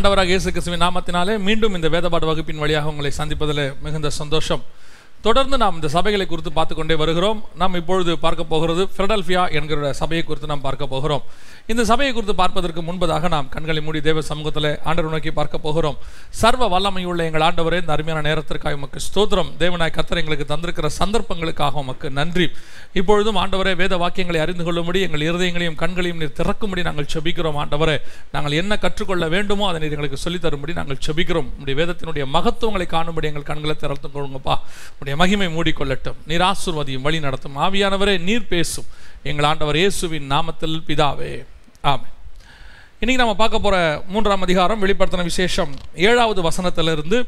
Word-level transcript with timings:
ஆண்டவராக 0.00 0.32
இயேசு 0.32 0.50
கிறிஸ்துவின் 0.50 0.82
நாமத்தினாலே 0.84 1.32
மீண்டும் 1.46 1.74
இந்த 1.76 1.88
வேதபாடு 1.94 2.26
வகுப்பின் 2.28 2.60
வழியாக 2.62 2.90
உங்களை 2.92 3.10
சந்திப்பதில் 3.16 3.60
மிகுந்த 3.84 4.08
சந்தோஷம். 4.18 4.62
தொடர்ந்து 5.26 5.56
நாம் 5.62 5.76
இந்த 5.78 5.88
சபைகளை 5.96 6.26
குறித்து 6.26 6.50
பார்த்து 6.58 6.74
கொண்டே 6.74 6.94
வருகிறோம். 7.00 7.40
நாம் 7.60 7.74
இப்பொழுது 7.80 8.12
பார்க்க 8.22 8.52
போகிறது 8.52 8.82
ஃபிலடல்ஃபியா 8.94 9.42
என்கிற 9.58 9.90
சபையை 10.00 10.22
குறித்து 10.28 10.50
நாம் 10.52 10.64
பார்க்க 10.68 10.92
போகிறோம். 10.94 11.24
இந்த 11.66 11.84
சபையை 11.84 12.14
குறித்து 12.14 12.34
பார்ப்பதற்கு 12.34 12.82
முன்பதாக 12.82 13.28
நாம் 13.28 13.48
கண்களை 13.48 13.82
மூடி 13.82 14.00
தேவ 14.00 14.20
சமூகத்தில் 14.20 14.78
ஆண்டவர் 14.84 15.10
நோக்கி 15.10 15.30
பார்க்க 15.30 15.58
போகிறோம். 15.58 15.96
சர்வ 16.28 16.80
வல்லமையுள்ள 16.80 17.18
எங்கள் 17.18 17.40
ஆண்டவரே 17.40 17.80
இந்த 17.80 17.92
அருமையான 17.92 18.28
நேரத்திற்காக 18.28 18.76
உமக்கு 18.76 19.00
ஸ்தோத்திரம். 19.00 19.52
தேவனாய் 19.58 19.98
கத்தர் 19.98 20.16
எங்களுக்கு 20.16 20.56
தந்திருக்கிற 20.56 20.90
சந்தர்ப்பங்களுக்காக 20.98 21.72
உமக்கு 21.72 22.10
நன்றி. 22.10 22.50
இப்பொழுதும் 22.92 23.36
ஆண்டவரே 23.36 23.76
வேத 23.76 23.96
வாக்கியங்களை 23.96 24.36
அறிந்து 24.36 24.64
கொள்ளும்படி 24.64 25.00
எங்கள் 25.00 25.20
இருதயங்களையும் 25.20 25.74
கண்களையும் 25.74 26.18
நீர் 26.18 26.32
திறக்கும்படி 26.32 26.82
நாங்கள் 26.82 27.06
செபிக்கிறோம் 27.12 27.56
ஆண்டவரே. 27.56 27.98
நாங்கள் 28.32 28.52
என்ன 28.52 28.78
கற்றுக்கொள்ள 28.78 29.28
வேண்டுமோ 29.28 29.66
அதை 29.66 29.80
நீர் 29.80 29.90
எங்களுக்கு 29.90 30.16
சொல்லித் 30.16 30.44
தரும்படி 30.44 30.72
நாங்கள் 30.72 30.98
செபிக்கிறோம். 31.06 31.48
உடைய 31.60 31.84
வேதத்தினுடைய 31.84 32.26
மகத்துவங்களை 32.32 32.86
காணும்படி 32.86 33.26
எங்கள் 33.26 33.42
கண்களை 33.42 33.76
திறந்து 33.76 34.08
கொள்ளுங்கப்பா. 34.08 34.58
உடைய 34.98 35.16
மகிமை 35.16 35.46
மூடிக்கொள்ளட்டும். 35.46 36.14
நீர் 36.26 36.40
ஆசுர்வதியும் 36.40 37.00
வழி 37.00 37.20
நடத்தும். 37.20 37.56
ஆவியானவரே 37.56 38.20
நீர் 38.20 38.48
பேசும். 38.48 38.84
எங்கள் 39.28 39.46
ஆண்டவர் 39.48 39.76
இயேசுவின் 39.80 40.28
நாமத்தில் 40.32 40.76
பிதாவே. 40.88 41.32
ஆமே 41.90 42.08
இன்னைக்கு 43.00 43.20
நம்ம 43.22 43.34
பார்க்க 43.40 43.58
போகிற 43.64 43.76
மூன்றாம் 44.12 44.44
அதிகாரம் 44.46 44.80
வெளிப்படுத்தின 44.82 45.24
விசேஷம் 45.28 45.72
ஏழாவது 46.08 46.40
வசனத்திலிருந்து 46.46 47.18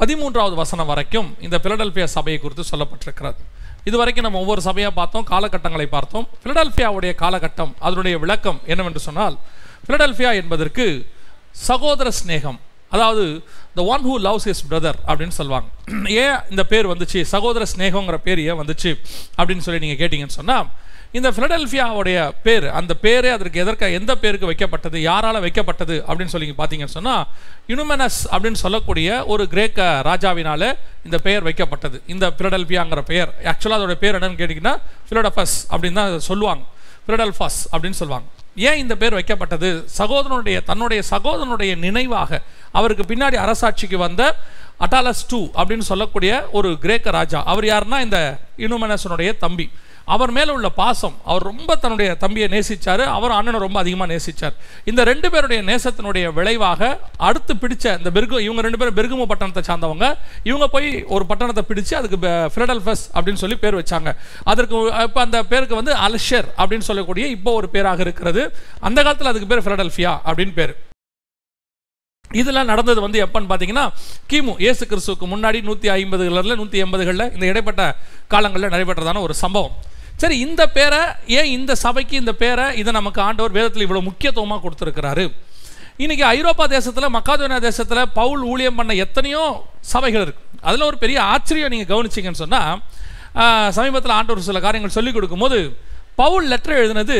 பதிமூன்றாவது 0.00 0.56
வசனம் 0.60 0.88
வரைக்கும் 0.92 1.28
இந்த 1.46 1.56
பிலடல்பியா 1.64 2.06
சபையை 2.14 2.38
குறித்து 2.40 2.64
சொல்லப்பட்டிருக்கிறது. 2.70 3.40
இது 3.88 3.96
வரைக்கும் 4.00 4.26
நம்ம 4.26 4.40
ஒவ்வொரு 4.44 4.62
சபையாக 4.68 4.94
பார்த்தோம் 5.00 5.26
காலகட்டங்களை 5.32 5.86
பார்த்தோம். 5.96 6.26
பிலடல்பியாவுடைய 6.44 7.12
காலகட்டம் 7.24 7.74
அதனுடைய 7.86 8.14
விளக்கம் 8.24 8.60
என்னவென்று 8.72 9.02
சொன்னால் 9.08 9.36
பிலடல்பியா 9.88 10.32
என்பதற்கு 10.42 10.86
சகோதர 11.68 12.08
சிநேகம் 12.20 12.58
அதாவது 12.94 13.26
the 13.76 13.82
one 13.94 14.04
who 14.08 14.16
loves 14.26 14.48
is 14.52 14.64
brother 14.70 14.98
அப்படின்னு 15.10 15.36
சொல்லுவாங்க. 15.40 15.68
ஏன் 16.24 16.38
இந்த 16.52 16.62
பேர் 16.72 16.90
வந்துச்சு? 16.92 17.20
சகோதர 17.34 17.62
சிநேகங்கிற 17.72 18.18
பேர் 18.26 18.40
ஏன் 18.48 18.58
வந்துச்சு? 18.62 18.90
அப்படின்னு 19.38 19.64
சொல்லி 19.64 19.80
நீங்கள் 19.84 20.00
கேட்டிங்கன்னு 20.02 20.38
சொன்னால் 20.40 20.68
இந்த 21.12 21.30
ஃபிலடெல்ஃபியாவுடைய 21.30 22.32
பேர் 22.42 22.66
அந்த 22.68 22.94
பேரே 23.02 23.30
அதற்கு 23.30 23.60
எதற்க 23.60 23.90
எந்த 23.90 24.16
பேருக்கு 24.16 24.50
வைக்கப்பட்டது 24.50 24.96
யாரால் 24.96 25.42
வைக்கப்பட்டது 25.42 25.96
அப்படின்னு 26.08 26.32
சொல்லி 26.34 26.54
பார்த்தீங்கன்னு 26.58 26.96
சொன்னால் 26.98 27.26
யுனுமெனஸ் 27.68 28.18
அப்படின்னு 28.30 28.52
சொல்லக்கூடிய 28.52 29.26
ஒரு 29.26 29.48
கிரேக்க 29.48 30.02
ராஜாவினால் 30.04 30.76
இந்த 31.04 31.18
பெயர் 31.18 31.44
வைக்கப்பட்டது. 31.44 32.00
இந்த 32.06 32.32
ஃபிலடெல்ஃபியாங்கிற 32.38 33.00
பெயர். 33.00 33.34
ஆக்சுவலாக 33.44 33.78
அதோட 33.78 33.94
பேர் 33.94 34.18
என்னன்னு 34.18 34.40
கேட்டிங்கன்னா 34.40 34.76
ஃபிலடஃபஸ் 35.10 35.56
அப்படின்னு 35.70 35.92
தான் 35.92 36.20
சொல்லுவாங்க. 36.20 36.64
ஃபிலடெல்ஃபாஸ் 37.06 37.58
அப்படின்னு 37.72 37.98
சொல்லுவாங்க. 38.02 38.28
ஏன் 38.56 38.76
இந்த 38.76 38.96
பேர் 38.96 39.14
வைக்கப்பட்டது? 39.14 39.84
சகோதரனுடைய 39.98 40.62
தன்னுடைய 40.62 41.02
சகோதரனுடைய 41.10 41.76
நினைவாக 41.76 42.42
அவருக்கு 42.72 43.14
பின்னாடி 43.14 43.36
அரசாட்சிக்கு 43.46 43.96
வந்த 43.96 44.36
அட்டாலஸ் 44.80 45.26
டூ 45.28 45.50
அப்படின்னு 45.54 45.86
சொல்லக்கூடிய 45.92 46.48
ஒரு 46.52 46.78
கிரேக்க 46.80 47.10
ராஜா. 47.10 47.42
அவர் 47.44 47.64
யாருன்னா 47.64 48.00
இந்த 48.00 48.38
இனுமனசனுடைய 48.58 49.38
தம்பி. 49.38 49.70
அவர் 50.14 50.32
மேலே 50.36 50.50
உள்ள 50.56 50.68
பாசம் 50.80 51.14
அவர் 51.30 51.44
ரொம்ப 51.50 51.76
தன்னுடைய 51.82 52.08
தம்பியை 52.22 52.46
நேசித்தார் 52.54 53.02
அவர் 53.16 53.34
அண்ணனை 53.36 53.58
ரொம்ப 53.64 53.78
அதிகமாக 53.82 54.08
நேசிச்சார். 54.12 54.54
இந்த 54.90 55.00
ரெண்டு 55.10 55.28
பேருடைய 55.34 55.60
நேசத்தினுடைய 55.70 56.26
விளைவாக 56.38 56.90
அடுத்து 57.28 57.54
பிடிச்ச 57.62 57.84
இந்த 58.00 58.10
பெருகு 58.16 58.42
இவங்க 58.46 58.62
ரெண்டு 58.66 58.80
பேரும் 58.80 58.98
பெருகும 58.98 59.26
பட்டணத்தை 59.32 59.64
சார்ந்தவங்க 59.68 60.08
இவங்க 60.50 60.68
போய் 60.74 60.88
ஒரு 61.16 61.26
பட்டணத்தை 61.30 61.64
பிடிச்சு 61.70 61.94
அதுக்கு 62.00 62.18
ஃபிலடல்ஃபஸ் 62.54 63.04
அப்படின்னு 63.16 63.42
சொல்லி 63.44 63.58
பேர் 63.64 63.78
வச்சாங்க. 63.80 64.12
அதற்கு 64.52 64.76
இப்போ 65.06 65.22
அந்த 65.26 65.40
பேருக்கு 65.52 65.80
வந்து 65.80 65.94
அல்ஷர் 66.08 66.48
அப்படின்னு 66.60 66.88
சொல்லக்கூடிய 66.90 67.26
இப்போ 67.36 67.52
ஒரு 67.60 67.70
பேராக 67.76 68.06
இருக்கிறது. 68.06 68.44
அந்த 68.88 68.98
காலத்தில் 69.06 69.32
அதுக்கு 69.32 69.50
பேர் 69.52 69.64
ஃபிலடல்ஃபியா 69.66 70.14
அப்படின்னு 70.28 70.56
பேர். 70.60 70.74
இதெல்லாம் 72.40 72.70
நடந்தது 72.70 73.00
வந்து 73.04 73.18
எப்பன்னு 73.24 73.48
பார்த்தீங்கன்னா 73.50 73.84
கிமு 74.30 74.52
ஏசு 74.68 74.84
கிறிஸ்துவுக்கு 74.90 75.26
முன்னாடி 75.32 75.58
நூற்றி 75.68 75.88
ஐம்பதுகளில் 75.98 76.58
நூற்றி 76.60 76.78
எண்பதுகளில் 76.84 77.30
இந்த 77.34 77.44
இடைப்பட்ட 77.50 77.82
காலங்களில் 78.32 78.72
நடைபெற்றதான 78.74 79.20
ஒரு 79.26 79.34
சம்பவம். 79.42 79.76
சரி 80.22 80.36
இந்த 80.46 80.62
பேரை 80.76 81.00
ஏன் 81.38 81.50
இந்த 81.56 81.72
சபைக்கு 81.84 82.14
இந்த 82.22 82.32
பேரை 82.42 82.66
இதை 82.80 82.90
நமக்கு 82.98 83.20
ஆண்டவர் 83.26 83.56
வேதத்தில் 83.56 83.84
இவ்வளோ 83.86 84.02
முக்கியத்துவமாக 84.08 84.60
கொடுத்துருக்கிறாரு? 84.64 85.24
இன்றைக்கி 86.04 86.24
ஐரோப்பா 86.36 86.64
தேசத்தில் 86.76 87.14
மக்காதோனா 87.16 87.58
தேசத்தில் 87.66 88.02
பவுல் 88.18 88.42
ஊழியம் 88.52 88.78
பண்ண 88.78 88.94
எத்தனையோ 89.04 89.44
சபைகள் 89.92 90.24
இருக்குது 90.24 90.62
அதில் 90.68 90.86
ஒரு 90.88 90.96
பெரிய 91.02 91.18
ஆச்சரியம் 91.32 91.72
நீங்கள் 91.74 91.90
கவனிச்சிங்கன்னு 91.92 92.42
சொன்னால் 92.44 92.80
சமீபத்தில் 93.78 94.16
ஆண்டவர் 94.18 94.48
சில 94.48 94.60
காரியங்கள் 94.66 94.96
சொல்லிக் 94.96 95.16
கொடுக்கும்போது 95.16 95.58
பவுல் 96.20 96.46
லெட்டர் 96.52 96.78
எழுதினது 96.80 97.16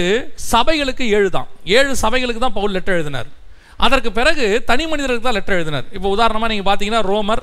சபைகளுக்கு 0.52 1.04
ஏழு 1.16 1.28
தான். 1.36 1.48
ஏழு 1.78 1.92
சபைகளுக்கு 2.04 2.42
தான் 2.44 2.56
பவுல் 2.58 2.74
லெட்டர் 2.76 2.96
எழுதினார். 2.98 3.28
அதற்கு 3.86 4.10
பிறகு 4.18 4.46
தனி 4.70 4.84
மனிதர்களுக்கு 4.90 5.26
தான் 5.28 5.38
லெட்டர் 5.38 5.56
எழுதினார். 5.58 5.86
இப்போ 5.96 6.08
உதாரணமாக 6.16 6.48
நீங்கள் 6.52 6.68
பார்த்தீங்கன்னா 6.68 7.02
ரோமர் 7.12 7.42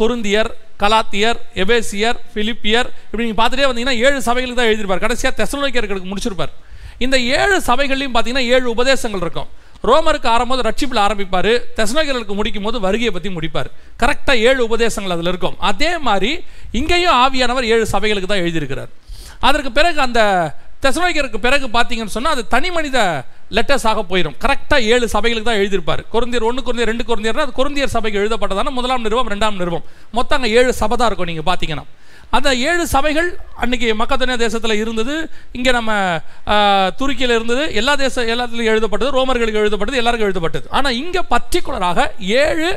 கொருந்தியர் 0.00 0.50
கலாத்தியர் 0.82 1.38
எபேசியர் 1.62 2.16
பிலிப்பியர் 2.34 2.88
இப்படி 3.06 3.24
நீங்கள் 3.24 3.40
பார்த்துட்டே 3.40 3.66
வந்தீங்கன்னா 3.70 3.98
ஏழு 4.06 4.18
சபைகளுக்கு 4.28 4.60
தான் 4.60 4.70
எழுதியிருப்பார். 4.70 5.02
கடைசியாக 5.04 5.34
தெசலோனிக்கர்களுக்கு 5.40 6.10
முடிச்சிருப்பார். 6.12 6.54
இந்த 7.04 7.16
ஏழு 7.38 7.56
சபைகள்லையும் 7.68 8.14
பார்த்தீங்கன்னா 8.16 8.48
ஏழு 8.54 8.66
உபதேசங்கள் 8.74 9.22
இருக்கும். 9.24 9.48
ரோமருக்கு 9.88 10.28
ஆரம்போது 10.34 10.62
ரட்சிப்பில் 10.68 11.00
ஆரம்பிப்பார். 11.06 11.52
தெசலோனிக்கர்களுக்கு 11.78 12.34
முடிக்கும் 12.40 12.66
போது 12.66 12.76
வருகையை 12.86 13.12
பற்றி 13.16 13.30
முடிப்பார். 13.36 13.70
கரெக்டாக 14.02 14.44
ஏழு 14.48 14.60
உபதேசங்கள் 14.68 15.14
அதில் 15.16 15.30
இருக்கும். 15.32 15.56
அதே 15.70 15.90
மாதிரி 16.08 16.30
இங்கேயும் 16.80 17.16
ஆவியானவர் 17.24 17.70
ஏழு 17.74 17.86
சபைகளுக்கு 17.94 18.30
தான் 18.32 18.44
எழுதியிருக்கிறார். 18.44 18.92
அதற்கு 19.48 19.72
பிறகு 19.78 19.98
அந்த 20.06 20.20
தெசலோனிக்கருக்கு 20.84 21.40
பிறகு 21.46 21.66
பார்த்தீங்கன்னு 21.76 22.14
சொன்னால் 22.16 22.34
அது 22.36 22.42
தனி 22.54 22.70
மனித 22.76 22.98
லெட்டர்ஸாக 23.56 24.04
போயிடும் 24.12 24.36
கரெக்டாக 24.44 24.90
ஏழு 24.94 25.06
சபைகளுக்கு 25.16 25.48
தான் 25.50 25.60
எழுதியிருப்பார். 25.62 26.04
குருந்தியர் 26.14 26.48
ஒன்று 26.50 26.66
குருந்தியர் 26.68 26.92
ரெண்டு 26.92 27.06
குருந்தியர்னா 27.10 27.46
அது 27.46 27.58
குருந்தியர் 27.60 27.94
சபைக்கு 27.96 28.22
எழுதப்பட்டதான 28.22 28.72
முதலாம் 28.78 29.04
நிறுவம் 29.08 29.30
ரெண்டாம் 29.34 29.60
நிறுவம் 29.62 29.84
மொத்தம் 30.18 30.38
அங்கே 30.38 30.56
ஏழு 30.60 30.72
சபை 30.82 30.96
தான் 30.96 31.10
இருக்கும் 31.10 31.30
நீங்கள் 31.32 31.48
பார்த்தீங்கன்னா 31.50 31.86
அந்த 32.36 32.50
ஏழு 32.68 32.84
சபைகள் 32.92 33.26
அன்னைக்கு 33.62 33.88
மக்கத்தனியா 34.00 34.36
தேசத்தில் 34.42 34.80
இருந்தது 34.82 35.14
இங்கே 35.56 35.72
நம்ம 35.76 35.92
துருக்கியில் 37.00 37.34
இருந்தது 37.36 37.64
எல்லா 37.80 37.92
தேச 38.02 38.24
எல்லாத்துலையும் 38.34 38.72
எழுதப்பட்டது 38.72 39.10
ரோமர்களுக்கு 39.16 39.60
எழுதப்பட்டது 39.62 40.00
எல்லாருக்கும் 40.00 40.28
எழுதப்பட்டது. 40.28 40.66
ஆனால் 40.76 40.96
இங்கே 41.02 41.22
பர்டிகுலராக 41.32 42.06
ஏழு 42.44 42.68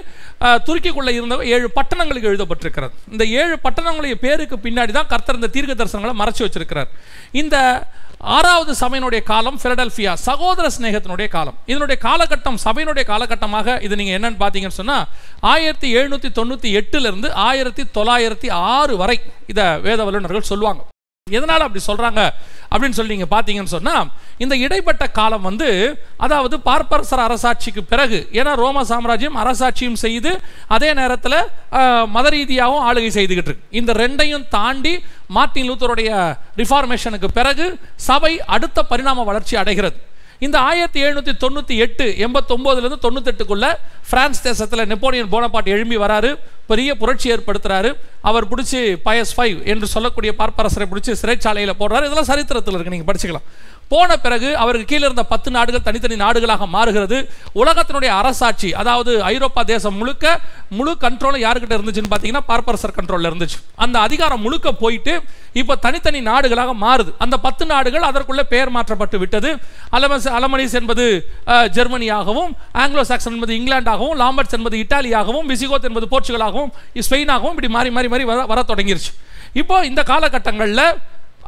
துருக்கிக்குள்ளே 0.68 1.14
இருந்த 1.20 1.38
ஏழு 1.56 1.70
பட்டணங்களுக்கு 1.78 2.32
எழுதப்பட்டிருக்கிறது. 2.32 2.94
இந்த 3.14 3.26
ஏழு 3.42 3.56
பட்டணங்களுடைய 3.66 4.18
பேருக்கு 4.26 4.58
பின்னாடி 4.68 4.94
தான் 5.00 5.10
கர்த்தர் 5.14 5.40
இந்த 5.40 5.52
தீர்க்க 5.56 5.80
தரிசனங்களை 5.82 6.16
மறைச்சி 6.24 6.44
வச்சிருக்கிறார். 6.46 6.92
இந்த 7.44 7.56
ஆறாவது 8.22 8.72
சபையினுடைய 8.82 9.22
காலம் 9.32 9.60
பிலடெல்பியா 9.64 10.14
சகோதர 10.28 10.66
சிநேகத்தினுடைய 10.76 11.28
காலம். 11.36 11.58
இதனுடைய 11.72 11.98
காலகட்டம் 12.08 12.60
சபையினுடைய 12.66 13.06
காலகட்டமாக 13.12 13.78
இது 13.86 14.00
நீங்கள் 14.00 14.18
என்னன்னு 14.18 14.42
பார்த்தீங்கன்னு 14.44 14.80
சொன்னால் 14.82 15.08
ஆயிரத்தி 15.54 15.90
எழுநூற்றி 16.00 16.32
தொண்ணூற்றி 16.40 16.72
எட்டுலேருந்து 16.82 17.32
ஆயிரத்தி 17.48 17.86
தொள்ளாயிரத்தி 17.98 18.52
ஆறு 18.76 18.94
வரை 19.02 19.18
இதை 19.54 19.68
வேத 19.88 20.00
வல்லுநர்கள் 20.08 20.52
சொல்லுவாங்க. 20.52 20.84
எதனால் 21.28 21.64
அப்படி 21.66 21.82
சொல்கிறாங்க 21.88 22.22
அப்படின்னு 22.72 22.98
சொல்லி 22.98 23.14
நீங்கள் 23.16 23.32
பார்த்தீங்கன்னு 23.34 23.74
சொன்னால் 23.74 24.10
இந்த 24.44 24.56
இடைப்பட்ட 24.66 25.04
காலம் 25.18 25.46
வந்து 25.48 25.68
அதாவது 26.26 26.56
பார்ப்பரசர் 26.68 27.24
அரசாட்சிக்கு 27.26 27.82
பிறகு 27.92 28.20
ஏன்னா 28.40 28.52
ரோம 28.62 28.84
சாம்ராஜ்யம் 28.92 29.40
அரசாட்சியும் 29.44 30.00
செய்து 30.04 30.32
அதே 30.76 30.90
நேரத்தில் 31.00 31.38
மத 32.16 32.30
ரீதியாகவும் 32.36 32.86
ஆளுகை 32.90 33.12
செய்துக்கிட்டு 33.18 33.52
இருக்கு. 33.52 33.70
இந்த 33.80 33.94
ரெண்டையும் 34.04 34.48
தாண்டி 34.56 34.94
மார்ட்டின் 35.36 35.70
லூத்தருடைய 35.70 36.12
ரிஃபார்மேஷனுக்கு 36.62 37.30
பிறகு 37.40 37.66
சபை 38.10 38.34
அடுத்த 38.56 38.84
பரிணாம 38.92 39.24
வளர்ச்சி 39.24 39.56
அடைகிறது. 39.64 39.98
இந்த 40.46 40.58
ஆயிரத்தி 40.70 41.00
எழுநூற்றி 41.04 41.34
தொண்ணூற்றி 41.44 41.76
எட்டு 41.84 42.06
எண்பத்தொம்போதுலேருந்து 42.26 43.00
தொண்ணூத்தெட்டுக்குள்ள 43.06 43.68
பிரான்ஸ் 44.10 44.42
தேசத்தில் 44.48 44.88
நெப்போலியன் 44.92 45.32
போனபாட் 45.32 45.72
எழும்பி 45.76 45.98
வராரு 46.04 46.30
பெரிய 46.72 46.90
புரட்சி 47.02 47.28
ஏற்படுத்துறாரு. 47.34 47.92
அவர் 48.30 48.46
பிடிச்சி 48.52 48.82
பயஸ் 49.08 49.34
ஃபைவ் 49.38 49.58
என்று 49.72 49.88
சொல்லக்கூடிய 49.94 50.34
பார்ப்பரசரை 50.42 50.88
பிடிச்சி 50.92 51.14
சிறைச்சாலையில் 51.22 51.80
போடுறாரு. 51.80 52.08
இதெல்லாம் 52.08 52.30
சரித்திரத்தில் 52.32 52.76
இருக்குது 52.78 52.96
நீங்கள் 52.96 53.10
படிச்சுக்கலாம். 53.10 53.48
போன 53.94 54.18
பிறகு 54.26 54.50
அவருக்கு 54.64 54.88
கீழே 54.92 55.04
இருந்த 55.08 55.24
பத்து 55.32 55.50
நாடுகள் 55.56 55.86
தனித்தனி 55.88 56.16
நாடுகளாக 56.24 56.68
மாறுகிறது. 56.76 57.18
உலகத்தினுடைய 57.62 58.12
அரசாட்சி 58.20 58.70
அதாவது 58.82 59.12
ஐரோப்பா 59.34 59.62
தேசம் 59.74 59.98
முழுக்க 60.02 60.26
முழு 60.78 60.94
கண்ட்ரோலும் 61.04 61.44
யாருக்கிட்ட 61.46 61.78
இருந்துச்சுன்னு 61.78 62.12
பார்த்தீங்கன்னா 62.14 62.46
பார்ப்பரசர் 62.52 62.96
கண்ட்ரோலில் 62.98 63.30
இருந்துச்சு. 63.32 63.58
அந்த 63.86 63.98
அதிகாரம் 64.08 64.44
முழுக்க 64.46 64.72
போயிட்டு 64.84 65.14
இப்போ 65.62 65.76
தனித்தனி 65.86 66.20
நாடுகளாக 66.32 66.72
மாறுது. 66.86 67.12
அந்த 67.26 67.36
பத்து 67.46 67.64
நாடுகள் 67.74 68.08
அதற்குள்ளே 68.10 68.46
பெயர் 68.54 68.74
மாற்றப்பட்டு 68.78 69.18
விட்டது. 69.24 69.52
அலமஸ் 70.00 70.30
அலமனிஸ் 70.38 70.76
என்பது 70.82 71.06
ஜெர்மனியாகவும் 71.78 72.52
ஆங்கிலோ 72.82 73.06
சாக்சன் 73.12 73.36
என்பது 73.38 73.56
இங்கிலாண்டாகவும் 73.60 74.18
லாம்பர்ட்ஸ் 74.24 74.58
என்பது 74.58 74.78
இட்டாலியாகவும் 74.84 75.48
விசிகோத் 75.54 75.88
என்பது 75.92 76.08
போர்ச்சுகலாகவும் 76.14 76.72
ஸ்பெயினாகவும் 77.08 77.54
இப்படி 77.56 77.72
மாறி 77.78 77.92
மாறி 77.98 78.10
மாறி 78.14 78.26
வர 78.32 78.46
வர 78.52 78.62
தொடங்கிருச்சு. 78.72 79.12
இப்போ 79.62 79.76
இந்த 79.92 80.02
காலகட்டங்களில் 80.10 80.88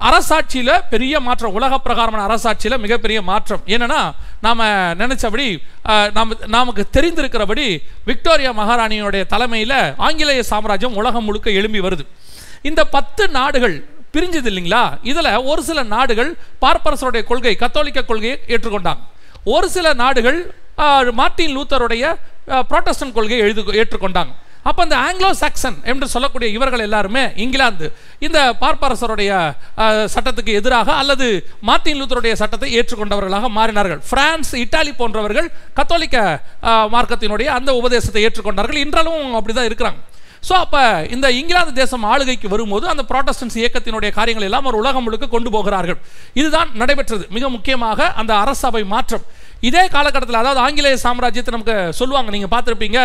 அரசாட்சியில் 0.07 0.74
பெரிய 0.92 1.19
மாற்றம் 1.28 1.56
உலக 1.57 1.78
பிரகாரமான 1.86 2.22
அரசாட்சியில் 2.28 2.81
மிகப்பெரிய 2.86 3.19
மாற்றம். 3.30 3.62
என்னென்னா 3.74 4.01
நாம் 4.46 4.63
நினச்சபடி 5.01 5.48
நாம் 6.18 6.31
நமக்கு 6.57 6.84
தெரிந்திருக்கிறபடி 6.96 7.66
விக்டோரியா 8.10 8.51
மகாராணியினுடைய 8.62 9.24
தலைமையில் 9.34 9.78
ஆங்கிலேய 10.07 10.44
சாம்ராஜ்யம் 10.51 10.98
உலகம் 11.01 11.28
முழுக்க 11.28 11.57
எழும்பி 11.60 11.81
வருது. 11.88 12.06
இந்த 12.69 12.81
பத்து 12.96 13.24
நாடுகள் 13.38 13.75
பிரிஞ்சது 14.13 14.50
இல்லைங்களா? 14.51 14.84
இதில் 15.12 15.31
ஒரு 15.51 15.62
சில 15.69 15.80
நாடுகள் 15.96 16.31
பார்ப்பரசருடைய 16.63 17.24
கொள்கை 17.31 17.56
கத்தோலிக்க 17.56 18.02
கொள்கையை 18.04 18.38
ஏற்றுக்கொண்டாங்க. 18.54 19.04
ஒரு 19.56 19.68
சில 19.75 19.88
நாடுகள் 20.04 20.40
மார்ட்டின் 21.19 21.56
லூத்தருடைய 21.57 22.04
புரோட்டஸ்டன்ட் 22.69 23.18
கொள்கையை 23.18 23.42
எழுது 23.45 23.62
ஏற்றுக்கொண்டாங்க. 23.81 24.31
அப்போ 24.67 24.81
இந்த 24.88 24.95
ஆங்கிலோ 25.06 25.29
சாக்சன் 25.41 25.77
என்று 25.91 26.06
சொல்லக்கூடிய 26.13 26.50
இவர்கள் 26.57 26.83
எல்லாருமே 26.85 27.23
இங்கிலாந்து 27.44 27.88
இந்த 28.25 28.39
பார்ப்பரசருடைய 28.61 29.31
சட்டத்துக்கு 30.15 30.53
எதிராக 30.59 30.89
அல்லது 31.01 31.27
மார்ட்டின் 31.69 32.00
லூத்தருடைய 32.01 32.33
சட்டத்தை 32.41 32.69
ஏற்றுக்கொண்டவர்களாக 32.79 33.50
மாறினார்கள். 33.57 34.01
பிரான்ஸ் 34.11 34.53
இட்டாலி 34.63 34.94
போன்றவர்கள் 35.01 35.50
கத்தோலிக்க 35.79 36.17
மார்க்கத்தினுடைய 36.95 37.50
அந்த 37.57 37.73
உபதேசத்தை 37.81 38.23
ஏற்றுக்கொண்டார்கள். 38.27 38.81
இன்றளவும் 38.85 39.35
அப்படிதான் 39.39 39.69
இருக்கிறாங்க. 39.71 40.00
ஸோ 40.47 40.53
அப்போ 40.63 40.81
இந்த 41.15 41.27
இங்கிலாந்து 41.39 41.73
தேசம் 41.79 42.06
ஆளுகைக்கு 42.11 42.47
வரும்போது 42.51 42.85
அந்த 42.91 43.03
ப்ராட்டஸ்டன்ஸ் 43.09 43.57
இயக்கத்தினுடைய 43.61 44.09
காரியங்கள் 44.17 44.47
எல்லாம் 44.50 44.67
ஒரு 44.69 44.77
உலகம் 44.81 45.06
முழுக்க 45.07 45.25
கொண்டு 45.33 45.50
போகிறார்கள். 45.56 46.00
இதுதான் 46.41 46.69
நடைபெற்றது. 46.81 47.25
மிக 47.38 47.50
முக்கியமாக 47.56 48.07
அந்த 48.21 48.31
அரசபை 48.44 48.83
மாற்றம். 48.94 49.25
இதே 49.67 49.83
காலகட்டத்தில் 49.95 50.39
அதாவது 50.41 50.61
ஆங்கிலேய 50.65 50.97
சாம்ராஜ்யத்தை 51.06 51.51
நமக்கு 51.56 51.75
சொல்லுவாங்க 52.00 52.29
நீங்கள் 52.35 52.51
பார்த்துருப்பீங்க 52.53 53.00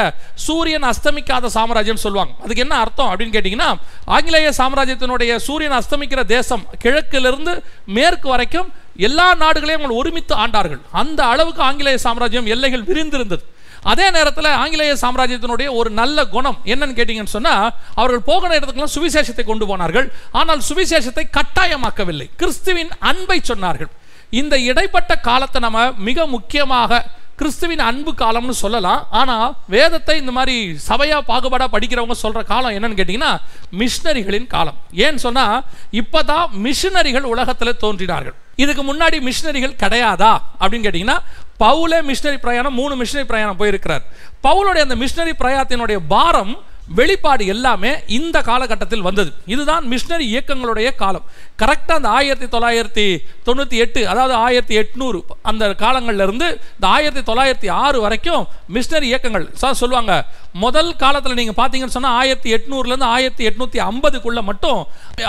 சூரியன் 0.47 0.87
அஸ்தமிக்காத 0.91 1.51
சாம்ராஜ்யம் 1.57 2.03
சொல்லுவாங்க. 2.05 2.33
அதுக்கு 2.45 2.65
என்ன 2.67 2.77
அர்த்தம் 2.85 3.11
அப்படின்னு 3.13 3.35
கேட்டிங்கன்னா 3.37 3.71
ஆங்கிலேய 4.17 4.53
சாம்ராஜ்யத்தினுடைய 4.61 5.35
சூரியன் 5.47 5.77
அஸ்தமிக்கிற 5.81 6.23
தேசம் 6.37 6.63
கிழக்கிலிருந்து 6.85 7.55
மேற்கு 7.97 8.29
வரைக்கும் 8.35 8.71
எல்லா 9.09 9.27
நாடுகளையும் 9.43 9.83
அவங்க 9.83 10.01
ஒருமித்து 10.03 10.35
ஆண்டார்கள். 10.45 10.83
அந்த 11.03 11.21
அளவுக்கு 11.33 11.63
ஆங்கிலேய 11.71 11.99
சாம்ராஜ்யம் 12.07 12.51
எல்லைகள் 12.55 12.87
விரிந்திருந்தது. 12.91 13.45
அதே 13.93 14.07
நேரத்தில் 14.17 14.49
ஆங்கிலேய 14.61 14.93
சாம்ராஜ்யத்தினுடைய 15.03 15.69
ஒரு 15.79 15.91
நல்ல 15.99 16.19
குணம் 16.37 16.59
என்னன்னு 16.73 16.97
கேட்டீங்கன்னு 16.99 17.35
சொன்னால் 17.35 17.67
அவர்கள் 18.01 18.25
போகிற 18.31 18.51
இடத்துக்கெல்லாம் 18.59 18.95
சுவிசேஷத்தை 18.95 19.45
கொண்டு 19.51 19.67
போனார்கள். 19.71 20.07
ஆனால் 20.41 20.63
சுவிசேஷத்தை 20.69 21.25
கட்டாயமாக்கவில்லை. 21.39 22.29
கிறிஸ்துவின் 22.43 22.95
அன்பை 23.11 23.39
சொன்னார்கள். 23.51 23.93
இந்த 24.31 24.55
இடைப்பட்ட 24.59 25.13
காலத்தை 25.29 25.61
நம்ம 25.61 25.93
மிக 26.09 26.27
முக்கியமாக 26.27 27.05
கிறிஸ்துவின் 27.37 27.83
அன்பு 27.89 28.13
காலம்னு 28.15 28.55
சொல்லலாம். 28.63 29.07
ஆனால் 29.11 29.55
வேதத்தை 29.75 30.15
இந்த 30.21 30.33
மாதிரி 30.33 30.57
சபையாக 30.89 31.23
பாகுபாடாக 31.31 31.69
படிக்கிறவங்க 31.75 32.17
சொல்கிற 32.25 32.43
காலம் 32.43 32.75
என்னன்னு 32.77 32.99
கேட்டிங்கன்னா 33.01 33.33
மிஷினரிகளின் 33.81 34.47
காலம். 34.47 34.77
ஏன்னு 35.05 35.23
சொன்னால் 35.27 35.65
இப்போ 35.91 36.23
தான் 36.23 36.51
மிஷினரிகள் 36.67 37.23
உலகத்தில் 37.23 37.81
தோன்றினார்கள். 37.85 38.37
இதுக்கு 38.57 38.83
முன்னாடி 38.91 39.17
மிஷினரிகள் 39.29 39.81
கிடையாதா? 39.83 40.33
அப்படின்னு 40.61 40.87
கேட்டிங்கன்னா 40.87 41.19
பவுலே 41.59 41.99
மிஷினரி 42.11 42.39
பிரயாணம் 42.45 42.79
மூணு 42.81 42.95
மிஷினரி 43.03 43.27
பிரயாணம் 43.33 43.57
போயிருக்கிறார். 43.57 44.05
பவுலுடைய 44.47 44.83
அந்த 44.87 44.97
மிஷினரி 45.03 45.35
பிரயாணத்தினுடைய 45.43 45.99
பாரம் 46.09 46.55
வெளிப்பாடு 46.99 47.47
எல்லாமே 47.47 47.91
இந்த 48.07 48.37
காலகட்டத்தில் 48.43 49.05
வந்தது. 49.07 49.33
இதுதான் 49.47 49.85
மிஷினரி 49.93 50.27
இயக்கங்களுடைய 50.33 50.89
காலம். 50.95 51.25
கரெக்டாக 51.63 51.99
அந்த 52.01 52.09
ஆயிரத்தி 52.09 52.47
தொள்ளாயிரத்தி 52.55 53.07
தொண்ணூற்றி 53.47 53.77
எட்டு 53.85 54.09
அதாவது 54.09 54.35
ஆயிரத்தி 54.35 54.77
எட்நூறு 54.81 55.21
அந்த 55.43 55.67
காலங்கள்லேருந்து 55.85 56.49
இந்த 56.77 56.87
ஆயிரத்தி 56.97 57.33
தொள்ளாயிரத்தி 57.33 57.71
ஆறு 57.71 58.01
வரைக்கும் 58.01 58.47
மிஷினரி 58.77 59.09
இயக்கங்கள். 59.13 59.49
சார் 59.63 59.81
சொல்லுவாங்க 59.83 60.15
முதல் 60.53 60.97
காலத்தில் 60.97 61.39
நீங்கள் 61.41 61.59
பார்த்தீங்கன்னு 61.61 61.97
சொன்னால் 61.99 62.19
ஆயிரத்தி 62.21 62.55
எட்நூறுலேருந்து 62.59 63.11
ஆயிரத்தி 63.17 63.47
எட்நூற்றி 63.51 63.81
ஐம்பதுக்குள்ளே 63.91 64.43
மட்டும் 64.51 64.81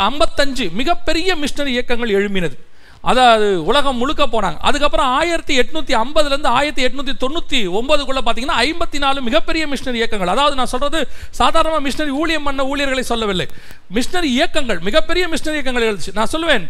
ஐம்பத்தஞ்சு 0.09 0.71
மிகப்பெரிய 0.71 1.35
மிஷினரி 1.35 1.73
இயக்கங்கள் 1.77 2.15
எழும்பினது. 2.19 2.57
அதாவது 3.11 3.47
உலகம் 3.69 3.99
முழுக்க 4.01 4.23
போனாங்க. 4.33 4.57
அதுக்கப்புறம் 4.67 5.09
ஆயிரத்தி 5.19 5.53
எட்நூத்தி 5.61 5.93
ஐம்பதுலேருந்து 6.03 6.51
ஆயிரத்தி 6.57 6.83
எட்நூற்றி 6.87 7.13
தொண்ணூற்றி 7.23 7.59
ஒன்பதுக்குள்ள 7.79 8.21
பார்த்தீங்கன்னா 8.25 8.57
ஐம்பத்தி 8.67 8.99
நாலு 9.03 9.19
மிகப்பெரிய 9.27 9.63
மிஷினரி 9.71 9.99
இயக்கங்கள். 10.01 10.31
அதாவது 10.35 10.55
நான் 10.59 10.71
சொல்றது 10.73 10.99
சாதாரணமாக 11.39 11.83
மிஷினரி 11.87 12.13
ஊழியம் 12.21 12.47
பண்ண 12.47 12.65
ஊழியர்களை 12.71 13.03
சொல்லவில்லை. 13.11 13.47
மிஷினரி 13.97 14.29
இயக்கங்கள் 14.37 14.79
மிகப்பெரிய 14.87 15.23
மிஷினரி 15.33 15.57
இயக்கங்கள் 15.59 15.87
எழுதுச்சு 15.89 16.15
நான் 16.19 16.31
சொல்லுவேன் 16.33 16.65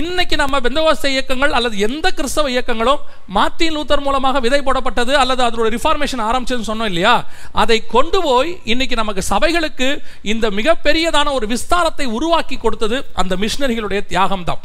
இன்னைக்கு 0.00 0.36
நம்ம 0.42 0.60
பெந்தவாச 0.66 1.04
இயக்கங்கள் 1.16 1.54
அல்லது 1.58 1.76
எந்த 1.88 2.06
கிறிஸ்தவ 2.18 2.50
இயக்கங்களும் 2.56 3.00
மார்ட்டின் 3.38 3.74
லூத்தர் 3.76 4.04
மூலமாக 4.06 4.40
விதை 4.46 4.60
போடப்பட்டது 4.68 5.14
அல்லது 5.22 5.42
அதோட 5.48 5.68
ரிஃபார்மேஷன் 5.76 6.26
ஆரம்பிச்சதுன்னு 6.28 6.70
சொன்னோம் 6.72 6.90
இல்லையா? 6.92 7.14
அதை 7.62 7.78
கொண்டு 7.96 8.20
போய் 8.26 8.50
இன்னைக்கு 8.72 8.96
நமக்கு 9.02 9.24
சபைகளுக்கு 9.32 9.88
இந்த 10.34 10.46
மிகப்பெரியதான 10.58 11.32
ஒரு 11.38 11.48
விஸ்தாரத்தை 11.54 12.06
உருவாக்கி 12.18 12.58
கொடுத்தது 12.66 12.98
அந்த 13.22 13.36
மிஷினரிகளுடைய 13.44 14.02
தியாகம் 14.12 14.46
தான் 14.50 14.62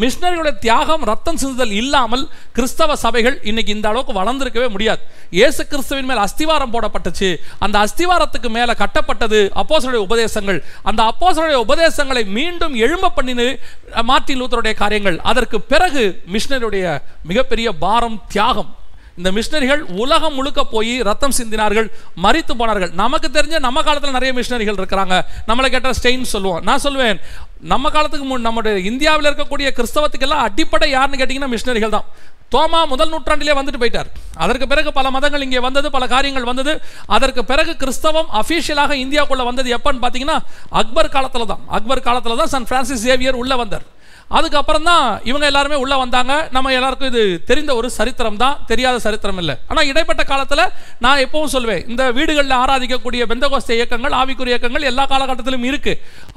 மிஷினரிகளுடைய 0.00 0.54
தியாகம் 0.64 1.04
ரத்தம் 1.10 1.38
சிந்துதல் 1.42 1.74
இல்லாமல் 1.80 2.24
கிறிஸ்தவ 2.56 2.96
சபைகள் 3.02 3.36
இன்னைக்கு 3.42 3.74
இந்த 3.76 3.86
அளவுக்கு 3.88 4.14
வளர்ந்திருக்கவே 4.20 4.68
முடியாது. 4.74 5.00
இயேசு 5.30 5.66
கிறிஸ்துவின் 5.66 6.08
மேல் 6.10 6.22
அஸ்திவாரம் 6.24 6.72
போடப்பட்டுச்சு. 6.74 7.28
அந்த 7.58 7.76
அஸ்திவாரத்துக்கு 7.84 8.50
மேல 8.56 8.74
கட்டப்பட்டது 8.82 9.40
அப்போசருடைய 9.62 10.02
உபதேசங்கள். 10.08 10.58
அந்த 10.82 11.02
அப்போசருடைய 11.10 11.60
உபதேசங்களை 11.66 12.24
மீண்டும் 12.38 12.74
எழும்ப 12.86 13.12
பண்ணினு 13.16 13.48
மார்ட்டின் 14.10 14.42
லூத்தருடைய 14.42 14.74
காரியங்கள். 14.74 15.20
அதற்கு 15.32 15.60
பிறகு 15.72 16.04
மிஷினரியுடைய 16.32 16.86
மிகப்பெரிய 17.22 17.68
பாரம் 17.84 18.18
தியாகம். 18.34 18.72
இந்த 19.18 19.28
மிஷினரிகள் 19.36 19.82
உலகம் 20.02 20.36
முழுக்க 20.38 20.60
போய் 20.74 20.94
ரத்தம் 21.08 21.36
சிந்தினார்கள் 21.38 21.88
மறித்து 22.24 22.54
போனார்கள். 22.60 22.92
நமக்கு 23.02 23.28
தெரிஞ்ச 23.36 23.58
நம்ம 23.66 23.82
காலத்தில் 23.86 24.16
நிறைய 24.18 24.32
மிஷினரிகள் 24.38 24.78
இருக்கிறாங்க. 24.80 25.16
நம்மளை 25.48 25.68
கேட்டால் 25.74 25.96
ஸ்டெயின் 25.98 26.32
சொல்லுவோம் 26.34 26.62
நான் 26.68 26.84
சொல்லுவேன் 26.86 27.20
நம்ம 27.72 27.90
காலத்துக்கு 27.96 28.26
முன் 28.30 28.46
நம்முடைய 28.46 28.76
இந்தியாவில் 28.90 29.28
இருக்கக்கூடிய 29.30 29.68
கிறிஸ்தவத்துக்கெல்லாம் 29.78 30.44
அடிப்படை 30.48 30.88
யாருன்னு 30.96 31.20
கேட்டிங்கன்னா 31.20 31.52
மிஷினரிகள் 31.54 31.96
தான். 31.96 32.08
தோமா 32.54 32.80
முதல் 32.90 33.10
நூற்றாண்டிலே 33.12 33.54
வந்துட்டு 33.58 33.80
போயிட்டார். 33.82 34.10
அதற்கு 34.42 34.66
பிறகு 34.72 34.90
பல 34.98 35.06
மதங்கள் 35.14 35.44
இங்கே 35.46 35.60
வந்தது 35.64 35.88
பல 35.96 36.04
காரியங்கள் 36.12 36.48
வந்தது. 36.50 36.72
அதற்கு 37.16 37.42
பிறகு 37.50 37.72
கிறிஸ்தவம் 37.82 38.28
அஃபீஷியலாக 38.40 38.94
இந்தியாவுக்குள்ளே 39.04 39.46
வந்தது 39.50 39.74
எப்பன்னு 39.78 40.02
பார்த்தீங்கன்னா 40.04 40.38
அக்பர் 40.80 41.14
காலத்தில் 41.16 41.50
தான் 41.52 41.64
அக்பர் 41.78 42.06
காலத்தில் 42.08 42.40
தான் 42.42 42.52
சன் 42.54 42.68
பிரான்சிஸ் 42.70 43.04
சேவியர் 43.06 43.40
உள்ளே 43.42 43.56
வந்தார். 43.62 43.86
அதுக்கப்புறம் 44.36 44.86
தான் 44.90 45.06
இவங்க 45.30 45.44
எல்லாருமே 45.50 45.76
உள்ள 45.82 45.94
வந்தாங்க. 46.02 46.32
நம்ம 46.54 46.72
எல்லாருக்கும் 46.76 47.10
இது 47.12 47.22
தெரிந்த 47.50 47.72
ஒரு 47.80 47.88
சரித்திரம் 47.96 48.38
தான் 48.42 48.56
தெரியாத 48.70 48.96
சரித்திரம் 49.04 49.38
இல்லை. 49.42 49.54
ஆனால் 49.70 49.88
இடைப்பட்ட 49.90 50.22
காலத்தில் 50.30 50.64
நான் 51.04 51.22
எப்பவும் 51.26 51.52
சொல்லுவேன் 51.54 51.82
இந்த 51.92 52.04
வீடுகளில் 52.18 52.56
ஆராதிக்கக்கூடிய 52.62 53.24
பெந்தகோஸ்த 53.32 53.72
இயக்கங்கள் 53.80 54.16
ஆவிக்குரிய 54.20 54.54
இயக்கங்கள் 54.54 54.88
எல்லா 54.92 55.06
காலகட்டத்திலும் 55.12 55.66
இருக்கு. 55.70 55.94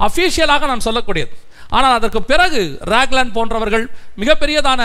அஃபீஷியலாக 0.08 0.66
நான் 0.72 0.86
சொல்லக்கூடியது. 0.88 1.32
ஆனால் 1.76 1.96
அதற்கு 1.98 2.20
பிறகு 2.30 2.60
ராக்லேண்ட் 2.92 3.34
போன்றவர்கள் 3.36 3.84
மிகப்பெரியதான 4.22 4.82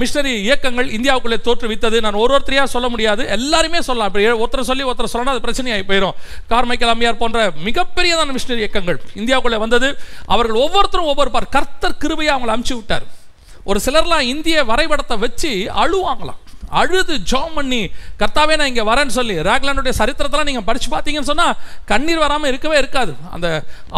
மிஷனரி 0.00 0.32
இயக்கங்கள் 0.46 0.88
இந்தியாவுக்குள்ளே 0.96 1.38
தோற்றுவித்தது. 1.48 1.96
நான் 2.04 2.20
ஒரு 2.22 2.32
ஒருத்தரையாக 2.36 2.72
சொல்ல 2.74 2.88
முடியாது. 2.94 3.22
எல்லாருமே 3.36 3.80
சொல்லலாம். 3.88 4.10
இப்போ 4.12 4.36
ஒருத்தர் 4.44 4.68
சொல்லி 4.70 4.86
ஒருத்தர் 4.90 5.12
சொல்லணும் 5.14 5.34
அது 5.34 5.44
பிரச்சனையாகி 5.46 5.86
போயிடும் 5.90 6.16
கார்மைக்கல் 6.52 6.92
அம்மையார் 6.94 7.20
போன்ற 7.22 7.48
மிகப்பெரியதான 7.68 8.32
மிஷனரி 8.38 8.64
இயக்கங்கள் 8.64 9.00
இந்தியாவுக்குள்ளே 9.20 9.60
வந்தது. 9.64 9.90
அவர்கள் 10.36 10.62
ஒவ்வொருத்தரும் 10.66 11.10
ஒவ்வொரு 11.12 11.32
பார் 11.36 11.52
கர்த்தர் 11.58 12.00
கிருபையை 12.04 12.32
அவங்களை 12.36 12.54
அமுச்சு 12.56 12.76
விட்டார். 12.78 13.06
ஒரு 13.70 13.80
சிலர்லாம் 13.84 14.30
இந்திய 14.34 14.64
வரைபடத்தை 14.70 15.18
வச்சு 15.26 15.52
அழுவாங்களாம். 15.84 16.40
அழுது 16.80 17.14
ஜோம் 17.30 17.54
பண்ணி 17.58 17.80
கர்த்தாவே 18.20 18.54
நான் 18.60 18.70
இங்கே 18.72 18.84
வரேன்னு 18.90 19.14
சொல்லி. 19.18 19.36
ராக்லாண்டுடைய 19.48 19.94
சரித்திரத்தெல்லாம் 20.00 20.50
நீங்கள் 20.50 20.66
படித்து 20.68 20.88
பார்த்தீங்கன்னு 20.94 21.30
சொன்னால் 21.32 21.54
கண்ணீர் 21.90 22.22
வராமல் 22.24 22.50
இருக்கவே 22.52 22.76
இருக்காது. 22.82 23.12
அந்த 23.34 23.46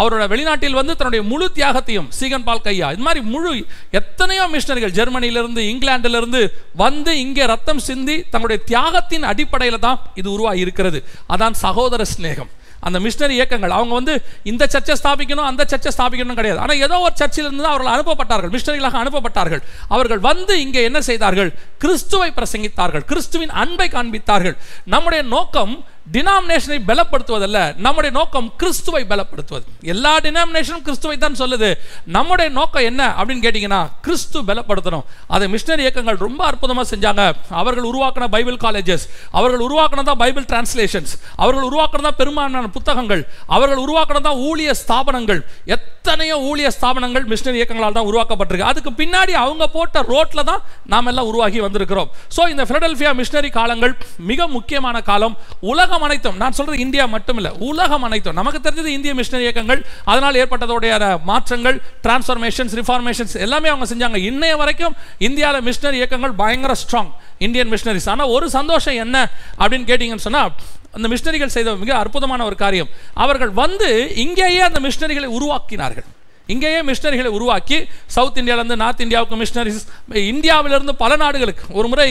அவரோட 0.01 0.25
வெளிநாட்டில் 0.33 0.79
வந்து 0.81 0.97
தன்னுடைய 1.01 1.23
முழு 1.31 1.49
தியாகத்தையும் 1.59 2.09
சீகன் 2.19 2.47
பால் 2.49 2.65
கையா 2.67 2.91
இது 2.97 3.07
மாதிரி 3.09 3.23
முழு 3.33 3.55
எத்தனையோ 4.01 4.47
மிஷினரிகள் 4.55 4.97
ஜெர்மனியிலிருந்து 4.99 5.63
இங்கிலாண்டிலிருந்து 5.73 6.43
வந்து 6.85 7.15
இங்கே 7.25 7.47
ரத்தம் 7.55 7.85
சிந்தி 7.89 8.19
தங்களுடைய 8.35 8.61
தியாகத்தின் 8.71 9.29
அடிப்படையில் 9.33 9.85
தான் 9.87 10.01
இது 10.23 10.29
உருவாகி 10.37 10.65
இருக்கிறது 10.67 11.01
அதான் 11.35 11.59
சகோதர 11.65 12.03
சிநேகம். 12.15 12.53
அந்த 12.80 13.00
மிஷினரி 13.00 13.30
இயக்கங்கள். 13.30 13.71
அவங்க 13.71 13.95
வந்து 13.95 14.25
இந்த 14.42 14.68
சர்ச்சை 14.73 14.97
ஸ்தாபிக்கணும் 15.02 15.49
அந்த 15.50 15.66
சர்ச்சை 15.71 15.92
ஸ்தாபிக்கணும் 15.99 16.35
கிடையாது. 16.35 16.61
ஆனால் 16.61 16.76
ஏதோ 16.76 16.99
ஒரு 16.99 17.14
சர்ச்சிலிருந்து 17.23 17.64
தான் 17.66 17.75
அவர்கள் 17.75 17.95
அனுப்பப்பட்டார்கள். 17.97 18.52
மிஷினரிகளாக 18.56 18.99
அனுப்பப்பட்டார்கள். 19.02 19.62
அவர்கள் 19.88 20.18
வந்து 20.18 20.61
இங்கே 20.61 20.83
என்ன 20.83 21.00
செய்தார்கள்? 21.00 21.52
கிறிஸ்துவை 21.78 22.33
பிரசங்கித்தார்கள். 22.38 23.04
கிறிஸ்துவின் 23.12 23.50
அன்பை 23.50 23.88
காண்பித்தார்கள். 23.88 24.56
நம்முடைய 24.85 25.23
நோக்கம் 25.23 25.85
டினாமினேஷனை 26.13 26.79
பலப்படுத்துவதல்ல 26.89 27.77
நம்முடைய 27.77 28.17
நோக்கம் 28.17 28.53
கிறிஸ்துவை 28.57 29.05
பலப்படுத்துவது. 29.05 29.65
எல்லா 29.81 30.19
டினாமினேஷனும் 30.19 30.83
கிறிஸ்துவை 30.83 31.19
தான் 31.19 31.33
சொல்லுது. 31.33 31.75
நம்முடைய 32.05 32.51
நோக்கம் 32.51 32.83
என்ன 32.83 33.15
அப்படின்னு 33.19 33.45
கேட்டிங்கன்னா 33.47 33.91
கிறிஸ்து 34.01 34.43
பலப்படுத்தணும். 34.43 35.05
அதை 35.27 35.53
மிஷினரி 35.55 35.79
இயக்கங்கள் 35.79 36.17
ரொம்ப 36.17 36.45
அற்புதமாக 36.45 36.97
செஞ்சாங்க. 36.97 37.33
அவர்கள் 37.51 37.85
உருவாக்கின 37.85 38.29
பைபிள் 38.29 38.57
காலேஜஸ் 38.57 39.07
அவர்கள் 39.31 39.61
உருவாக்கினதா 39.61 40.15
பைபிள் 40.15 40.45
டிரான்ஸ்லேஷன்ஸ் 40.45 41.15
அவர்கள் 41.37 41.69
உருவாக்கினதா 41.71 42.09
பெரும்பாலான 42.09 42.69
புத்தகங்கள் 42.69 43.29
அவர்கள் 43.47 43.83
உருவாக்கினதா 43.87 44.35
ஊழிய 44.49 44.75
ஸ்தாபனங்கள். 44.87 45.41
எத் 45.65 45.96
எத்தனையோ 46.07 46.35
ஊழிய 46.49 46.69
ஸ்தாபனங்கள் 46.75 47.25
மிஷினரி 47.31 47.59
இயக்கங்களால் 47.61 47.97
தான் 47.97 48.09
உருவாக்கப்பட்டிருக்கு. 48.11 48.69
அதுக்கு 48.73 48.91
பின்னாடி 49.01 49.33
அவங்க 49.41 49.65
போட்ட 49.77 50.03
ரோட்டில் 50.11 50.43
தான் 50.51 50.61
நாம் 50.93 51.09
எல்லாம் 51.11 51.29
உருவாகி 51.31 51.59
வந்திருக்கிறோம். 51.65 52.11
ஸோ 52.37 52.43
இந்த 52.53 52.65
ஃபிலடெல்ஃபியா 52.69 53.11
மிஷினரி 53.21 53.51
காலங்கள் 53.57 53.95
மிக 54.31 54.47
முக்கியமான 54.57 54.97
காலம். 55.09 55.35
உலகம் 55.73 56.05
அனைத்தும் 56.09 56.39
நான் 56.43 56.57
சொல்றது 56.59 56.79
இந்தியா 56.87 57.07
மட்டும் 57.15 57.39
இல்லை 57.41 57.53
உலகம் 57.71 58.07
அனைத்தும். 58.09 58.39
நமக்கு 58.41 58.61
தெரிஞ்சது 58.67 58.93
இந்திய 58.99 59.15
மிஷினரி 59.21 59.47
இயக்கங்கள் 59.49 59.83
அதனால் 60.13 60.39
ஏற்பட்டதோடைய 60.43 60.95
மாற்றங்கள் 61.33 61.79
டிரான்ஸ்ஃபர்மேஷன்ஸ் 62.07 62.77
ரிஃபார்மேஷன்ஸ் 62.81 63.37
எல்லாமே 63.47 63.71
அவங்க 63.75 63.89
செஞ்சாங்க. 63.95 64.21
இன்னைய 64.31 64.55
வரைக்கும் 64.63 64.97
இந்தியாவில் 65.31 65.67
மிஷினரி 65.71 66.01
இயக்கங்கள் 66.03 66.39
பயங்கர 66.45 66.77
ஸ்ட்ராங் 66.85 67.13
இந்தியன் 67.49 67.73
மிஷினரிஸ் 67.75 68.11
ஆனால் 68.15 68.33
ஒரு 68.37 68.49
சந்தோஷம் 68.59 68.99
என்ன 69.07 69.17
அப்படின்னு 69.61 69.89
கேட்டிங்கன்னு 69.93 70.29
சொன்னால் 70.29 70.53
அந்த 70.97 71.07
மிஷினரிகள் 71.12 71.55
செய்த 71.57 71.76
மிக 71.85 71.93
அற்புதமான 72.03 72.45
ஒரு 72.50 72.59
காரியம். 72.65 72.93
அவர்கள் 73.25 73.55
வந்து 73.62 73.91
இங்கேயே 74.26 74.61
அந்த 74.69 74.81
மிஷினரிகளை 74.88 75.31
உருவாக்கினார்கள். 75.38 76.09
இங்கேயே 76.55 76.81
மிஷினரிகளை 76.88 77.31
உருவாக்கி 77.37 77.79
சவுத் 78.15 78.37
இந்தியாவிலேருந்து 78.41 78.83
நார்த் 78.83 79.00
இந்தியாவுக்கு 79.05 79.37
மிஷினரிஸ் 79.41 79.87
இந்தியாவிலிருந்து 80.33 80.93
பல 81.00 81.12
நாடுகளுக்கு 81.23 81.65
ஒரு 81.79 81.88
முறை 81.93 82.11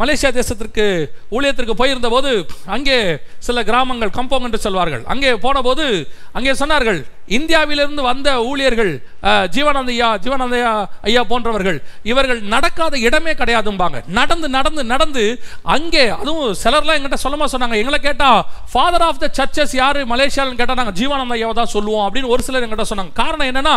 மலேசியா 0.00 0.30
தேசத்திற்கு 0.38 0.86
ஊழியத்திற்கு 1.36 1.74
போயிருந்த 1.80 2.08
போது 2.14 2.30
அங்கே 2.76 2.98
சில 3.48 3.62
கிராமங்கள் 3.70 4.16
கம்போங் 4.18 4.46
என்று 4.48 4.60
சொல்வார்கள். 4.66 5.04
அங்கே 5.12 5.30
போனபோது 5.44 5.86
அங்கே 6.38 6.54
சொன்னார்கள் 6.62 7.00
இந்தியாவிலிருந்து 7.30 8.02
வந்த 8.02 8.28
ஊழியர்கள் 8.46 8.92
ஆ, 9.22 9.32
ஜீவானந்த 9.54 9.90
ஐயா 9.94 10.08
ஐயா 11.08 11.22
போன்றவர்கள் 11.30 11.78
இவர்கள் 12.10 12.40
நடக்காத 12.52 12.94
இடமே 13.00 13.32
கிடையாதும்பாங்க. 13.32 13.98
நடந்து 14.18 14.48
நடந்து 14.48 14.82
நடந்து 14.84 15.24
அங்கே 15.74 16.04
அதுவும் 16.16 16.54
சிலர்லாம் 16.62 16.96
எங்கிட்ட 16.98 17.18
சொல்லமா 17.24 17.46
சொன்னாங்க. 17.52 17.76
எங்களை 17.82 17.98
கேட்டால் 18.00 18.40
ஃபாதர் 18.72 19.04
ஆஃப் 19.08 19.20
த 19.22 19.28
சர்ச்சஸ் 19.38 19.74
யார்? 19.74 20.00
மலேசியாவில் 20.12 20.58
கேட்டால் 20.60 20.80
நாங்கள் 20.80 20.96
ஜீவானந்த 21.00 21.36
ஐயாவை 21.36 21.54
தான் 21.54 21.72
சொல்லுவோம் 21.74 22.04
அப்படின்னு 22.06 22.32
ஒரு 22.34 22.42
சிலர் 22.42 22.64
எங்கிட்ட 22.66 22.86
சொன்னாங்க. 22.90 23.12
காரணம் 23.20 23.50
என்னன்னா 23.50 23.74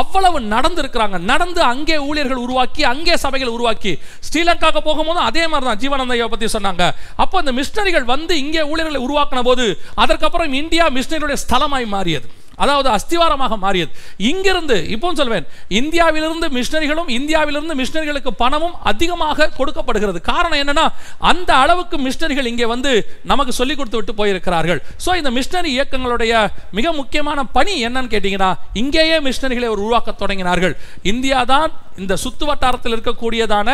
அவ்வளவு 0.00 0.24
நடந்து 0.54 0.80
இருக்கிறாங்க 0.82 1.04
நடந்து 1.32 1.60
அங்கே 1.66 1.98
ஊழியர்கள் 2.08 2.42
உருவாக்கி 2.46 2.84
அங்கே 2.86 3.16
சபைகள் 3.24 3.54
உருவாக்கி 3.56 3.92
ஸ்ரீலங்காவுக்கு 4.28 4.82
போகும்போது 4.88 5.20
அதே 5.28 5.44
மாதிரி 5.46 5.68
தான் 5.70 5.82
ஜீவானந்த 5.82 6.16
ஐயாவை 6.16 6.32
பற்றி 6.32 6.50
சொன்னாங்க. 6.56 6.82
அப்போ 7.16 7.36
அந்த 7.42 7.54
மிஷினரிகள் 7.58 8.06
வந்து 8.06 8.34
இங்கே 8.44 8.64
ஊழியர்களை 8.70 9.02
உருவாக்கின 9.06 9.42
போது 9.42 9.66
அதற்கப்புறம் 9.96 10.58
இந்தியா 10.62 10.86
மிஷினரியுடைய 10.96 11.38
ஸ்தலமாய் 11.44 11.88
மாறியது. 11.94 12.28
அதாவது 12.62 12.88
அஸ்திவாரமாக 12.96 13.56
மாறியது. 13.64 13.90
இங்கிருந்து 14.30 14.76
இப்போ 14.94 15.12
சொல்வேன் 15.20 15.46
இந்தியாவிலிருந்து 15.80 16.48
மிஷினரிகளும் 16.56 17.10
இந்தியாவிலிருந்து 17.18 17.76
மிஷினரிகளுக்கு 17.80 18.32
பணமும் 18.42 18.76
அதிகமாக 18.90 19.50
கொடுக்கப்படுகிறது. 19.58 20.20
காரணம் 20.30 20.60
என்னன்னா 20.62 20.86
அந்த 21.30 21.50
அளவுக்கு 21.62 21.98
மிஷினரிகள் 22.06 22.50
இங்கே 22.52 22.68
வந்து 22.74 22.92
நமக்கு 23.32 23.54
சொல்லிக் 23.60 23.80
கொடுத்து 23.80 24.00
விட்டு 24.00 24.14
போயிருக்கிறார்கள். 24.20 24.82
ஸோ 25.06 25.16
இந்த 25.20 25.32
மிஷினரி 25.38 25.72
இயக்கங்களுடைய 25.76 26.34
மிக 26.78 26.92
முக்கியமான 27.00 27.44
பணி 27.58 27.74
என்னன்னு 27.88 28.12
கேட்டிங்கன்னா 28.14 28.52
இங்கேயே 28.82 29.18
மிஷினரிகளை 29.28 29.68
ஒரு 29.74 29.82
உருவாக்க 29.86 30.14
தொடங்கினார்கள். 30.22 30.76
இந்தியா 31.14 31.40
தான் 31.54 31.72
இந்த 32.02 32.14
சுத்து 32.24 32.44
வட்டாரத்தில் 32.50 32.94
இருக்கக்கூடியதான 32.96 33.68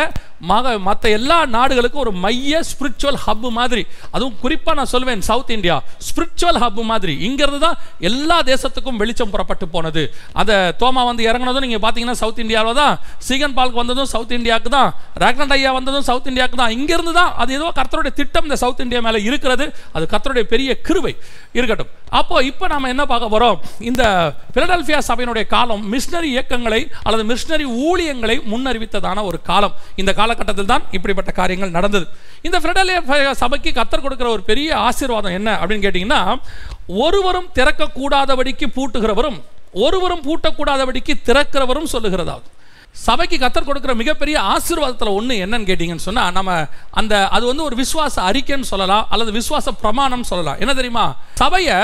மக 0.51 0.71
மற்ற 0.87 1.09
எல்லா 1.17 1.37
நாடுகளுக்கும் 1.55 2.03
ஒரு 2.03 2.11
மைய 2.23 2.61
ஸ்பிரிச்சுவல் 2.69 3.19
ஹப் 3.25 3.47
மாதிரி. 3.57 3.83
அதுவும் 4.15 4.37
குறிப்பாக 4.43 4.75
நான் 4.79 4.91
சொல்வேன் 4.93 5.23
சவுத் 5.29 5.51
இந்தியா 5.57 5.75
ஸ்பிரிச்சுவல் 6.07 6.59
ஹப் 6.63 6.81
மாதிரி. 6.91 7.13
இங்கிருந்து 7.27 7.61
தான் 7.65 7.77
எல்லா 8.09 8.37
தேசத்துக்கும் 8.51 8.99
வெளிச்சம் 9.01 9.31
புறப்பட்டு 9.33 9.67
போனது. 9.75 10.03
அந்த 10.41 10.53
தோமா 10.81 11.03
வந்து 11.09 11.23
இறங்குனதும் 11.29 11.65
நீங்கள் 11.67 11.83
பார்த்தீங்கன்னா 11.85 12.17
சவுத் 12.23 12.41
இந்தியாவில் 12.45 12.79
தான் 12.81 12.95
சீகன் 13.27 13.55
பால்க் 13.59 13.79
வந்ததும் 13.81 14.09
சவுத் 14.13 14.35
இந்தியாவுக்கு 14.39 14.73
தான் 14.77 14.89
ரேக்னட் 15.23 15.55
ஐயா 15.57 15.71
வந்ததும் 15.79 16.07
சவுத் 16.09 16.29
இந்தியாவுக்கு 16.31 16.61
தான். 16.63 16.75
இங்கிருந்து 16.79 17.13
தான் 17.21 17.31
அது 17.43 17.53
ஏதோ 17.59 17.69
கர்த்தருடைய 17.79 18.13
திட்டம் 18.21 18.47
இந்த 18.49 18.59
சவுத் 18.63 18.83
இந்தியா 18.85 19.01
மேலே 19.07 19.21
இருக்கிறது. 19.29 19.67
அது 19.95 20.07
கர்த்தருடைய 20.13 20.45
பெரிய 20.53 20.69
கிருவை 20.89 21.15
இருக்கட்டும். 21.59 21.91
அப்போ 22.19 22.35
இப்போ 22.49 22.65
நாம 22.73 22.89
என்ன 22.93 23.03
பார்க்க 23.11 23.33
போகிறோம் 23.33 23.57
இந்த 23.89 24.03
பிலடெல்பியா 24.55 24.99
சபையினுடைய 25.09 25.45
காலம் 25.55 25.83
மிஷினரி 25.93 26.29
இயக்கங்களை 26.35 26.81
அல்லது 27.05 27.23
மிஷினரி 27.31 27.65
ஊழியங்களை 27.87 28.35
முன்னறிவித்ததான 28.51 29.23
ஒரு 29.29 29.39
காலம். 29.49 29.75
இந்த 30.03 30.13
காலகட்டத்தில் 30.19 30.71
தான் 30.73 30.85
இப்படிப்பட்ட 30.97 31.33
காரியங்கள் 31.41 31.75
நடந்தது. 31.77 32.07
இந்த 32.47 32.59
பிலடெல்பியா 32.65 33.33
சபைக்கு 33.43 33.73
கத்தர் 33.79 34.05
கொடுக்குற 34.05 34.29
ஒரு 34.37 34.45
பெரிய 34.51 34.69
ஆசீர்வாதம் 34.87 35.37
என்ன 35.39 35.49
அப்படின்னு 35.61 35.85
கேட்டிங்கன்னா 35.87 36.21
ஒருவரும் 37.03 37.49
திறக்கக்கூடாதபடிக்கு 37.59 38.67
பூட்டுகிறவரும் 38.77 39.39
ஒருவரும் 39.85 40.25
பூட்டக்கூடாதபடிக்கு 40.25 41.13
திறக்கிறவரும் 41.27 41.91
சொல்லுகிறதாவது. 41.93 42.47
சபைக்கு 42.95 43.37
கத்தர் 43.43 43.67
கொடுக்குற 43.67 43.93
மிகப்பெரிய 44.01 44.35
ஆசீர்வாதத்தில் 44.53 45.15
ஒன்று 45.19 45.35
என்னன்னு 45.43 45.67
கேட்டிங்கன்னு 45.69 46.05
சொன்னால் 46.07 46.33
நம்ம 46.37 46.51
அந்த 46.99 47.13
அது 47.35 47.45
வந்து 47.51 47.63
ஒரு 47.67 47.75
விசுவாச 47.81 48.15
அறிக்கைன்னு 48.29 48.69
சொல்லலாம் 48.71 49.07
அல்லது 49.13 49.31
விசுவாச 49.37 49.71
பிரமாணம் 49.83 50.27
சொல்லலாம். 50.31 50.59
என்ன 50.63 50.73
தெரியுமா? 50.79 51.05
சபையை 51.41 51.77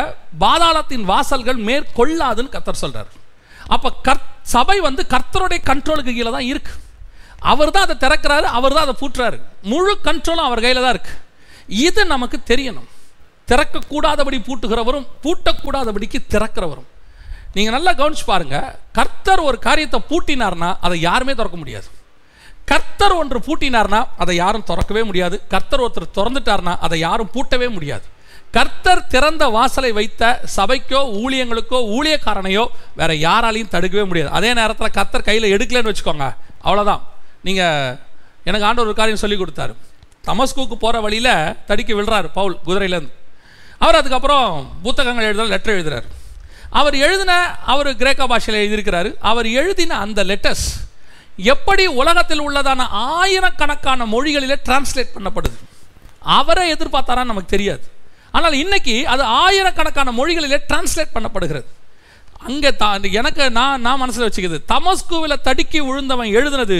பாதாளத்தின் 0.44 1.08
வாசல்கள் 1.12 1.60
மேற்கொள்ளாதுன்னு 1.70 2.54
கத்தர் 2.56 2.82
சொல்கிறார் 2.84 3.10
அப்போ 3.75 3.89
கர் 4.08 4.22
சபை 4.54 4.78
வந்து 4.88 5.01
கர்த்தருடைய 5.13 5.62
கண்ட்ரோலுக்கு 5.72 6.13
கீழே 6.20 6.32
தான் 6.38 6.48
இருக்கு. 6.51 6.75
அவர் 7.51 7.74
தான் 7.75 7.86
அதை 7.88 7.96
திறக்கிறாரு 8.06 8.48
அவர் 8.60 8.75
தான் 8.78 8.86
அதை 8.88 8.96
பூட்டுறாரு. 9.01 9.38
முழு 9.72 9.92
கண்ட்ரோலும் 10.08 10.48
அவர் 10.48 10.63
கையில் 10.66 10.86
தான் 10.86 10.96
இருக்கு. 10.96 11.13
இது 11.88 12.01
நமக்கு 12.13 12.38
தெரியணும். 12.51 12.88
திறக்கக்கூடாதபடி 13.50 14.38
பூட்டுகிறவரும் 14.48 15.06
பூட்டக்கூடாதபடிக்கு 15.25 16.20
திறக்கிறவரும். 16.34 16.88
நீங்கள் 17.56 17.75
நல்லா 17.75 17.91
கவனிச்சு 18.00 18.25
பாருங்கள் 18.32 18.68
கர்த்தர் 18.98 19.41
ஒரு 19.50 19.58
காரியத்தை 19.68 20.00
பூட்டினார்னா 20.12 20.70
அதை 20.86 20.98
யாருமே 21.10 21.34
திறக்க 21.39 21.58
முடியாது. 21.62 21.88
கர்த்தர் 22.72 23.15
ஒன்று 23.20 23.39
பூட்டினார்னா 23.48 24.00
அதை 24.24 24.34
யாரும் 24.44 24.65
திறக்கவே 24.70 25.03
முடியாது. 25.10 25.36
கர்த்தர் 25.53 25.84
ஒருத்தர் 25.86 26.15
திறந்துட்டார்னா 26.18 26.74
அதை 26.86 26.98
யாரும் 27.08 27.32
பூட்டவே 27.36 27.68
முடியாது. 27.77 28.06
கர்த்தர் 28.58 29.01
திறந்த 29.13 29.44
வாசலை 29.56 29.91
வைத்த 30.00 30.29
சபைக்கோ 30.58 31.01
ஊழியங்களுக்கோ 31.22 31.79
ஊழியக்காரனையோ 31.96 32.63
வேற 33.00 33.12
யாராலையும் 33.27 33.72
தடுக்கவே 33.74 34.06
முடியாது. 34.12 34.32
அதே 34.38 34.51
நேரத்தில் 34.60 34.96
கர்த்தர் 34.98 35.27
கையில் 35.29 35.53
எடுக்கலன்னு 35.56 35.91
வச்சுக்கோங்க. 35.91 36.27
அவ்வளோதான் 36.68 37.01
நீங்கள் 37.48 37.98
எனக்கு 38.50 38.68
ஆண்டவர் 38.70 38.89
ஒரு 38.91 39.00
காரியம் 39.01 39.24
சொல்லி 39.24 39.38
கொடுத்தாரு. 39.41 39.74
தமஸ்கூக்கு 40.27 40.75
போகிற 40.86 41.01
வழியில் 41.08 41.34
தடுக்கி 41.70 41.94
விழுறாரு 41.98 42.29
பவுல் 42.38 42.56
குதிரையிலேருந்து 42.68 43.15
அவர் 43.84 44.00
அதுக்கப்புறம் 44.00 44.48
புத்தகங்கள் 44.86 45.29
எழுதுற 45.29 45.48
லெட்டர் 45.53 45.77
எழுதுறாரு. 45.77 46.08
அவர் 46.80 46.96
எழுதின 47.06 47.34
அவர் 47.74 47.90
கிரேக்க 48.02 48.28
பாஷையில் 48.28 48.62
எழுதியிருக்கிறாரு. 48.62 49.10
அவர் 49.32 49.48
எழுதின 49.62 49.98
அந்த 50.06 50.24
லெட்டர்ஸ் 50.24 50.68
எப்படி 51.54 51.88
உலகத்தில் 52.02 52.44
உள்ளதான 52.48 52.88
ஆயிரக்கணக்கான 52.90 54.06
மொழிகளில் 54.06 54.62
டிரான்ஸ்லேட் 54.68 55.16
பண்ணப்படுது. 55.16 55.58
அவரை 56.38 56.66
எதிர்பார்த்தாரான்னு 56.76 57.32
நமக்கு 57.34 57.54
தெரியாது. 57.56 57.84
ஆனால் 58.32 58.54
இன்னைக்கு 58.54 58.96
அது 59.14 59.24
ஆயிரக்கணக்கான 59.24 60.12
மொழிகளில் 60.12 60.66
டிரான்ஸ்லேட் 60.70 61.16
பண்ணப்படுகிறது. 61.16 61.68
அங்கே 62.48 62.70
தா 62.82 62.90
எனக்கு 63.20 63.44
நான் 63.58 63.82
நான் 63.86 64.02
மனசில் 64.02 64.26
வச்சுக்கிறது 64.26 64.60
தமஸ்குவில் 64.74 65.42
தடுக்கி 65.48 65.80
விழுந்தவன் 65.88 66.36
எழுதுனது 66.40 66.78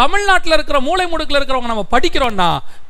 தமிழ்நாட்டில் 0.00 0.52
இருக்கிற 0.52 0.80
மூளை 0.80 1.06
முடுக்கில் 1.06 1.38
இருக்கிறவங்க 1.38 1.72
நம்ம 1.72 1.86
படிக்கிறோன்னா 1.90 2.48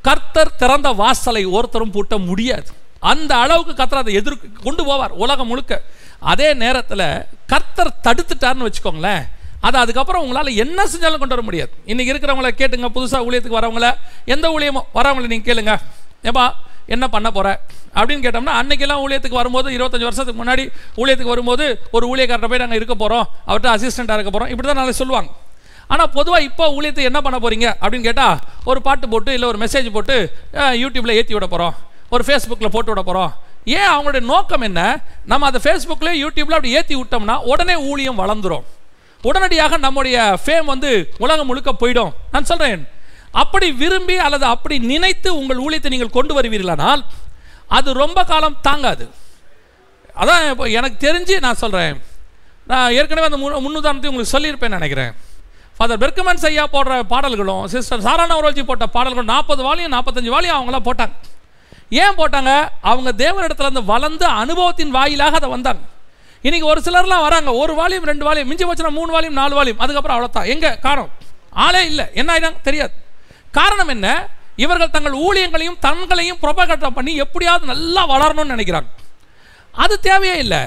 கர்த்தர் 0.08 0.56
திறந்த 0.56 0.88
வாசலை 1.00 1.42
ஒருத்தரும் 1.56 1.94
பூட்ட 1.96 2.16
முடியாது. 2.28 2.70
அந்த 3.12 3.32
அளவுக்கு 3.36 3.74
கர்த்தர் 3.74 4.02
அதை 4.02 4.14
எதிர்க்கு 4.18 4.48
கொண்டு 4.66 4.82
போவார் 4.90 5.18
உலகம் 5.24 5.46
முழுக்க. 5.46 5.82
அதே 6.30 6.48
நேரத்தில் 6.62 7.06
கர்த்தர் 7.52 7.96
தடுத்துட்டார்னு 8.06 8.66
வச்சுக்கோங்களேன். 8.68 9.22
அது 9.66 9.76
அதுக்கப்புறம் 9.82 10.22
உங்களால் 10.24 10.58
என்ன 10.64 10.86
செஞ்சாலும் 10.92 11.20
கொண்டு 11.22 11.34
வர 11.36 11.42
முடியாது. 11.48 11.72
இன்றைக்கி 11.90 12.12
இருக்கிறவங்கள 12.12 12.50
கேட்டுங்க 12.60 12.88
புதுசாக 12.96 13.26
ஊழியத்துக்கு 13.26 13.58
வரவங்கள 13.60 13.88
எந்த 14.34 14.46
ஊழியமோ 14.56 14.82
வரவங்கள 14.98 15.30
நீங்கள் 15.32 15.48
கேளுங்க. 15.50 15.74
ஏப்பா 16.30 16.46
என்ன 16.94 17.04
பண்ண 17.14 17.28
போகிற 17.36 17.48
அப்படின்னு 17.98 18.24
கேட்டோம்னா 18.24 18.54
அன்னைக்கெல்லாம் 18.60 19.02
ஊழியத்துக்கு 19.04 19.40
வரும்போது 19.40 19.68
இருபத்தஞ்சி 19.76 20.08
வருஷத்துக்கு 20.08 20.40
முன்னாடி 20.42 20.64
ஊழியத்துக்கு 21.00 21.34
வரும்போது 21.34 21.64
ஒரு 21.96 22.04
ஊழியக்காரரை 22.12 22.48
போய் 22.52 22.62
நாங்கள் 22.62 22.80
இருக்க 22.80 22.94
போகிறோம் 23.02 23.26
அவர்கிட்ட 23.48 23.70
அசிஸ்டண்ட்டாக 23.74 24.18
இருக்க 24.18 24.32
போகிறோம் 24.32 24.50
இப்படி 24.52 24.68
தான் 24.68 24.80
நாளை 24.80 24.94
சொல்லுவாங்க. 25.02 25.30
ஆனால் 25.92 26.10
பொதுவாக 26.16 26.46
இப்போ 26.48 26.64
ஊழியத்தை 26.76 27.04
என்ன 27.10 27.20
பண்ண 27.26 27.38
போகிறீங்க 27.44 27.68
அப்படின்னு 27.82 28.08
கேட்டால் 28.08 28.36
ஒரு 28.70 28.80
பாட்டு 28.86 29.06
போட்டு 29.14 29.30
இல்லை 29.36 29.48
ஒரு 29.52 29.58
மெசேஜ் 29.64 29.88
போட்டு 29.96 30.16
யூடியூப்பில் 30.82 31.16
ஏற்றி 31.20 31.34
விட 31.36 31.46
போகிறோம் 31.54 31.74
ஒரு 32.14 32.24
ஃபேஸ்புக்கில் 32.28 32.74
போட்டு 32.76 32.92
விட 32.92 33.02
போகிறோம் 33.08 33.32
ஏன் 33.78 33.90
அவங்களுடைய 33.92 34.24
நோக்கம் 34.32 34.64
என்ன? 34.68 34.80
நம்ம 35.30 35.46
அதை 35.50 35.58
ஃபேஸ்புக்கில் 35.64 36.18
யூடியூப்ல 36.22 36.56
அப்படி 36.58 36.76
ஏற்றி 36.78 36.94
விட்டோம்னா 37.00 37.36
உடனே 37.52 37.76
ஊழியம் 37.90 38.20
வளர்ந்துரும். 38.22 38.64
உடனடியாக 39.28 39.76
நம்முடைய 39.86 40.16
ஃபேம் 40.44 40.70
வந்து 40.72 40.90
உலகம் 41.24 41.48
முழுக்க 41.50 41.72
போயிடும். 41.82 42.12
நான் 42.32 42.48
சொல்கிறேன் 42.50 42.82
அப்படி 43.42 43.66
விரும்பி 43.82 44.16
அல்லது 44.26 44.46
அப்படி 44.54 44.76
நினைத்து 44.92 45.28
உங்கள் 45.40 45.60
ஊழியத்தை 45.66 45.90
நீங்கள் 45.94 46.16
கொண்டு 46.16 46.32
வருவீர்களானால் 46.38 47.02
அது 47.76 47.92
ரொம்ப 48.02 48.20
காலம் 48.30 48.58
தாங்காது. 48.68 49.04
அதான் 50.22 50.42
இப்போ 50.52 50.64
எனக்கு 50.78 50.98
தெரிஞ்சு 51.06 51.36
நான் 51.44 51.60
சொல்கிறேன் 51.64 51.94
நான் 52.70 52.94
ஏற்கனவே 52.98 53.28
அந்த 53.28 53.38
முன்னுதாரணத்தை 53.42 53.66
முன்னுதாரணத்தையும் 53.66 54.12
உங்களுக்கு 54.14 54.34
சொல்லியிருப்பேன் 54.36 54.76
நினைக்கிறேன். 54.78 55.12
ஃபாதர் 55.76 56.00
பெர்கமன்ஸ் 56.02 56.46
ஐயா 56.48 56.64
போடுற 56.74 56.96
பாடல்களும் 57.12 57.64
சிஸ்டர் 57.72 58.04
சாரானா 58.06 58.34
உரோஜி 58.40 58.62
போட்ட 58.70 58.86
பாடல்களும் 58.96 59.32
நாற்பது 59.34 59.62
வாலியும் 59.68 59.94
நாற்பத்தஞ்சு 59.94 60.34
வாலியும் 60.34 60.56
அவங்களாம் 60.58 60.86
போட்டாங்க. 60.88 61.14
ஏன் 62.00 62.16
போட்டாங்க? 62.18 62.68
அவங்க 62.80 63.10
தேவனிடத்துல 63.24 63.66
இருந்து 63.66 63.84
வளர்ந்து 63.84 64.26
அனுபவத்தின் 64.26 64.90
வாயிலாக 64.90 65.36
அதை 65.36 65.48
வந்தாங்க. 65.48 65.80
இன்னைக்கு 66.42 66.68
ஒரு 66.68 66.80
சிலர்லாம் 66.84 67.26
வராங்க 67.26 67.52
ஒரு 67.52 67.72
வாலியும் 67.74 68.08
ரெண்டு 68.10 68.24
வாலியும் 68.24 68.50
மிஞ்சி 68.50 68.64
போச்சுன்னா 68.64 68.90
மூணு 68.90 69.10
வாலியும் 69.12 69.38
நாலு 69.40 69.54
வாலியும் 69.54 69.82
அதுக்கப்புறம் 69.84 70.16
அவ்வளோதான் 70.16 70.46
எங்கே? 70.46 70.78
காரணம் 70.78 71.10
ஆளே 71.50 71.86
இல்லை. 71.86 72.06
என்ன 72.14 72.38
ஆயிடாங்க 72.38 72.60
தெரியாது. 72.60 72.92
காரணம் 73.50 73.88
என்ன? 73.88 74.28
இவர்கள் 74.56 74.90
தங்கள் 74.90 75.12
ஊழியங்களையும் 75.12 75.78
தங்களையும் 75.80 76.38
ப்ரொபகேட்டர் 76.42 76.96
பண்ணி 76.98 77.14
எப்படியாவது 77.14 77.66
நல்லா 77.66 78.02
வளரணும்னு 78.08 78.54
நினைக்கிறாங்க. 78.56 78.90
அது 79.72 80.00
தேவையே 80.00 80.38
இல்லை. 80.38 80.62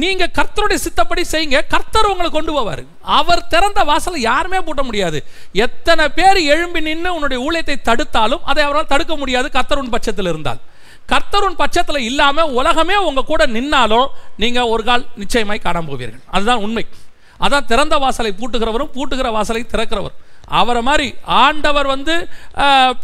நீங்க 0.00 0.24
கர்த்தருடைய 0.38 0.78
சித்தப்படி 0.84 1.22
செய்யுங்க. 1.32 1.58
கர்த்தர் 1.74 2.08
உங்களை 2.12 2.30
கொண்டு 2.30 2.52
போவார். 2.56 2.82
அவர் 3.18 3.42
திறந்த 3.52 3.80
வாசலை 3.90 4.18
யாருமே 4.30 4.58
பூட்ட 4.66 4.82
முடியாது. 4.88 5.18
எத்தனை 5.66 6.04
பேர் 6.18 6.40
எழும்பி 6.54 6.80
நின்று 6.88 7.10
உன்னுடைய 7.16 7.38
ஊழியத்தை 7.46 7.76
தடுத்தாலும் 7.88 8.42
அதை 8.50 8.62
அவரால் 8.64 8.90
தடுக்க 8.92 9.16
முடியாது. 9.22 9.48
கர்த்தருன் 9.56 9.92
பட்சத்தில் 9.94 10.30
இருந்தால். 10.32 10.60
கர்த்தருன் 11.12 11.58
பட்சத்தில் 11.60 12.06
இல்லாமல் 12.08 12.50
உலகமே 12.60 12.96
உங்க 13.08 13.24
கூட 13.30 13.42
நின்னாலும் 13.56 14.08
நீங்க 14.42 14.62
ஒரு 14.72 14.82
கால் 14.88 15.04
நிச்சயமாய் 15.22 15.66
காண 15.66 15.80
போவீர்கள். 15.88 16.24
அதுதான் 16.36 16.64
உண்மை. 16.66 16.84
அதான் 17.44 17.68
திறந்த 17.70 17.96
வாசலை 18.04 18.32
பூட்டுகிறவரும் 18.40 18.92
பூட்டுகிற 18.96 19.30
வாசலை 19.36 19.62
திறக்கிறவர். 19.72 20.16
அவரை 20.60 20.82
மாதிரி 20.88 21.08
ஆண்டவர் 21.42 21.88
வந்து 21.94 22.14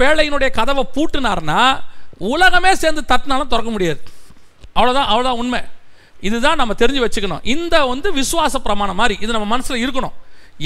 பேழையினுடைய 0.01 0.51
கதவை 0.59 0.85
பூட்டினார்னா 0.97 1.63
உலகமே 2.35 2.75
சேர்ந்து 2.83 3.05
தட்டினாலும் 3.13 3.53
திறக்க 3.55 3.71
முடியாது. 3.77 4.01
அவ்வளோதான் 4.77 5.09
அவ்வளோதான் 5.11 5.41
உண்மை. 5.45 5.63
இதுதான் 6.29 6.61
நம்ம 6.61 6.75
தெரிஞ்சு 6.83 7.03
வச்சுக்கணும். 7.05 7.43
இந்த 7.55 7.75
வந்து 7.93 8.09
விசுவாச 8.21 8.59
பிரமாணம் 8.67 9.01
மாதிரி 9.01 9.17
இது 9.25 9.35
நம்ம 9.37 9.49
மனசில் 9.55 9.83
இருக்கணும். 9.85 10.15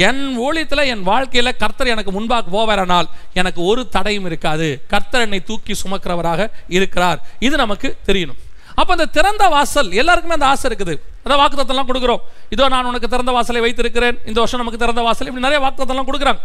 என் 0.09 0.25
ஊழியத்தில் 0.47 0.89
என் 0.93 1.05
வாழ்க்கையில் 1.11 1.57
கர்த்தர் 1.63 1.93
எனக்கு 1.93 2.13
முன்பாக 2.17 2.51
போவாரானால் 2.55 3.09
எனக்கு 3.41 3.61
ஒரு 3.71 3.83
தடையும் 3.95 4.27
இருக்காது. 4.31 4.69
கர்த்தர் 4.93 5.25
என்னை 5.27 5.41
தூக்கி 5.51 5.75
சுமக்கிறவராக 5.83 6.51
இருக்கிறார். 6.77 7.19
இது 7.47 7.57
நமக்கு 7.65 7.91
தெரியணும். 8.09 8.41
அப்போ 8.81 8.93
அந்த 8.97 9.07
திறந்த 9.17 9.45
வாசல் 9.55 9.89
எல்லாருக்குமே 10.01 10.37
அந்த 10.39 10.49
ஆசை 10.53 10.67
இருக்குது. 10.71 10.95
அதான் 11.25 11.41
வாக்குத்தத்தெல்லாம் 11.43 11.89
கொடுக்குறோம். 11.91 12.23
இதோ 12.55 12.69
நான் 12.75 12.89
உனக்கு 12.91 13.09
திறந்த 13.15 13.33
வாசலை 13.37 13.61
வைத்திருக்கிறேன். 13.65 14.19
இந்த 14.31 14.39
வருஷம் 14.43 14.63
நமக்கு 14.63 14.83
திறந்த 14.85 15.03
வாசல் 15.07 15.29
இப்படி 15.31 15.47
நிறைய 15.47 15.61
வாக்குத்தத்தெல்லாம் 15.65 16.09
கொடுக்குறாங்க. 16.11 16.43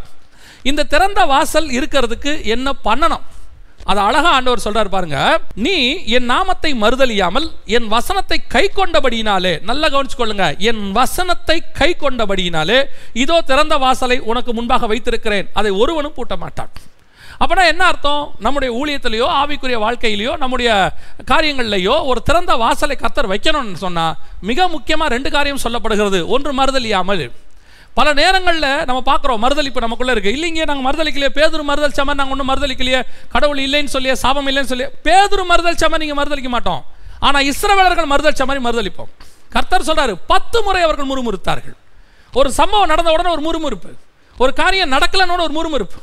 இந்த 0.72 0.88
திறந்த 0.94 1.22
வாசல் 1.34 1.70
இருக்கிறதுக்கு 1.78 2.32
என்ன 2.56 2.74
பண்ணணும்? 2.88 3.24
அது 3.92 4.00
அழகா 4.08 4.30
ஆண்டவர் 4.36 4.64
சொல்றாரு 4.66 4.90
பாருங்க. 4.94 5.18
நீ 5.66 5.76
என் 6.18 6.30
நாமத்தை 6.34 6.72
மறுதலியாமல் 6.84 7.48
என் 7.78 7.88
வசனத்தை 7.96 8.38
கை 8.54 8.64
கொண்டபடியினாலே 8.78 9.54
நல்லா 9.70 9.88
கவனிச்சுக்கொள்ளுங்க. 9.96 10.48
என் 10.70 10.84
வசனத்தை 11.00 11.58
கை 11.80 11.90
கொண்டபடியினாலே 12.04 12.80
இதோ 13.24 13.38
திறந்த 13.52 13.78
வாசலை 13.86 14.18
உனக்கு 14.32 14.54
முன்பாக 14.60 14.88
வைத்திருக்கிறேன். 14.94 15.50
அதை 15.62 15.74
ஒருவனும் 15.84 16.18
பூட்ட 16.18 16.38
மாட்டான் 16.46 16.72
அப்படின்னா 17.42 17.64
என்ன 17.74 17.84
அர்த்தம்? 17.92 18.24
நம்முடைய 18.46 18.70
ஊழியத்திலேயோ 18.80 19.28
ஆவிக்குரிய 19.42 19.78
வாழ்க்கையிலையோ 19.86 20.34
நம்முடைய 20.42 20.70
காரியங்கள்லையோ 21.32 21.96
ஒரு 22.10 22.20
திறந்த 22.28 22.54
வாசலை 22.64 22.96
கத்தர் 23.04 23.32
வைக்கணும்னு 23.32 23.80
சொன்னால் 23.86 24.18
மிக 24.50 24.68
முக்கியமாக 24.76 25.14
ரெண்டு 25.16 25.30
காரியம் 25.36 25.64
சொல்லப்படுகிறது. 25.64 26.20
ஒன்று 26.36 26.52
மறுதலியாமல். 26.60 27.26
பல 27.98 28.08
நேரங்களில் 28.20 28.70
நம்ம 28.90 29.00
பார்க்குறோம் 29.10 29.42
மறுதளிப்பு 29.44 29.84
நமக்குள்ளே 29.86 30.14
இருக்குது 30.14 30.36
இல்லைங்க 30.38 30.64
நாங்கள் 30.70 30.86
மறுதலிக்கலையே 30.88 31.32
பேதுரு 31.38 31.64
மறுதலிச்சாம 31.72 32.16
நாங்கள் 32.20 32.34
ஒன்றும் 32.36 32.50
மறுதளிக்கலையே. 32.52 33.02
கடவுள் 33.34 33.62
இல்லைன்னு 33.66 33.94
சொல்லியே 33.96 34.16
சாபம் 34.24 34.48
இல்லைன்னு 34.52 34.72
சொல்லி 34.72 34.88
பேதுரு 35.08 35.44
மறுதலிச்சாம 35.52 36.00
நீங்கள் 36.04 36.20
மறுதளிக்க 36.20 36.52
மாட்டோம். 36.56 36.82
ஆனால் 37.28 37.46
இஸ்ரவேலர்கள் 37.52 38.10
மறுதல் 38.14 38.40
சமரி 38.42 38.62
மறுதளிப்போம். 38.68 39.12
கர்த்தர் 39.56 39.88
சொல்கிறாரு 39.90 40.14
பத்து 40.34 40.58
முறை 40.66 40.82
அவர்கள் 40.88 41.10
முறுமுறுத்தார்கள். 41.12 41.78
ஒரு 42.40 42.50
சம்பவம் 42.60 42.92
நடந்த 42.94 43.10
உடனே 43.16 43.30
ஒரு 43.36 43.44
முறுமுறுப்பு. 43.48 43.92
ஒரு 44.44 44.52
காரியம் 44.62 44.94
நடக்கலன்னு 44.96 45.46
ஒரு 45.48 45.56
முறுமுறுப்பு. 45.60 46.00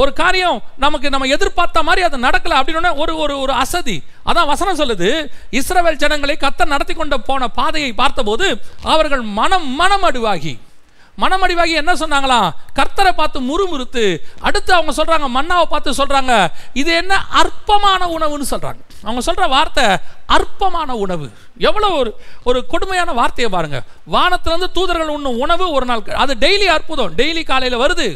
ஒரு 0.00 0.10
காரியம் 0.22 0.58
நமக்கு 0.84 1.08
நம்ம 1.12 1.28
எதிர்பார்த்த 1.36 1.78
மாதிரி 1.86 2.02
அது 2.08 2.16
நடக்கல 2.26 2.58
அப்படின்னு 2.60 2.90
ஒரு 3.02 3.12
ஒரு 3.22 3.34
ஒரு 3.44 3.52
அசதி. 3.62 3.96
அதான் 4.30 4.50
வசனம் 4.50 4.80
சொல்லுது 4.80 5.08
இஸ்ரவேல் 5.58 6.02
ஜனங்களை 6.02 6.36
கத்த 6.44 6.66
நடத்தி 6.72 6.94
கொண்டு 6.94 7.16
போன 7.28 7.48
பாதையை 7.60 7.92
பார்த்தபோது 8.00 8.46
அவர்கள் 8.94 9.22
மனம் 9.38 9.68
மனமடுவாகி. 9.80 10.54
மனமடிவாகி 11.22 11.74
என்ன 11.82 11.92
சொன்னாங்களாம் 12.02 12.48
கர்த்தரை 12.78 13.12
பார்த்து 13.20 13.38
முறுமுறுத்து 13.50 14.04
அடுத்து 14.48 14.70
அவங்க 14.78 14.92
சொல்கிறாங்க 14.98 15.28
மன்னாவை 15.36 15.66
பார்த்து 15.72 15.98
சொல்கிறாங்க 16.00 16.34
இது 16.82 16.90
என்ன 17.02 17.14
அற்பமான 17.42 18.08
உணவுன்னு 18.16 18.46
சொல்கிறாங்க 18.52 18.80
அவங்க 19.04 19.20
சொல்கிற 19.26 19.44
வார்த்தை 19.56 19.84
அற்பமான 20.36 20.96
உணவு. 21.04 21.26
எவ்வளோ 21.68 21.88
ஒரு 22.00 22.10
ஒரு 22.48 22.58
கொடுமையான 22.72 23.12
வார்த்தையை 23.20 23.48
பாருங்கள் 23.54 23.86
வானத்திலேருந்து 24.14 24.68
தூதர்கள் 24.76 25.14
உண்ணும் 25.14 25.38
உணவு 25.44 25.66
ஒரு 25.76 25.86
நாள் 25.90 26.02
அது 26.24 26.34
டெய்லி 26.44 26.66
அற்புதம். 26.76 27.14
டெய்லி 27.20 27.42
காலையில் 27.50 27.82
வருது. 27.84 28.08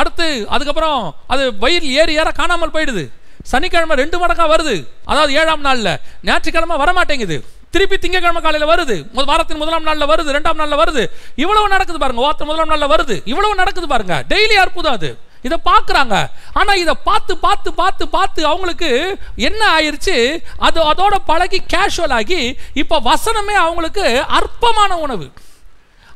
அடுத்து 0.00 0.26
அதுக்கப்புறம் 0.54 0.98
அது 1.34 1.44
வயிறு 1.62 1.86
ஏறி 2.00 2.12
ஏற 2.22 2.30
காணாமல் 2.40 2.74
போயிடுது. 2.74 3.04
சனிக்கிழமை 3.52 3.94
ரெண்டு 4.02 4.16
மடங்கா 4.22 4.46
வருது. 4.54 4.76
அதாவது 5.10 5.32
ஏழாம் 5.40 5.66
நாளில். 5.68 5.92
ஞாயிற்றுக்கிழமை 6.28 6.76
வரமாட்டேங்குது. 6.82 7.38
திருப்பி 7.70 7.98
திங்கக்கிழமை 7.98 8.42
காலையில் 8.42 8.68
வருது. 8.68 9.12
முத- 9.14 9.24
வாரத்தின் 9.24 9.56
முதலாம் 9.56 9.82
நாளில் 9.82 10.08
வருது 10.08 10.36
ரெண்டாம் 10.36 10.54
நாளில் 10.54 10.78
வருது. 10.78 11.06
இவ்வளவு 11.34 11.68
நடக்குது 11.68 11.98
பாருங்க 11.98 12.22
வாரத்தின் 12.22 12.46
முதலாம் 12.46 12.78
நாளில் 12.78 12.96
வருது. 12.96 13.22
இவ்வளவு 13.24 13.54
நடக்குது 13.54 13.86
பாருங்க. 13.86 14.24
டெய்லி 14.28 14.52
அற்புதம் 14.52 14.92
அது. 14.92 15.18
இதை 15.42 15.58
பார்க்குறாங்க. 15.64 16.26
ஆனால் 16.52 16.78
இதை 16.78 16.94
பார்த்து 17.04 17.38
பார்த்து 17.38 17.74
பார்த்து 17.74 18.08
பார்த்து 18.08 18.46
அவங்களுக்கு 18.46 19.18
என்ன 19.36 19.80
ஆயிடுச்சு 19.80 20.42
அது 20.58 20.90
அதோட 20.90 21.16
பழகி 21.26 21.62
கேஷுவல் 21.72 22.12
ஆகி 22.12 22.56
இப்போ 22.74 23.00
வசனமே 23.00 23.52
அவங்களுக்கு 23.52 24.20
அற்பமான 24.20 24.98
உணவு. 24.98 25.30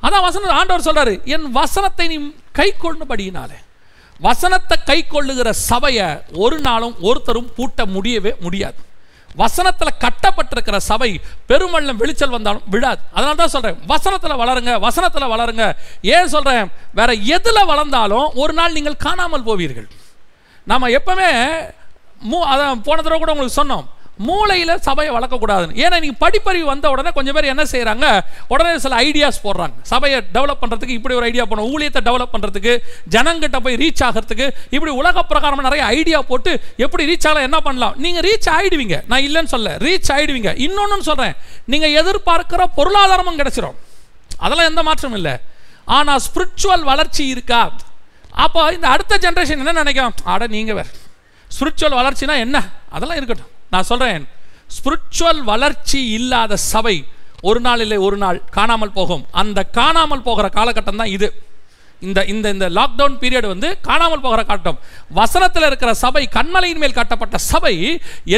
அதான் 0.02 0.20
வசனம் 0.20 0.56
ஆண்டவர் 0.56 0.80
சொல்கிறாரு 0.80 1.24
என் 1.24 1.50
வசனத்தை 1.50 2.16
நீ 2.16 2.34
கை 2.52 2.74
கொண்டபடியினாலே 2.82 3.62
வசனத்தை 4.20 4.78
கை 4.84 5.06
கொள்ளுகிற 5.06 5.52
சபையை 5.52 6.06
ஒரு 6.32 6.58
நாளும் 6.58 6.96
ஒருத்தரும் 7.00 7.50
பூட்ட 7.56 7.84
முடியவே 7.84 8.34
முடியாது. 8.40 8.92
வசனத்தில் 9.42 9.98
கட்டப்பட்டிருக்கிற 10.04 10.76
சபை 10.90 11.10
பெருமள்ளம் 11.50 12.00
வெளிச்சல் 12.02 12.34
வந்தாலும் 12.36 12.66
விழாது. 12.74 13.00
அதனால 13.16 13.34
தான் 13.40 13.52
சொல்கிறேன் 13.54 13.78
வசனத்தில் 13.92 14.40
வளருங்க 14.42 14.72
வசனத்தில் 14.86 15.32
வளருங்க. 15.34 15.64
ஏன் 16.16 16.32
சொல்கிறேன் 16.34 16.68
வேற 16.98 17.10
எதில் 17.36 17.68
வளர்ந்தாலும் 17.72 18.26
ஒரு 18.42 18.54
நாள் 18.58 18.76
நீங்கள் 18.76 19.02
காணாமல் 19.06 19.46
போவீர்கள். 19.48 19.88
நம்ம 20.72 20.88
எப்பவுமே 20.98 21.30
மூ 22.30 22.38
அதான் 22.52 22.84
போன 22.88 22.98
தடவை 23.02 23.18
கூட 23.18 23.32
உங்களுக்கு 23.34 23.60
சொன்னோம் 23.60 23.86
மூளையில் 24.18 24.80
சபையை 24.86 25.10
வளர்க்கக்கூடாதுன்னு 25.14 25.78
ஏன்னா 25.84 25.96
நீங்கள் 26.04 26.20
படிப்பறிவு 26.24 26.66
வந்த 26.72 26.90
உடனே 26.90 27.10
கொஞ்சம் 27.10 27.34
பேர் 27.34 27.48
என்ன 27.52 27.62
செய்கிறாங்க 27.72 28.06
உடனே 28.48 28.78
சில 28.78 28.96
ஐடியாஸ் 28.96 29.40
போடுறாங்க. 29.44 29.74
சபையை 29.82 30.18
டெவலப் 30.34 30.60
பண்ணுறதுக்கு 30.62 30.96
இப்படி 30.98 31.14
ஒரு 31.14 31.26
ஐடியா 31.30 31.44
போடணும். 31.44 31.70
ஊழியத்தை 31.74 32.00
டெவலப் 32.08 32.32
பண்ணுறதுக்கு 32.34 32.74
ஜனங்கிட்ட 33.14 33.60
போய் 33.64 33.78
ரீச் 33.82 34.02
ஆகிறதுக்கு 34.08 34.46
இப்படி 34.70 34.92
உலக 34.92 35.22
பிரகாரம் 35.22 35.64
நிறைய 35.68 35.84
ஐடியா 35.84 36.22
போட்டு 36.22 36.60
எப்படி 36.76 37.06
ரீச் 37.10 37.26
ஆகலாம் 37.28 37.46
என்ன 37.48 37.60
பண்ணலாம்? 37.60 37.94
நீங்கள் 38.04 38.24
ரீச் 38.28 38.48
ஆகிடுவீங்க 38.56 38.98
நான் 39.06 39.24
இல்லைன்னு 39.28 39.52
சொல்ல 39.54 39.76
ரீச் 39.86 40.12
ஆகிடுவீங்க 40.16 40.52
இன்னொன்று 40.66 41.02
சொல்கிறேன் 41.02 41.34
நீங்கள் 41.64 41.96
எதிர்பார்க்கிற 42.02 42.64
பொருளாதாரமும் 42.78 43.40
கிடச்சிரும். 43.40 43.76
அதெல்லாம் 44.38 44.70
எந்த 44.70 44.82
மாற்றமும் 44.82 45.16
இல்லை. 45.16 45.34
ஆனால் 45.84 46.20
ஸ்பிரிச்சுவல் 46.26 46.86
வளர்ச்சி 46.90 47.26
இருக்கா? 47.26 47.72
அப்போ 48.30 48.72
இந்த 48.72 48.88
அடுத்த 48.88 49.18
ஜென்ரேஷன் 49.24 49.62
என்ன 49.62 49.72
நினைக்கும்? 49.72 50.14
ஆட 50.24 50.46
நீங்கள் 50.46 50.74
வேறு. 50.74 50.92
ஸ்பிரிச்சுவல் 51.56 51.98
வளர்ச்சினா 52.00 52.36
என்ன? 52.46 52.62
அதெல்லாம் 52.90 53.16
இருக்கட்டும். 53.16 53.52
நான் 53.74 53.90
சொல்கிறேன் 53.92 54.24
ஸ்பிரிச்சுவல் 54.76 55.40
வளர்ச்சி 55.50 56.00
இல்லாத 56.18 56.56
சபை 56.72 56.96
ஒரு 57.48 57.60
நாள் 57.64 57.82
இல்லை 57.84 57.98
ஒரு 58.06 58.16
நாள் 58.22 58.38
காணாமல் 58.56 58.94
போகும். 58.98 59.24
அந்த 59.40 59.60
காணாமல் 59.78 60.24
போகிற 60.28 60.46
காலகட்டம் 60.58 61.00
தான் 61.00 61.12
இது. 61.16 61.28
இந்த 62.06 62.20
இந்த 62.32 62.46
இந்த 62.54 62.66
லாக்டவுன் 62.76 63.18
பீரியட் 63.20 63.48
வந்து 63.52 63.68
காணாமல் 63.88 64.22
போகிற 64.24 64.40
காட்டம் 64.48 64.78
வசனத்தில் 65.18 65.66
இருக்கிற 65.68 65.90
சபை 66.02 66.22
கண்மலையின் 66.36 66.80
மேல் 66.82 66.96
கட்டப்பட்ட 66.98 67.36
சபை 67.50 67.74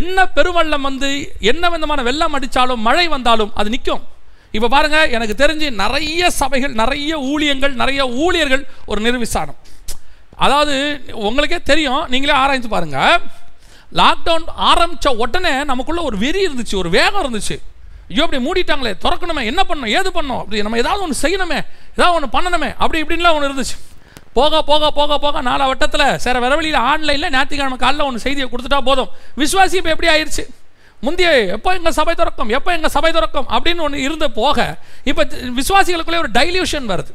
என்ன 0.01 0.27
பெருவெள்ளம் 0.37 0.87
வந்து 0.89 1.11
என்ன 1.51 1.71
விதமான 1.75 2.03
வெள்ளம் 2.09 2.37
அடித்தாலும் 2.39 2.85
மழை 2.89 3.07
வந்தாலும் 3.15 3.55
அது 3.61 3.71
நிற்கும். 3.75 4.05
இப்போ 4.57 4.69
பாருங்கள் 4.75 5.11
எனக்கு 5.17 5.35
தெரிஞ்சு 5.43 5.69
நிறைய 5.83 6.29
சபைகள் 6.41 6.77
நிறைய 6.83 7.15
ஊழியங்கள் 7.33 7.75
நிறைய 7.83 8.03
ஊழியர்கள் 8.25 8.63
ஒரு 8.91 9.01
நிர்விசாரம். 9.07 9.59
அதாவது 10.45 10.77
உங்களுக்கே 11.29 11.61
தெரியும் 11.73 12.05
நீங்களே 12.13 12.37
ஆராய்ந்து 12.43 12.71
பாருங்கள் 12.77 13.19
லாக்டவுன் 14.01 14.47
ஆரம்பித்த 14.71 15.13
உடனே 15.23 15.55
நமக்குள்ளே 15.71 16.03
ஒரு 16.09 16.17
வெறி 16.25 16.41
இருந்துச்சு 16.49 16.77
ஒரு 16.83 16.91
வேகம் 16.97 17.23
இருந்துச்சு. 17.25 17.57
ஐயோ 18.11 18.23
அப்படி 18.27 18.41
மூடிட்டாங்களே 18.47 18.93
திறக்கணுமே 19.05 19.43
என்ன 19.51 19.61
பண்ணணும் 19.69 19.93
ஏது 19.99 20.11
பண்ணணும்? 20.17 20.41
அப்படி 20.43 20.63
நம்ம 20.67 20.79
ஏதாவது 20.83 21.03
ஒன்று 21.07 21.23
செய்யணுமே 21.25 21.59
ஏதாவது 21.97 22.17
ஒன்று 22.19 22.29
பண்ணணுமே 22.37 22.71
அப்படி 22.83 22.99
இப்படின்லாம் 23.03 23.37
ஒன்று 23.37 23.49
இருந்துச்சு. 23.51 23.77
போக 24.39 24.63
போக 24.71 24.91
போக 24.99 25.19
போக 25.25 25.41
நாலா 25.49 25.67
வட்டத்தில் 25.71 26.07
சரி 26.25 26.39
வரவழியில் 26.45 26.81
ஆன்லைனில் 26.91 27.33
ஞாயிற்றுக்கிழமை 27.35 27.79
காலைல 27.85 28.07
ஒன்று 28.09 28.25
செய்தியை 28.25 28.47
கொடுத்துட்டா 28.53 28.81
போதும். 28.89 29.11
விசுவாசி 29.43 29.77
இப்போ 29.81 29.93
எப்படி 29.95 30.11
ஆயிடுச்சு 30.15 30.45
முந்தைய 31.07 31.31
எப்போ 31.55 31.71
எங்கள் 31.79 31.97
சபை 32.01 32.15
திறக்கும் 32.21 32.51
எப்போ 32.57 32.71
எங்கள் 32.77 32.93
சபை 32.97 33.11
திறக்கும் 33.17 33.49
அப்படின்னு 33.55 33.83
ஒன்று 33.87 34.05
இருந்து 34.07 34.27
போக 34.41 34.59
இப்போ 35.11 35.23
விசுவாசிகளுக்குள்ளே 35.61 36.21
ஒரு 36.25 36.31
டைல்யூஷன் 36.39 36.87
வருது. 36.93 37.13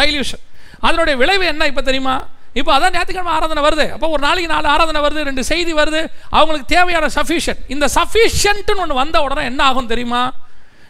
டைல்யூஷன் 0.00 0.42
அதனுடைய 0.86 1.14
விளைவு 1.22 1.44
என்ன 1.52 1.66
இப்போ 1.72 1.82
தெரியுமா? 1.88 2.14
இப்போ 2.54 2.70
அதான் 2.76 2.94
ஞாயிற்றுக்கிழமை 2.94 3.32
ஆராதனை 3.32 3.62
வருது. 3.68 3.92
அப்போ 3.92 4.08
ஒரு 4.08 4.22
நாளைக்கு 4.26 4.52
நாலு 4.54 4.68
ஆராதனை 4.68 5.00
வருது 5.00 5.28
ரெண்டு 5.28 5.44
செய்தி 5.44 5.74
வருது. 5.74 6.00
அவங்களுக்கு 6.30 6.74
தேவையான 6.74 7.06
சஃபிஷியன்ட் 7.06 7.62
இந்த 7.68 7.88
சஃபிஷியன்ட்னு 7.94 8.82
ஒன்று 8.84 8.94
வந்த 8.94 9.22
உடனே 9.22 9.44
என்ன 9.44 9.64
ஆகும் 9.64 9.86
தெரியுமா? 9.86 10.32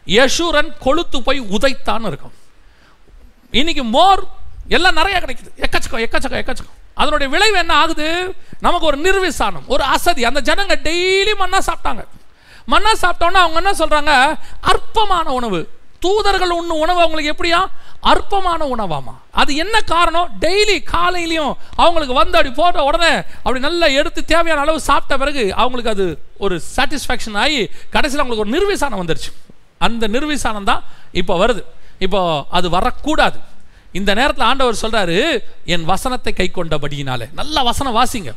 யசூரன் 0.06 0.70
கொளுத்து 0.84 1.18
போய் 1.24 1.40
உதைத்தான்னு 1.40 2.06
இருக்கும். 2.06 2.34
இன்னைக்கு 3.50 3.84
மோர் 3.84 4.22
எல்லாம் 4.68 4.94
நிறைய 4.94 5.20
கிடைக்குது. 5.20 5.50
எக்கச்சக்கம் 5.56 6.02
எக்கச்சக்கம் 6.06 6.42
எக்கச்சக்கம். 6.42 6.78
அதனுடைய 6.94 7.32
விளைவு 7.32 7.56
என்ன 7.58 7.74
ஆகுது? 7.74 8.34
நமக்கு 8.60 8.86
ஒரு 8.86 8.98
நிர்விசானம் 8.98 9.66
ஒரு 9.66 9.82
அசதி. 9.82 10.24
அந்த 10.24 10.54
ஜனங்க 10.54 10.74
டெய்லி 10.88 11.32
மண்ணா 11.42 11.58
சாப்பிட்டாங்க. 11.68 12.02
மண்ணா 12.72 12.92
சாப்பிட்டோன்னா 13.02 13.40
அவங்க 13.44 13.60
என்ன 13.62 13.72
சொல்கிறாங்க 13.72 14.12
அற்பமான 14.60 15.32
உணவு. 15.32 15.68
தூதர்கள் 16.04 16.56
உண்ணும் 16.58 16.82
உணவு 16.84 17.00
அவங்களுக்கு 17.04 17.34
எப்படியா? 17.34 17.60
அற்பமான 18.10 18.60
உணவாமா? 18.74 19.12
அது 19.40 19.50
என்ன 19.62 19.76
காரணம்? 19.92 20.28
டெய்லி 20.44 20.76
காலையிலையும் 20.92 21.52
அவங்களுக்கு 21.82 22.14
வந்து 22.20 22.36
அப்படி 22.38 22.52
போட்ட 22.60 22.84
உடனே 22.88 23.12
அப்படி 23.42 23.60
நல்லா 23.66 23.86
எடுத்து 24.00 24.20
தேவையான 24.32 24.62
அளவு 24.64 24.80
சாப்பிட்ட 24.88 25.16
பிறகு 25.22 25.44
அவங்களுக்கு 25.62 25.94
அது 25.94 26.06
ஒரு 26.44 26.56
சாட்டிஸ்ஃபேக்ஷன் 26.76 27.38
ஆகி 27.44 27.60
கடைசியில் 27.94 28.22
அவங்களுக்கு 28.22 28.44
ஒரு 28.46 28.54
நிர்விசானம் 28.56 29.02
வந்துருச்சு. 29.02 29.30
அந்த 29.86 30.08
நிர்விசானம் 30.14 30.68
தான் 30.70 30.82
இப்போ 31.20 31.36
வருது. 31.42 31.62
இப்போ 32.06 32.20
அது 32.58 32.66
வரக்கூடாது. 32.76 33.38
இந்த 33.98 34.10
நேரத்தில் 34.18 34.48
ஆண்டவர் 34.50 34.82
சொல்கிறாரு 34.84 35.16
என் 35.74 35.86
வசனத்தை 35.92 36.32
கை 36.40 36.48
கொண்டபடியினாலே 36.54 37.26
நல்ல 37.40 37.62
வசனம் 37.70 37.96
வாசிங்க. 38.00 38.30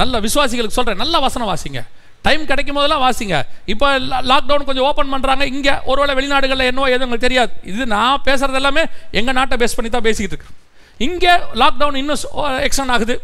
நல்ல 0.00 0.14
விசுவாசிகளுக்கு 0.26 0.78
சொல்கிறேன் 0.78 1.02
நல்ல 1.02 1.16
வசனம் 1.26 1.50
வாசிங்க. 1.52 1.80
டைம் 2.26 2.42
கிடைக்கும் 2.50 2.78
போதெல்லாம் 2.78 3.02
வாசிங்க. 3.04 3.36
இப்போ 3.72 3.86
லாக்டவுன் 4.30 4.66
கொஞ்சம் 4.70 4.86
ஓப்பன் 4.88 5.12
பண்ணுறாங்க 5.14 5.44
இங்கே 5.52 5.74
ஒருவேளை 5.90 6.14
வெளிநாடுகளில் 6.18 6.68
என்னவோ 6.70 6.88
எதுவும் 6.94 7.06
எங்களுக்கு 7.06 7.26
தெரியாது. 7.28 7.52
இது 7.72 7.86
நான் 7.94 8.22
பேசுகிறது 8.28 8.60
எல்லாமே 8.62 8.84
எங்கள் 9.20 9.36
நாட்டை 9.38 9.58
பேஸ் 9.62 9.76
பண்ணி 9.78 9.90
தான் 9.96 10.06
பேசிக்கிட்டு 10.08 10.36
இருக்கேன் 10.36 10.58
இங்கே 11.06 11.34
லாக்டவுன் 11.62 11.98
இன்னும் 12.02 12.20
எக்ஸ்டன் 12.66 12.92
ஆகுது. 12.96 13.16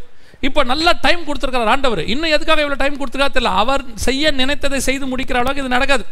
இப்போ 0.49 0.61
நல்ல 0.73 0.89
டைம் 1.05 1.23
கொடுத்துருக்காரு 1.29 1.73
ஆண்டவர். 1.75 2.03
இன்னும் 2.15 2.33
எதுக்காக 2.37 2.63
இவ்வளோ 2.65 2.79
டைம் 2.83 2.99
கொடுத்துருக்கா 3.01 3.31
தெரியல. 3.37 3.53
அவர் 3.63 3.83
செய்ய 4.07 4.33
நினைத்ததை 4.41 4.81
செய்து 4.89 5.05
முடிக்கிற 5.13 5.39
அளவுக்கு 5.43 5.63
இது 5.65 5.77
நடக்காது. 5.77 6.05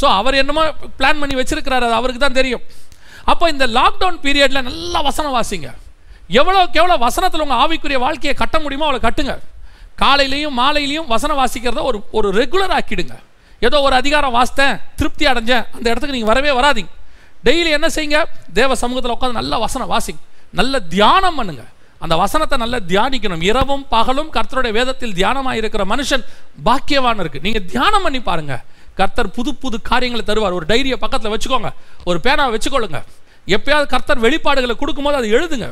ஸோ 0.00 0.06
அவர் 0.18 0.40
என்னமோ 0.42 0.64
பிளான் 0.98 1.20
பண்ணி 1.22 1.34
வச்சிருக்கிறாரு. 1.38 1.86
அது 1.88 1.98
அவருக்கு 2.00 2.20
தான் 2.24 2.38
தெரியும். 2.40 2.62
அப்போ 3.32 3.44
இந்த 3.54 3.64
லாக்டவுன் 3.78 4.20
பீரியடில் 4.26 4.66
நல்லா 4.68 5.00
வசனம் 5.08 5.34
வாசிங்க. 5.38 5.70
எவ்வளோக்கு 6.40 6.78
எவ்வளோ 6.80 6.96
வசனத்தில் 7.06 7.44
உங்கள் 7.44 7.60
ஆவிக்குரிய 7.62 7.98
வாழ்க்கையை 8.04 8.34
கட்ட 8.42 8.56
முடியுமோ 8.64 8.86
அவ்வளோ 8.88 9.02
கட்டுங்க. 9.08 9.34
காலையிலையும் 10.02 10.56
மாலையிலையும் 10.62 11.10
வசனம் 11.14 11.40
வாசிக்கிறத 11.42 11.82
ஒரு 11.90 11.98
ஒரு 12.18 12.28
ரெகுலர் 12.40 12.74
ஆக்கிடுங்க. 12.78 13.16
ஏதோ 13.66 13.76
ஒரு 13.86 13.94
அதிகாரம் 14.00 14.34
வாசித்தேன் 14.38 14.76
திருப்தி 14.98 15.24
அடைஞ்சேன் 15.32 15.64
அந்த 15.76 15.86
இடத்துக்கு 15.90 16.16
நீங்கள் 16.16 16.32
வரவே 16.32 16.52
வராதிங்க. 16.60 16.90
டெய்லி 17.46 17.70
என்ன 17.76 17.88
செய்யுங்க? 17.96 18.18
தேவ 18.58 18.74
சமூகத்தில் 18.82 19.14
உட்காந்து 19.16 19.38
நல்ல 19.40 19.58
வசனம் 19.66 19.90
வாசிங்க. 19.94 20.20
நல்ல 20.60 20.74
தியானம் 20.94 21.38
பண்ணுங்க. 21.38 21.64
அந்த 22.04 22.14
வசனத்தை 22.22 22.56
நல்லா 22.62 22.78
தியானிக்கணும். 22.90 23.42
இரவும் 23.50 23.84
பகலும் 23.94 24.30
கர்த்தருடைய 24.36 24.72
வேதத்தில் 24.78 25.14
தியானமாக 25.18 25.60
இருக்கிற 25.60 25.82
மனுஷன் 25.92 26.24
பாக்கியவான் 26.68 27.20
இருக்கு. 27.22 27.42
நீங்கள் 27.46 27.66
தியானம் 27.72 28.04
பண்ணி 28.06 28.20
பாருங்க. 28.28 28.54
கர்த்தர் 29.00 29.30
புது 29.36 29.50
புது 29.62 29.76
காரியங்களை 29.90 30.24
தருவார். 30.30 30.56
ஒரு 30.58 30.66
டைரியை 30.72 30.96
பக்கத்தில் 31.04 31.32
வச்சுக்கோங்க. 31.34 31.70
ஒரு 32.10 32.18
பேனாவை 32.24 32.50
வச்சுக்கொள்ளுங்க. 32.56 33.00
எப்பயாவது 33.56 33.86
கர்த்தர் 33.94 34.24
வெளிப்பாடுகளை 34.26 34.74
கொடுக்கும்போது 34.82 35.18
அதை 35.20 35.30
எழுதுங்க. 35.38 35.68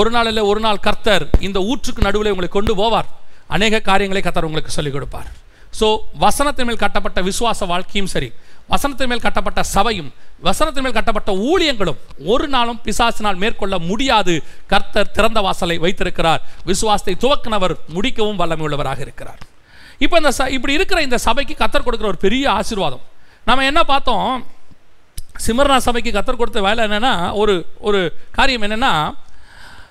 ஒரு 0.00 0.10
நாள் 0.14 0.28
இல்லை 0.30 0.44
ஒரு 0.52 0.60
நாள் 0.66 0.84
கர்த்தர் 0.86 1.24
இந்த 1.48 1.58
ஊற்றுக்கு 1.70 2.06
நடுவில் 2.06 2.32
உங்களை 2.34 2.50
கொண்டு 2.56 2.74
போவார். 2.82 3.10
அநேக 3.54 3.80
காரியங்களை 3.88 4.22
கத்தர் 4.22 4.48
உங்களுக்கு 4.48 4.76
சொல்லிக் 4.76 4.96
கொடுப்பார். 4.96 5.28
ஸோ 5.78 5.86
வசனத்தின் 6.24 6.68
மேல் 6.68 6.82
கட்டப்பட்ட 6.82 7.20
விசுவாச 7.28 7.66
வாழ்க்கையும் 7.72 8.10
சரி 8.12 8.28
வசனத்தின் 8.72 9.10
மேல் 9.10 9.24
கட்டப்பட்ட 9.24 9.60
சபையும் 9.74 10.08
வசனத்தின் 10.46 10.84
மேல் 10.84 10.96
கட்டப்பட்ட 10.96 11.32
ஊழியங்களும் 11.50 11.98
ஒரு 12.32 12.46
நாளும் 12.54 12.80
பிசாசினால் 12.86 13.40
மேற்கொள்ள 13.42 13.74
முடியாது. 13.90 14.34
கர்த்தர் 14.72 15.12
திறந்த 15.16 15.40
வாசலை 15.46 15.76
வைத்திருக்கிறார். 15.84 16.40
விசுவாசத்தை 16.70 17.14
துவக்கினவர் 17.24 17.74
முடிக்கவும் 17.96 18.40
வல்லமை 18.40 18.64
உள்ளவராக 18.66 19.00
இருக்கிறார். 19.06 19.40
இப்போ 20.04 20.16
இந்த 20.22 20.32
ச 20.38 20.48
இப்படி 20.56 20.72
இருக்கிற 20.78 20.98
இந்த 21.08 21.18
சபைக்கு 21.26 21.54
கத்தர் 21.62 21.86
கொடுக்குற 21.86 22.08
ஒரு 22.12 22.22
பெரிய 22.26 22.44
ஆசீர்வாதம். 22.58 23.04
நம்ம 23.48 23.64
என்ன 23.70 23.80
பார்த்தோம்? 23.92 24.30
சிமர்னா 25.46 25.76
சபைக்கு 25.86 26.10
கத்தர் 26.16 26.40
கொடுத்த 26.40 26.60
வேலை 26.66 26.80
என்னென்னா 26.86 27.14
ஒரு 27.42 27.54
ஒரு 27.88 28.00
காரியம் 28.38 28.66
என்னென்னா 28.66 28.92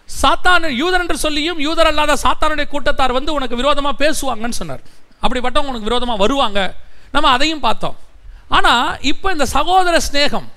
சாத்தான் 0.09 0.65
யூதர் 0.81 1.03
என்று 1.03 1.17
சொல்லியும் 1.25 1.59
யூதர் 1.65 1.89
அல்லாத 1.91 2.13
சாத்தானுடைய 2.23 2.67
கூட்டத்தார் 2.73 3.17
வந்து 3.17 3.31
உனக்கு 3.37 3.59
விரோதமாக 3.61 3.95
பேசுவாங்கன்னு 4.03 4.59
சொன்னார். 4.61 4.83
அப்படிப்பட்டவங்க 5.23 5.71
உனக்கு 5.73 5.89
விரோதமாக 5.89 6.21
வருவாங்க. 6.23 6.59
நம்ம 7.15 7.29
அதையும் 7.35 7.63
பார்த்தோம். 7.67 7.97
ஆனால் 8.57 8.87
இப்போ 9.11 9.27
இந்த 9.35 9.45
சகோதர 9.55 9.95
சிநேகம் 10.07 10.47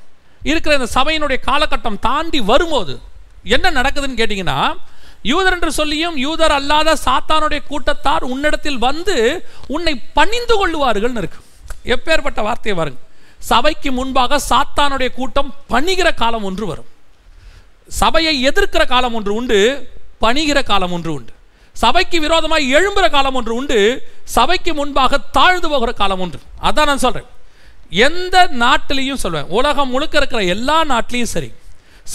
இருக்கிற 0.50 0.72
இந்த 0.78 0.88
சபையினுடைய 0.96 1.38
காலகட்டம் 1.48 1.98
தாண்டி 2.08 2.40
வரும்போது 2.52 2.94
என்ன 3.56 3.66
நடக்குதுன்னு 3.78 4.20
கேட்டிங்கன்னா 4.20 4.58
யூதர் 5.30 5.54
என்று 5.56 5.70
சொல்லியும் 5.78 6.16
யூதர் 6.24 6.54
அல்லாத 6.58 6.90
சாத்தானுடைய 7.06 7.60
கூட்டத்தார் 7.70 8.24
உன்னிடத்தில் 8.32 8.80
வந்து 8.88 9.16
உன்னை 9.74 9.94
பணிந்து 10.18 10.54
கொள்ளுவார்கள்னு 10.60 11.22
இருக்கு. 11.22 11.40
எப்பேற்பட்ட 11.94 12.40
வார்த்தையை 12.48 12.76
வருங்க 12.80 13.00
சபைக்கு 13.50 13.90
முன்பாக 13.98 14.38
சாத்தானுடைய 14.50 15.08
கூட்டம் 15.18 15.50
பணிகிற 15.72 16.08
காலம் 16.22 16.46
ஒன்று 16.48 16.64
வரும். 16.70 16.88
சபையை 18.00 18.34
எதிர்க்கிற 18.48 18.82
காலம் 18.92 19.14
ஒன்று 19.18 19.32
உண்டு 19.34 19.58
பணிகிற 20.22 20.58
காலம் 20.70 20.94
ஒன்று 20.96 21.10
உண்டு. 21.14 21.32
சபைக்கு 21.76 22.18
விரோதமாக 22.20 22.68
எழும்புகிற 22.76 23.06
காலம் 23.10 23.36
ஒன்று 23.38 23.52
உண்டு 23.54 23.78
சபைக்கு 24.36 24.72
முன்பாக 24.74 25.18
தாழ்ந்து 25.36 25.68
போகிற 25.68 25.92
காலம் 25.92 26.22
ஒன்று. 26.24 26.40
அதான் 26.68 26.88
நான் 26.90 27.04
சொல்கிறேன் 27.04 27.28
எந்த 28.06 28.36
நாட்டிலையும் 28.62 29.20
சொல்வேன் 29.24 29.50
உலகம் 29.58 29.92
முழுக்க 29.94 30.16
இருக்கிற 30.18 30.40
எல்லா 30.54 30.78
நாட்டிலையும் 30.92 31.32
சரி. 31.34 31.50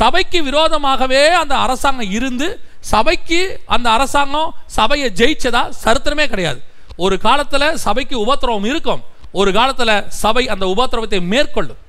சபைக்கு 0.01 0.39
விரோதமாகவே 0.49 1.23
அந்த 1.41 1.53
அரசாங்கம் 1.65 2.11
இருந்து 2.17 2.47
சபைக்கு 2.91 3.39
அந்த 3.75 3.87
அரசாங்கம் 3.89 4.53
சபையை 4.77 5.09
ஜெயிச்சதா 5.19 5.61
சரித்திரமே 5.83 6.25
கிடையாது. 6.33 6.59
ஒரு 7.05 7.15
காலத்தில் 7.27 7.67
சபைக்கு 7.85 8.15
உபத்திரவம் 8.25 8.67
இருக்கும் 8.71 9.03
ஒரு 9.31 9.51
காலத்தில் 9.57 9.95
சபை 10.23 10.43
அந்த 10.53 10.65
உபத்திரவத்தை 10.73 11.19
மேற்கொள்ளும். 11.33 11.79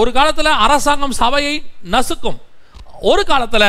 ஒரு 0.00 0.10
காலத்தில் 0.12 0.58
அரசாங்கம் 0.66 1.14
சபையை 1.22 1.54
நசுக்கும் 1.94 2.38
ஒரு 3.10 3.22
காலத்தில் 3.30 3.68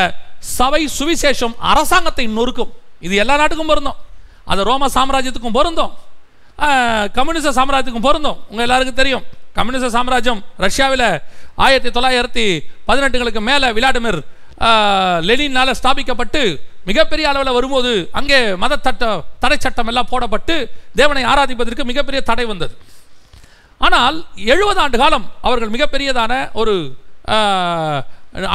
சபை 0.58 0.82
சுவிசேஷம் 0.98 1.56
அரசாங்கத்தை 1.71 2.26
நொறுக்கும். 2.38 2.71
இது 3.06 3.15
எல்லா 3.24 3.36
நாட்டுக்கும் 3.41 3.71
பொருந்தும். 3.71 3.98
அது 4.52 4.67
ரோம 4.69 4.89
சாம்ராஜ்யத்துக்கும் 4.98 5.58
பொருந்தும். 5.60 5.93
கம்யூனிச 7.17 7.52
சாம்ராஜ்யத்துக்கும் 7.58 8.08
பொருந்தும். 8.10 8.38
உங்கள் 8.50 8.65
எல்லாருக்கும் 8.65 9.00
தெரியும். 9.02 9.26
கம்யூனிச 9.58 9.88
சாம்ராஜ்யம் 9.95 10.41
ரஷ்யாவில் 10.65 11.08
ஆயிரத்தி 11.65 11.89
தொள்ளாயிரத்தி 11.98 12.45
பதினெட்டுகளுக்கு 12.88 13.41
மேலே 13.50 13.67
விளாடிமிர் 13.78 14.19
லெனினால் 15.28 15.78
ஸ்தாபிக்கப்பட்டு 15.80 16.41
மிகப்பெரிய 16.89 17.26
அளவில் 17.32 17.56
வரும்போது 17.58 17.91
அங்கே 18.19 18.39
மத 18.63 18.74
தட்ட 18.88 19.06
தடை 19.43 19.58
சட்டம் 19.65 19.89
எல்லாம் 19.91 20.10
போடப்பட்டு 20.12 20.56
தேவனை 21.00 21.24
ஆராதிப்பதற்கு 21.32 21.89
மிகப்பெரிய 21.91 22.19
தடை 22.30 22.45
வந்தது. 22.52 22.76
ஆனால் 23.86 24.17
எழுபது 24.54 24.80
ஆண்டு 24.84 24.98
காலம் 25.04 25.26
அவர்கள் 25.48 25.74
மிகப்பெரியதான 25.76 26.34
ஒரு 26.62 26.76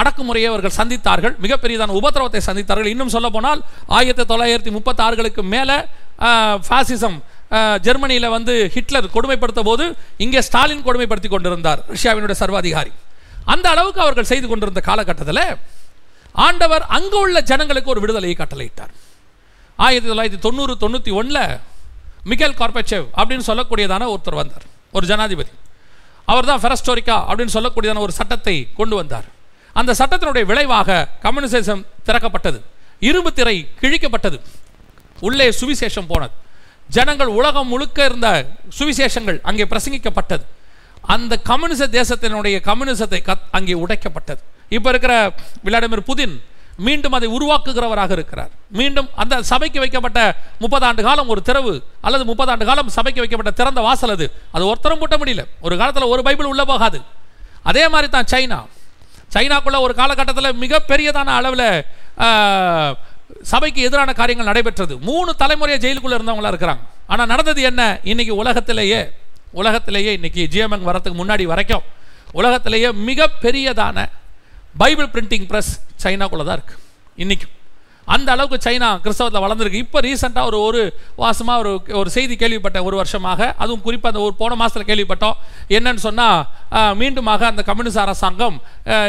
அடக்குமுறையை 0.00 0.48
அவர்கள் 0.52 0.76
சந்தித்தார்கள். 0.78 1.34
மிகப்பெரியதான 1.44 1.94
உபத்திரவத்தை 2.00 2.40
சந்தித்தார்கள். 2.48 2.90
இன்னும் 2.94 3.12
சொல்ல 3.16 3.28
போனால் 3.36 3.60
ஆயிரத்தி 3.98 4.24
தொள்ளாயிரத்தி 4.32 4.72
முப்பத்தாறுகளுக்கு 4.76 5.42
மேலே 5.54 5.76
ஃபாசிசம் 6.66 7.18
ஜெர்மனியில் 7.86 8.34
வந்து 8.36 8.54
ஹிட்லர் 8.74 9.06
கொடுமைப்படுத்த 9.14 9.62
போது 9.68 9.84
இங்கே 10.24 10.40
ஸ்டாலின் 10.48 10.84
கொடுமைப்படுத்தி 10.88 11.30
கொண்டிருந்தார் 11.34 11.80
ரஷ்யாவினுடைய 11.94 12.38
சர்வாதிகாரி. 12.42 12.92
அந்த 13.52 13.66
அளவுக்கு 13.74 14.02
அவர்கள் 14.04 14.30
செய்து 14.32 14.46
கொண்டிருந்த 14.50 14.82
காலகட்டத்தில் 14.90 15.44
ஆண்டவர் 16.46 16.84
அங்கு 16.96 17.18
உள்ள 17.24 17.38
ஜனங்களுக்கு 17.50 17.92
ஒரு 17.94 18.02
விடுதலையை 18.02 18.36
கட்டளையிட்டார். 18.42 18.92
ஆயிரத்தி 19.78 20.10
தொள்ளாயிரத்தி 20.10 20.42
தொண்ணூறு 20.46 20.72
தொண்ணூற்றி 20.82 21.12
ஒன்றில் 21.20 21.42
மிகேல் 22.30 22.56
கார்பச்சேவ் 22.60 23.06
அப்படின்னு 23.18 23.48
சொல்லக்கூடியதான 23.50 24.08
ஒருத்தர் 24.12 24.40
வந்தார். 24.42 24.64
ஒரு 24.96 25.04
ஜனாதிபதி. 25.10 25.52
அவர் 26.32 26.48
தான் 26.50 26.62
ஃபெரஸ்டோரிக்கா 26.62 27.16
அப்படின்னு 27.28 27.56
சொல்லக்கூடியதான 27.56 28.02
ஒரு 28.06 28.14
சட்டத்தை 28.20 28.56
கொண்டு 28.80 28.94
வந்தார். 29.00 29.28
அந்த 29.72 29.92
சட்டத்தினுடைய 29.98 30.44
விளைவாக 30.44 31.08
கம்யூனிசேஷம் 31.22 31.84
திறக்கப்பட்டது. 32.06 32.60
இரும்பு 32.98 33.32
திரை 33.32 33.68
கிழிக்கப்பட்டது. 33.80 34.40
உள்ளே 35.20 35.48
சுவிசேஷம் 35.60 36.08
போனது. 36.08 36.32
ஜனங்கள் 36.88 37.26
உலகம் 37.26 37.68
முழுக்க 37.68 38.04
இருந்த 38.04 38.46
சுவிசேஷங்கள் 38.78 39.40
அங்கே 39.42 39.64
பிரசங்கிக்கப்பட்டது. 39.64 40.44
அந்த 41.02 41.38
கம்யூனிச 41.38 41.86
தேசத்தினுடைய 41.86 42.56
கம்யூனிசத்தை 42.68 43.20
கத் 43.28 43.44
அங்கே 43.50 43.72
உடைக்கப்பட்டது. 43.72 44.40
இப்போ 44.68 44.88
இருக்கிற 44.88 45.32
விளாடிமிர் 45.64 46.08
புதின் 46.10 46.34
மீண்டும் 46.76 47.12
அதை 47.12 47.28
உருவாக்குகிறவராக 47.28 48.10
இருக்கிறார். 48.10 48.50
மீண்டும் 48.68 49.08
அந்த 49.14 49.42
சபைக்கு 49.42 49.78
வைக்கப்பட்ட 49.78 50.20
முப்பது 50.58 50.86
ஆண்டு 50.86 51.02
காலம் 51.02 51.28
ஒரு 51.28 51.42
திறவு 51.42 51.82
அல்லது 52.00 52.24
முப்பது 52.24 52.50
ஆண்டு 52.50 52.64
காலம் 52.64 52.88
சபைக்கு 52.88 53.20
வைக்கப்பட்ட 53.20 53.62
திறந்த 53.62 53.80
வாசல் 53.80 54.10
அது. 54.10 54.26
அது 54.52 54.66
ஒருத்தரும் 54.66 55.00
பூட்ட 55.00 55.16
முடியல. 55.22 55.44
ஒரு 55.60 55.76
காலத்தில் 55.76 56.02
ஒரு 56.02 56.22
பைபிள் 56.22 56.46
உள்ளே 56.46 56.64
போகாது. 56.64 57.00
அதே 57.62 57.88
மாதிரி 57.88 58.08
தான் 58.10 58.30
சைனா. 58.32 58.64
சைனாக்குள்ள 59.34 59.78
ஒரு 59.86 59.94
காலகட்டத்தில் 60.00 60.58
மிகப்பெரியதான 60.64 61.34
அளவில் 61.38 61.66
சபைக்கு 63.50 63.80
எதிரான 63.88 64.10
காரியங்கள் 64.20 64.50
நடைபெற்றது. 64.50 64.94
மூணு 65.08 65.30
தலைமுறையாக 65.42 65.82
ஜெயிலுக்குள்ளே 65.84 66.16
இருந்தவங்களா 66.18 66.50
இருக்கிறாங்க. 66.52 66.82
ஆனால் 67.12 67.30
நடந்தது 67.32 67.60
என்ன? 67.70 67.82
இன்னைக்கு 68.10 68.34
உலகத்திலேயே 68.42 69.00
உலகத்திலேயே 69.60 70.10
இன்னைக்கு 70.18 70.42
ஜிஎம்எங் 70.54 70.88
வரத்துக்கு 70.88 71.20
முன்னாடி 71.20 71.44
வரைக்கும் 71.52 71.86
உலகத்திலேயே 72.40 72.88
மிகப்பெரியதான 73.08 74.06
பைபிள் 74.82 75.08
பிரிண்டிங் 75.14 75.46
ப்ரெஸ் 75.52 75.72
சைனாக்குள்ளே 76.02 76.44
தான் 76.48 76.58
இருக்குது 76.58 76.82
இன்றைக்கும் 77.22 77.54
அந்த 78.14 78.28
அளவுக்கு 78.34 78.58
சைனா 78.66 78.88
கிறிஸ்தவத்தில் 79.04 79.44
வளர்ந்துருக்கு. 79.44 79.82
இப்போ 79.84 79.98
ரீசெண்டாக 80.06 80.48
ஒரு 80.50 80.58
ஒரு 80.68 80.80
வாசமாக 81.22 81.58
ஒரு 81.62 81.72
ஒரு 82.00 82.10
செய்தி 82.16 82.34
கேள்விப்பட்டேன் 82.42 82.86
ஒரு 82.88 82.96
வருஷமாக 83.00 83.40
அதுவும் 83.62 83.84
குறிப்பாக 83.86 84.12
அந்த 84.12 84.22
ஒரு 84.26 84.34
போன 84.40 84.56
மாதத்தில் 84.60 84.88
கேள்விப்பட்டோம். 84.90 85.36
என்னன்னு 85.78 86.02
சொன்னால் 86.06 86.38
மீண்டுமாக 87.00 87.42
அந்த 87.52 87.62
கம்யூனிஸ்ட் 87.68 88.02
அரசாங்கம் 88.06 88.56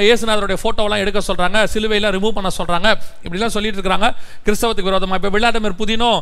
இயேசுநாதருடைய 0.08 0.60
ஃபோட்டோவெல்லாம் 0.64 1.04
எடுக்க 1.04 1.20
சொல்கிறாங்க 1.30 1.58
சிலுவையில் 1.74 2.10
ரிமூவ் 2.18 2.38
பண்ண 2.38 2.52
சொல்கிறாங்க 2.60 2.88
இப்படிலாம் 3.26 3.56
சொல்லிட்டு 3.58 3.80
இருக்கிறாங்க. 3.80 4.10
கிறிஸ்தவத்துக்கு 4.46 4.92
விரோதமாக 4.92 5.20
இப்போ 5.22 5.32
விளாடிமிர் 5.38 5.80
புதினும் 5.82 6.20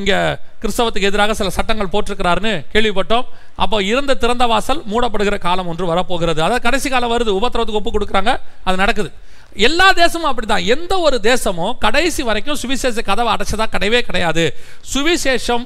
இங்கே 0.00 0.18
கிறிஸ்தவத்துக்கு 0.62 1.10
எதிராக 1.10 1.34
சில 1.40 1.50
சட்டங்கள் 1.58 1.92
போட்டிருக்கிறாருன்னு 1.94 2.52
கேள்விப்பட்டோம். 2.74 3.26
அப்போ 3.64 3.76
இருந்த 3.92 4.12
திறந்த 4.22 4.44
வாசல் 4.52 4.82
மூடப்படுகிற 4.92 5.36
காலம் 5.48 5.68
ஒன்று 5.72 5.92
வரப்போகிறது. 5.92 6.40
அதாவது 6.46 6.66
கடைசி 6.68 6.88
காலம் 6.94 7.14
வருது. 7.14 7.32
உபத்திரவத்துக்கு 7.40 7.82
ஒப்பு 7.82 7.92
கொடுக்குறாங்க. 7.96 8.32
அது 8.66 8.82
நடக்குது. 8.84 9.10
எல்லா 9.56 9.92
தேசமும் 9.92 10.30
அப்படிதான். 10.30 10.66
எந்த 10.74 10.98
ஒரு 10.98 11.20
தேசமும் 11.20 11.78
கடைசி 11.78 12.22
வரைக்கும் 12.22 12.58
சுவிசேஷ 12.62 13.02
கதவை 13.10 13.30
அடைச்சதா 13.34 13.66
கிடையவே 13.74 14.00
கிடையாது. 14.00 14.44
சுவிசேஷம் 14.92 15.64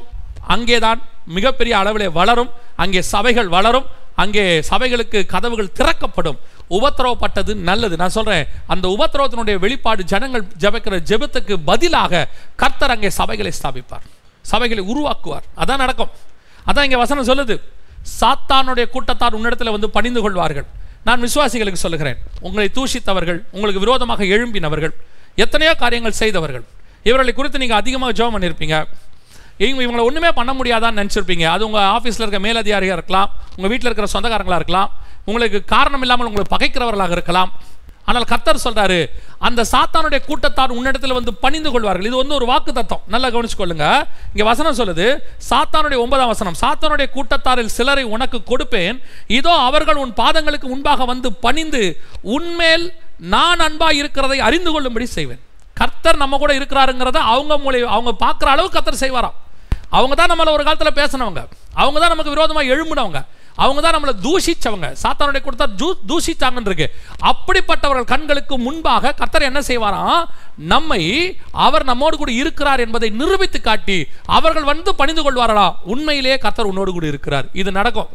அங்கே 0.55 0.79
தான் 0.79 1.01
மிகப்பெரிய 1.37 1.75
அளவிலே 1.83 2.13
வளரும். 2.13 2.51
அங்கே 2.77 3.03
சபைகள் 3.03 3.49
வளரும். 3.49 3.87
அங்கே 4.23 4.61
சபைகளுக்கு 4.71 5.27
கதவுகள் 5.27 5.75
திறக்கப்படும். 5.79 6.39
உபத்திரவப்பட்டது 6.77 7.55
நல்லது. 7.55 7.97
நான் 7.97 8.15
சொல்றேன் 8.17 8.45
அந்த 8.67 8.87
உபத்திரவத்தினுடைய 8.97 9.59
வெளிப்பாடு 9.65 10.05
ஜனங்கள் 10.13 10.45
ஜெபிக்கிற 10.63 10.99
ஜெபத்துக்கு 11.11 11.55
பதிலாக 11.71 12.29
கர்த்தர் 12.57 12.95
அங்கே 12.95 13.11
சபைகளை 13.19 13.53
ஸ்தாபிப்பார். 13.59 14.05
சபைகளை 14.51 14.83
உருவாக்குவார். 14.93 15.47
அதான் 15.63 15.83
நடக்கும். 15.85 16.13
அதான் 16.67 16.83
இங்கே 16.83 16.97
வசனம் 16.97 17.29
சொல்லுது. 17.31 17.57
சாத்தானுடைய 18.21 18.91
கூட்டத்தார் 18.91 19.37
உன்னிடத்தில் 19.39 19.71
வந்து 19.71 19.91
பணிந்து 19.91 20.23
கொள்வார்கள். 20.23 20.67
நான் 21.07 21.23
விசுவாசிகளுக்கு 21.27 21.85
சொல்லுகிறேன். 21.85 22.19
உங்களை 22.47 22.67
தூஷித்தவர்கள் 22.77 23.39
உங்களுக்கு 23.55 23.81
விரோதமாக 23.85 24.25
எழும்பினவர்கள் 24.35 24.95
எத்தனையோ 25.45 25.73
காரியங்கள் 25.83 26.21
செய்தவர்கள். 26.23 26.65
இவர்களை 27.09 27.33
குறித்து 27.39 27.63
நீங்கள் 27.63 27.81
அதிகமாக 27.83 28.13
ஜோம் 28.19 28.35
பண்ணியிருப்பீங்க 28.35 28.77
இவங்க 29.65 29.83
இவங்களை 29.87 30.05
ஒன்றுமே 30.09 30.31
பண்ண 30.39 30.51
முடியாதான்னு 30.59 31.01
நினச்சிருப்பீங்க. 31.01 31.45
அது 31.55 31.63
உங்கள் 31.69 31.89
ஆஃபீஸில் 31.97 32.25
இருக்க 32.25 32.41
மேலதிகாரியாக 32.47 32.97
இருக்கலாம் 32.99 33.29
உங்கள் 33.57 33.71
வீட்டில் 33.73 33.89
இருக்கிற 33.89 34.09
சொந்தக்காரங்களாக 34.15 34.61
இருக்கலாம் 34.63 34.91
உங்களுக்கு 35.31 35.59
காரணம் 35.75 36.03
இல்லாமல் 36.05 36.29
உங்களை 36.31 36.47
பகைக்கிறவர்களாக 36.55 37.15
இருக்கலாம். 37.19 37.51
ஆனால் 38.09 38.27
கர்த்தர் 38.31 38.63
சொல்றாரு 38.65 38.99
அந்த 39.47 39.61
சாத்தானுடைய 39.73 40.21
கூட்டத்தார் 40.29 40.75
உன்னிடத்தில் 40.77 41.15
வந்து 41.19 41.33
பணிந்து 41.45 41.71
கொள்வார்கள். 41.75 42.07
இது 42.09 42.17
வந்து 42.23 42.37
ஒரு 42.39 42.47
வாக்கு 42.51 42.71
தத்துவம் 42.79 43.05
நல்லா 43.15 43.29
கவனிச்சுக்கொள்ளுங்க. 43.35 43.87
இங்கே 44.33 44.47
வசனம் 44.51 44.79
சொல்லுது 44.81 45.07
சாத்தானுடைய 45.51 45.99
ஒன்பதாம் 46.05 46.33
வசனம் 46.33 46.57
சாத்தானுடைய 46.63 47.09
கூட்டத்தாரில் 47.17 47.73
சிலரை 47.77 48.05
உனக்கு 48.15 48.41
கொடுப்பேன். 48.51 48.99
இதோ 49.39 49.53
அவர்கள் 49.69 50.01
உன் 50.05 50.15
பாதங்களுக்கு 50.23 50.69
முன்பாக 50.73 51.07
வந்து 51.13 51.31
பணிந்து 51.47 51.83
உன்மேல் 52.37 52.87
நான் 53.35 53.63
அன்பா 53.67 53.91
இருக்கிறதை 54.01 54.39
அறிந்து 54.49 54.71
கொள்ளும்படி 54.75 55.07
செய்வேன். 55.17 55.43
கர்த்தர் 55.81 56.23
நம்ம 56.23 56.39
கூட 56.43 56.53
இருக்கிறாருங்கிறத 56.61 57.21
அவங்க 57.35 57.55
மூலி 57.65 57.79
அவங்க 57.97 58.13
பார்க்குற 58.25 58.49
அளவு 58.55 58.69
கர்த்தர் 58.77 59.03
செய்வாராம். 59.05 59.39
அவங்க 59.99 60.15
தான் 60.19 60.31
நம்மளை 60.33 60.51
ஒரு 60.57 60.65
காலத்தில் 60.67 60.99
பேசினவங்க. 60.99 61.43
அவங்க 61.83 61.99
தான் 62.03 62.13
நமக்கு 62.15 62.35
விரோதமாக 62.35 62.71
எழும்பினவங்க. 62.75 63.21
அவங்க 63.63 63.81
தான் 63.85 63.95
நம்மளை 63.97 64.15
தூஷிச்சவங்க. 64.27 64.89
சாத்தானுடைய 65.03 65.43
கொடுத்தா 65.47 65.67
ஜூ 65.81 65.89
தூஷிச்சாங்கன்னு 66.11 66.71
இருக்கு 66.71 66.89
அப்படிப்பட்டவர்கள் 67.31 68.09
கண்களுக்கு 68.13 68.55
முன்பாக 68.67 69.15
கர்த்தர் 69.21 69.49
என்ன 69.49 69.61
செய்வாராம்? 69.71 70.23
நம்மை 70.73 71.01
அவர் 71.67 71.85
நம்மோடு 71.91 72.17
கூட 72.17 72.33
இருக்கிறார் 72.43 72.85
என்பதை 72.87 73.11
நிரூபித்து 73.21 73.61
காட்டி 73.61 73.99
அவர்கள் 74.39 74.69
வந்து 74.73 74.95
பணிந்து 75.01 75.25
கொள்வார்களா? 75.27 75.67
உண்மையிலேயே 75.95 76.39
கர்த்தர் 76.45 76.71
உன்னோடு 76.73 76.93
கூட 76.93 77.07
இருக்கிறார். 77.13 77.49
இது 77.63 77.73
நடக்கும். 77.81 78.11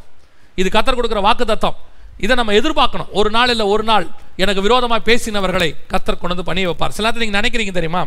இது 0.61 0.69
கர்த்தர் 0.75 0.99
கொடுக்குற 0.99 1.21
வாக்கு 1.27 1.45
தத்தம் 1.45 1.77
இதை 2.25 2.35
நம்ம 2.35 2.53
எதிர்பார்க்கணும். 2.59 3.09
ஒரு 3.19 3.29
நாள் 3.29 3.51
இல்லை 3.53 3.65
ஒரு 3.73 3.83
நாள் 3.89 4.05
எனக்கு 4.43 4.61
விரோதமாக 4.67 5.01
பேசினவர்களை 5.09 5.69
கர்த்தர் 5.91 6.19
கொண்டு 6.21 6.33
வந்து 6.35 6.49
பணிய 6.49 6.67
வைப்பார். 6.69 6.93
சில 6.95 7.05
நேரத்தில் 7.05 7.25
நீங்கள் 7.25 7.41
நினைக்கிறீங்க 7.41 7.73
தெரியுமா? 7.79 8.01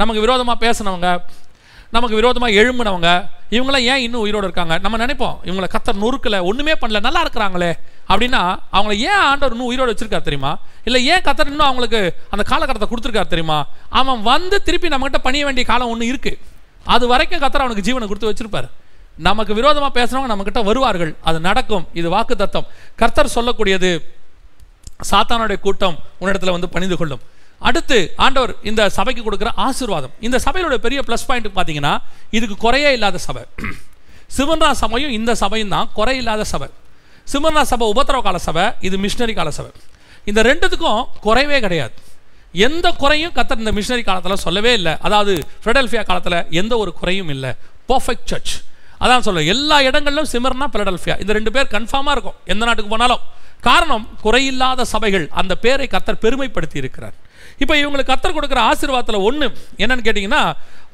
நமக்கு 0.00 0.24
விரோதமாக 0.24 0.58
பேசினவங்க 0.64 1.10
நமக்கு 1.94 2.18
விரோதமாக 2.20 2.58
எழும்பினவங்க 2.60 3.10
இவங்களாம் 3.56 3.86
ஏன் 3.92 4.02
இன்னும் 4.04 4.22
உயிரோடு 4.26 4.46
இருக்காங்க? 4.48 4.74
நம்ம 4.84 4.96
நினைப்போம் 5.02 5.36
இவங்களை 5.48 5.68
கத்தர் 5.74 6.00
நொறுக்கலை 6.04 6.38
ஒன்றுமே 6.50 6.74
பண்ணல 6.82 7.00
நல்லா 7.06 7.20
இருக்கிறாங்களே 7.24 7.70
அப்படின்னா 8.10 8.40
அவங்கள 8.76 8.94
ஏன் 9.10 9.22
ஆண்டவர் 9.28 9.54
இன்னும் 9.54 9.70
உயிரோடு 9.72 9.92
வச்சிருக்காரு 9.92 10.26
தெரியுமா? 10.28 10.52
இல்லை 10.88 11.00
ஏன் 11.12 11.24
கத்தர் 11.28 11.50
இன்னும் 11.52 11.68
அவங்களுக்கு 11.68 12.00
அந்த 12.34 12.44
காலகட்டத்தை 12.50 12.88
கொடுத்துருக்காரு 12.90 13.30
தெரியுமா? 13.34 13.58
அவன் 14.00 14.20
வந்து 14.30 14.58
திருப்பி 14.66 14.90
நம்மகிட்ட 14.94 15.20
பணிய 15.28 15.44
வேண்டிய 15.48 15.66
காலம் 15.70 15.92
ஒன்று 15.94 16.10
இருக்குது 16.12 16.42
அது 16.94 17.04
வரைக்கும் 17.12 17.42
கத்தர் 17.44 17.64
அவனுக்கு 17.64 17.86
ஜீவனை 17.88 18.08
கொடுத்து 18.08 18.30
வச்சிருப்பார். 18.30 18.68
நமக்கு 19.28 19.52
விரோதமாக 19.58 19.92
பேசுகிறவங்க 19.98 20.30
நம்மக்கிட்ட 20.32 20.60
வருவார்கள். 20.70 21.12
அது 21.28 21.38
நடக்கும். 21.46 21.84
இது 22.00 22.08
வாக்கு 22.14 22.34
தத்தம். 22.42 22.66
கர்த்தர் 23.00 23.34
சொல்லக்கூடியது 23.36 23.90
சாத்தானுடைய 25.10 25.58
கூட்டம் 25.66 25.96
உன்னிடத்தில் 26.20 26.54
வந்து 26.56 26.68
பணிந்து 26.74 26.96
கொள்ளும். 27.00 27.22
அடுத்து 27.58 28.12
ஆண்டவர் 28.16 28.52
இந்த 28.62 28.88
சபைக்கு 28.88 29.22
கொடுக்குற 29.22 29.50
ஆசீர்வாதம். 29.56 30.12
இந்த 30.20 30.38
சபையோட 30.46 30.76
பெரிய 30.76 31.00
ப்ளஸ் 31.08 31.26
பாயிண்ட் 31.26 31.48
பார்த்தீங்கன்னா 31.56 31.98
இதுக்கு 32.30 32.56
குறையே 32.56 32.92
இல்லாத 32.92 33.18
சபை. 33.18 33.42
சிவன்ரா 34.36 34.70
சபையும் 34.70 35.10
இந்த 35.10 35.34
சபையும் 35.34 35.68
தான் 35.68 35.88
குறை 35.94 36.16
இல்லாத 36.16 36.44
சபை. 36.44 36.68
சிவன்ரா 37.32 37.62
சபை 37.62 37.92
உபத்திரவ 37.92 38.22
கால 38.22 38.38
சபை 38.38 38.64
இது 38.80 38.96
மிஷினரி 38.98 39.34
கால 39.34 39.50
சபை. 39.50 39.70
இந்த 40.24 40.42
ரெண்டுத்துக்கும் 40.42 41.02
குறைவே 41.22 41.60
கிடையாது. 41.60 41.94
எந்த 42.52 42.92
குறையும் 42.92 43.32
கத்தர் 43.32 43.58
இந்த 43.58 43.72
மிஷினரி 43.72 44.04
காலத்தில் 44.04 44.36
சொல்லவே 44.36 44.72
இல்லை. 44.72 44.96
அதாவது 45.00 45.46
ஃபிலடெல்ஃபியா 45.64 46.04
காலத்தில் 46.04 46.46
எந்த 46.50 46.78
ஒரு 46.78 46.92
குறையும் 46.92 47.28
இல்லை. 47.28 47.50
பர்ஃபெக்ட் 47.88 48.30
சர்ச் 48.32 48.54
அதான் 49.00 49.18
சொல்ல 49.18 49.42
எல்லா 49.42 49.82
இடங்களிலும் 49.82 50.28
சிமர்னா 50.32 50.66
பிலடெல்ஃபியா 50.74 51.20
இந்த 51.20 51.32
ரெண்டு 51.32 51.50
பேர் 51.52 51.66
கன்ஃபார்மாக 51.66 52.10
இருக்கும். 52.10 52.34
எந்த 52.44 52.64
நாட்டுக்கு 52.64 52.90
போனாலும். 52.90 53.20
காரணம் 53.60 54.08
குறையில்லாத 54.24 54.82
சபைகள். 54.82 55.28
அந்த 55.30 55.56
பேரை 55.56 55.86
கத்தர் 55.86 56.22
பெருமைப்படுத்தி 56.24 56.76
இருக்கிறார். 56.76 57.14
இப்போ 57.58 57.74
இவங்களுக்கு 57.76 58.12
கத்தர் 58.12 58.36
கொடுக்குற 58.36 58.60
ஆசீர்வாதத்தில் 58.62 59.24
ஒன்று 59.24 59.46
என்னன்னு 59.78 60.06
கேட்டிங்கன்னா 60.06 60.42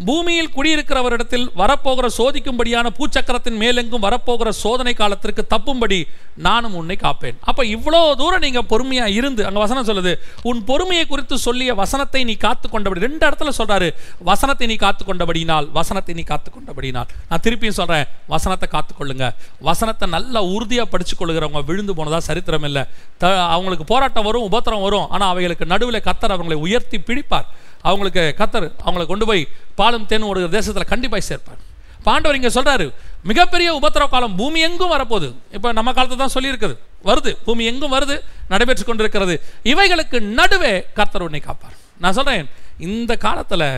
பூமியில் 0.08 0.52
குடியிருக்கிறவரிடத்தில் 0.56 1.46
வரப்போகிற 1.60 2.06
சோதிக்கும்படியான 2.18 2.86
பூச்சக்கரத்தின் 2.98 3.58
மேலெங்கும் 3.62 4.04
வரப்போகிற 4.06 4.48
சோதனை 4.62 4.94
காலத்திற்கு 5.00 5.42
தப்பும்படி 5.54 5.98
நானும் 6.46 6.76
உன்னை 6.80 6.96
காப்பேன். 7.04 7.36
அப்போ 7.50 7.62
இவ்வளோ 7.74 8.00
தூரம் 8.20 8.44
நீங்கள் 8.44 8.66
பொறுமையாக 8.72 9.16
இருந்து 9.18 9.42
அங்கே 9.48 9.60
வசனம் 9.64 9.88
சொல்லுது 9.90 10.12
உன் 10.50 10.60
பொறுமையை 10.70 11.04
குறித்து 11.12 11.36
சொல்லிய 11.46 11.70
வசனத்தை 11.82 12.22
நீ 12.30 12.36
காத்து 12.46 12.66
கொண்டபடி 12.74 13.04
ரெண்டு 13.06 13.22
இடத்துல 13.28 13.52
சொல்கிறாரு 13.60 13.88
வசனத்தை 14.30 14.68
நீ 14.72 14.76
காத்து 14.84 15.02
கொண்டபடினால் 15.10 15.68
வசனத்தை 15.78 16.14
நீ 16.20 16.24
காத்து 16.32 16.50
கொண்டபடினால் 16.56 17.10
நான் 17.30 17.44
திருப்பியும் 17.46 17.78
சொல்கிறேன் 17.80 18.06
வசனத்தை 18.34 18.68
காத்துக்கொள்ளுங்க 18.76 19.28
வசனத்தை 19.70 20.08
நல்லா 20.16 20.42
உறுதியாக 20.54 20.88
படித்து 20.94 21.16
கொள்ளுகிறவங்க 21.16 21.62
விழுந்து 21.70 21.92
போனதாக 21.98 22.22
சரித்திரம் 22.30 22.66
இல்லை. 22.68 22.84
த 23.22 23.26
அவங்களுக்கு 23.54 23.84
போராட்டம் 23.92 24.26
வரும் 24.28 24.46
உபத்திரம் 24.48 24.86
வரும். 24.86 25.06
ஆனால் 25.14 25.30
அவைகளுக்கு 25.32 25.72
நடுவில் 25.72 26.06
கத்தர் 26.08 26.34
அவங்களை 26.36 26.58
உயர்த்தி 26.66 26.98
பிடிப்பார். 27.08 27.48
அவங்களுக்கு 27.88 28.22
கத்தர் 28.40 28.66
அவங்களை 28.86 29.04
கொண்டு 29.12 29.26
போய் 29.30 29.42
பாலும் 29.80 30.06
தேன் 30.10 30.26
ஓடுகிற 30.30 30.50
தேசத்தில் 30.58 30.90
கண்டிப்பாக 30.92 31.22
சேர்ப்பார். 31.28 31.60
பாண்டவர் 32.06 32.36
இங்கே 32.38 32.50
சொல்கிறாரு 32.58 32.86
மிகப்பெரிய 33.30 33.68
உபத்திரவ 33.80 34.06
காலம் 34.14 34.36
பூமி 34.40 34.60
எங்கும் 34.68 34.92
வரப்போகுது. 34.94 35.28
இப்போ 35.56 35.68
நம்ம 35.78 35.92
காலத்தை 35.98 36.16
தான் 36.22 36.34
சொல்லியிருக்குது. 36.36 36.74
வருது 37.08 37.32
பூமி 37.46 37.64
எங்கும் 37.70 37.94
வருது 37.96 38.16
நடைபெற்று 38.52 38.84
கொண்டிருக்கிறது. 38.84 39.34
இவைகளுக்கு 39.72 40.20
நடுவே 40.38 40.72
கர்த்தர் 40.98 41.26
உன்னை 41.26 41.40
காப்பார். 41.48 41.76
நான் 42.02 42.16
சொல்கிறேன் 42.18 42.48
இந்த 42.88 43.12
காலத்தில் 43.26 43.68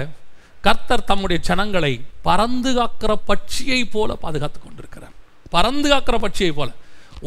கர்த்தர் 0.67 1.09
தம்முடைய 1.11 1.39
ஜனங்களை 1.49 1.93
பறந்து 2.29 2.71
காக்கிற 2.79 3.13
பட்சியை 3.31 3.81
போல 3.95 4.15
பாதுகாத்து 4.25 4.59
கொண்டிருக்கிறார். 4.61 5.15
பறந்து 5.55 5.89
காக்கிற 5.93 6.17
பட்சியை 6.25 6.53
போல. 6.61 6.71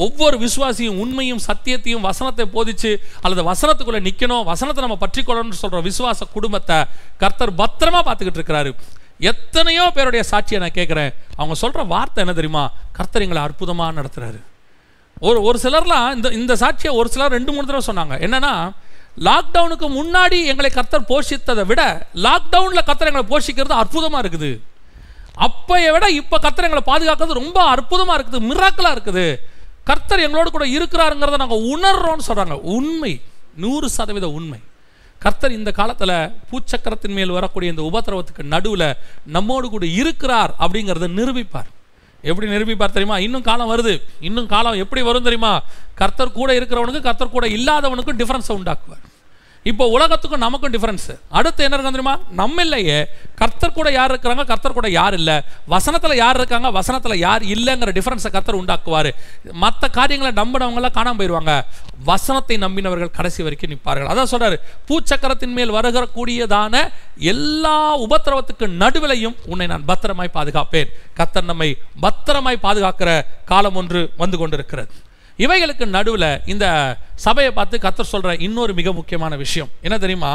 ஒவ்வொரு 0.05 0.35
விசுவாசியும் 0.45 0.99
உண்மையும் 1.03 1.41
சத்தியத்தையும் 1.47 2.05
வசனத்தை 2.09 2.45
போதிச்சு 2.55 2.91
அல்லது 3.23 3.43
வசனத்துக்குள்ள 3.49 3.99
நிற்கணும் 4.07 4.45
வசனத்தை 4.51 4.81
நம்ம 4.85 4.97
பற்றிக்கொள்ளணும்னு 5.03 5.61
சொல்கிற 5.63 5.81
விசுவாச 5.89 6.27
குடும்பத்தை 6.35 6.77
கர்த்தர் 7.23 7.53
பத்திரமா 7.61 8.01
பார்த்துக்கிட்டு 8.07 8.41
இருக்கிறாரு. 8.41 8.71
எத்தனையோ 9.31 9.85
பேருடைய 9.95 10.23
சாட்சியை 10.31 10.59
நான் 10.63 10.77
கேட்குறேன். 10.79 11.11
அவங்க 11.39 11.55
சொல்கிற 11.63 11.83
வார்த்தை 11.93 12.21
என்ன 12.25 12.35
தெரியுமா? 12.39 12.65
கர்த்தர் 12.97 13.25
எங்களை 13.25 13.41
அற்புதமாக 13.47 13.97
நடத்துகிறாரு 13.99 14.39
ஒரு 15.27 15.39
ஒரு 15.49 15.57
சிலர்லாம் 15.63 16.09
இந்த 16.15 16.27
இந்த 16.39 16.53
சாட்சியை 16.63 16.91
ஒரு 16.99 17.09
சிலர் 17.13 17.35
ரெண்டு 17.37 17.51
மூணு 17.53 17.67
தடவை 17.69 17.85
சொன்னாங்க. 17.89 18.15
என்னென்னா 18.25 18.53
லாக்டவுனுக்கு 19.27 19.87
முன்னாடி 19.99 20.39
எங்களை 20.51 20.69
கர்த்தர் 20.77 21.09
போஷித்ததை 21.11 21.63
விட 21.69 21.81
லாக்டவுனில் 22.25 22.87
கர்த்தர் 22.89 23.09
எங்களை 23.11 23.27
போஷிக்கிறது 23.31 23.75
அற்புதமாக 23.81 24.21
இருக்குது. 24.23 24.51
அப்பைய 25.47 25.87
விட 25.95 26.05
இப்போ 26.19 26.35
கர்த்தர் 26.43 26.67
எங்களை 26.67 26.83
பாதுகாக்கிறது 26.91 27.41
ரொம்ப 27.41 27.59
அற்புதமாக 27.73 28.17
இருக்குது 28.17 28.47
மிராக்கலாக 28.49 28.95
இருக்குது. 28.97 29.25
கர்த்தர் 29.87 30.23
எங்களோடு 30.25 30.51
கூட 30.51 30.65
இருக்கிறாருங்கிறத 30.77 31.37
நாங்கள் 31.41 31.65
உணர்றோம்னு 31.73 32.27
சொல்கிறாங்க 32.29 32.55
உண்மை. 32.77 33.21
நூறு 33.63 33.89
சதவீத 33.89 34.27
உண்மை. 34.29 34.59
கர்த்தர் 35.23 35.57
இந்த 35.59 35.71
காலத்தில் 35.71 36.15
பூச்சக்கரத்தின் 36.49 37.15
மேல் 37.17 37.35
வரக்கூடிய 37.37 37.73
இந்த 37.73 37.83
உபத்திரவத்துக்கு 37.91 38.43
நடுவில் 38.43 38.89
நம்மோடு 39.35 39.69
கூட 39.69 39.85
இருக்கிறார் 39.85 40.51
அப்படிங்கிறத 40.59 41.07
நிரூபிப்பார். 41.19 41.69
எப்படி 42.21 42.47
நிரூபிப்பார் 42.51 42.95
தெரியுமா? 42.97 43.17
இன்னும் 43.27 43.47
காலம் 43.49 43.71
வருது. 43.71 43.93
இன்னும் 44.19 44.47
காலம் 44.47 44.79
எப்படி 44.83 45.01
வரும் 45.01 45.27
தெரியுமா? 45.27 45.53
கர்த்தர் 45.95 46.37
கூட 46.39 46.59
இருக்கிறவனுக்கு 46.59 47.01
கர்த்தர் 47.01 47.35
கூட 47.35 47.47
இல்லாதவனுக்கும் 47.47 48.19
டிஃப்ரென்ஸை 48.21 48.55
உண்டாக்குவார். 48.59 49.05
இப்போ 49.69 49.85
உலகத்துக்கும் 49.95 50.43
நமக்கும் 50.43 50.73
டிஃபரன்ஸ் 50.73 51.07
அடுத்து 51.37 51.61
என்ன 51.63 51.75
இருக்கும் 51.75 51.95
தெரியுமா? 51.95 52.13
நம்ம 52.39 52.61
இல்லையே. 52.61 52.97
கர்த்தர் 53.39 53.73
கூட 53.77 53.89
யார் 53.91 54.11
இருக்கிறாங்க? 54.11 54.43
கர்த்தர் 54.51 54.77
கூட 54.77 54.89
யார் 54.89 55.13
இல்லை? 55.13 55.35
வசனத்தில் 55.73 56.15
யார் 56.15 56.37
இருக்காங்க? 56.37 56.69
வசனத்தில் 56.77 57.15
யார் 57.17 57.43
இல்லைங்கிற 57.55 57.91
டிஃபரன்ஸை 57.97 58.31
கர்த்தர் 58.35 58.59
உண்டாக்குவார். 58.61 59.09
மற்ற 59.63 59.87
காரியங்களை 59.97 60.31
நம்பினவங்களாம் 60.41 60.97
காணாம 60.97 61.17
போயிடுவாங்க. 61.19 61.53
வசனத்தை 62.11 62.57
நம்பினவர்கள் 62.57 63.15
கடைசி 63.17 63.43
வரைக்கும் 63.43 63.69
நிற்பார்கள். 63.69 64.09
அதான் 64.11 64.31
சொல்றாரு. 64.33 64.57
பூச்சக்கரத்தின் 64.89 65.55
மேல் 65.57 65.75
வருகிற 65.77 66.07
கூடியதான 66.15 66.75
எல்லா 67.33 67.77
உபத்திரவத்துக்கு 67.99 68.67
நடுவிலையும் 68.83 69.35
உன்னை 69.45 69.67
நான் 69.67 69.89
பத்திரமாய் 69.91 70.35
பாதுகாப்பேன். 70.37 70.93
கர்த்தர் 71.19 71.49
நம்மை 71.51 71.69
பத்திரமாய் 72.05 72.63
பாதுகாக்கிற 72.67 73.21
காலம் 73.45 73.75
ஒன்று 73.75 74.03
வந்து 74.17 74.37
கொண்டிருக்கிறது. 74.37 74.93
இவைகளுக்கு 75.43 75.85
நடுவில் 75.95 76.29
இந்த 76.53 76.65
சபையை 77.25 77.51
பார்த்து 77.57 77.77
கத்தர் 77.85 78.11
சொல்ற 78.13 78.29
இன்னொரு 78.47 78.73
மிக 78.79 78.91
முக்கியமான 78.99 79.35
விஷயம். 79.43 79.69
என்ன 79.85 79.95
தெரியுமா? 79.97 80.31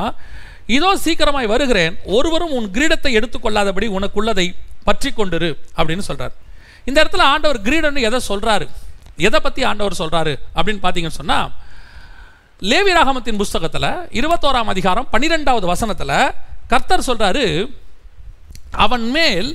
இதோ 0.77 0.91
சீக்கிரமாய் 1.05 1.53
வருகிறேன் 1.53 1.95
ஒருவரும் 2.17 2.55
உன் 2.59 2.69
கிரீடத்தை 2.77 3.11
எடுத்துக்கொள்ளாதபடி 3.19 3.87
உனக்குள்ளதை 3.99 4.47
பற்றி 4.85 5.11
கொண்டிரு 5.17 5.51
அப்படின்னு 5.79 6.05
சொல்கிறார் 6.09 6.35
இந்த 6.89 6.99
இடத்துல 7.05 7.25
ஆண்டவர் 7.33 7.61
கிரீடன்னு 7.67 8.07
எதை 8.09 8.21
சொல்றாரு? 8.29 8.67
எதை 9.17 9.41
பத்தி 9.41 9.63
ஆண்டவர் 9.71 10.01
சொல்றாரு 10.03 10.33
அப்படின்னு 10.57 10.83
பார்த்தீங்கன்னு 10.85 11.21
சொன்னா 11.21 11.39
லேவி 12.71 12.93
ராகமத்தின் 12.99 13.41
புஸ்தகத்தில் 13.43 13.91
இருபத்தோராம் 14.21 14.71
அதிகாரம் 14.75 15.09
பன்னிரெண்டாவது 15.11 15.67
வசனத்தில் 15.67 16.17
கர்த்தர் 16.73 17.07
சொல்றாரு 17.07 17.45
அவன் 18.85 19.07
மேல் 19.17 19.49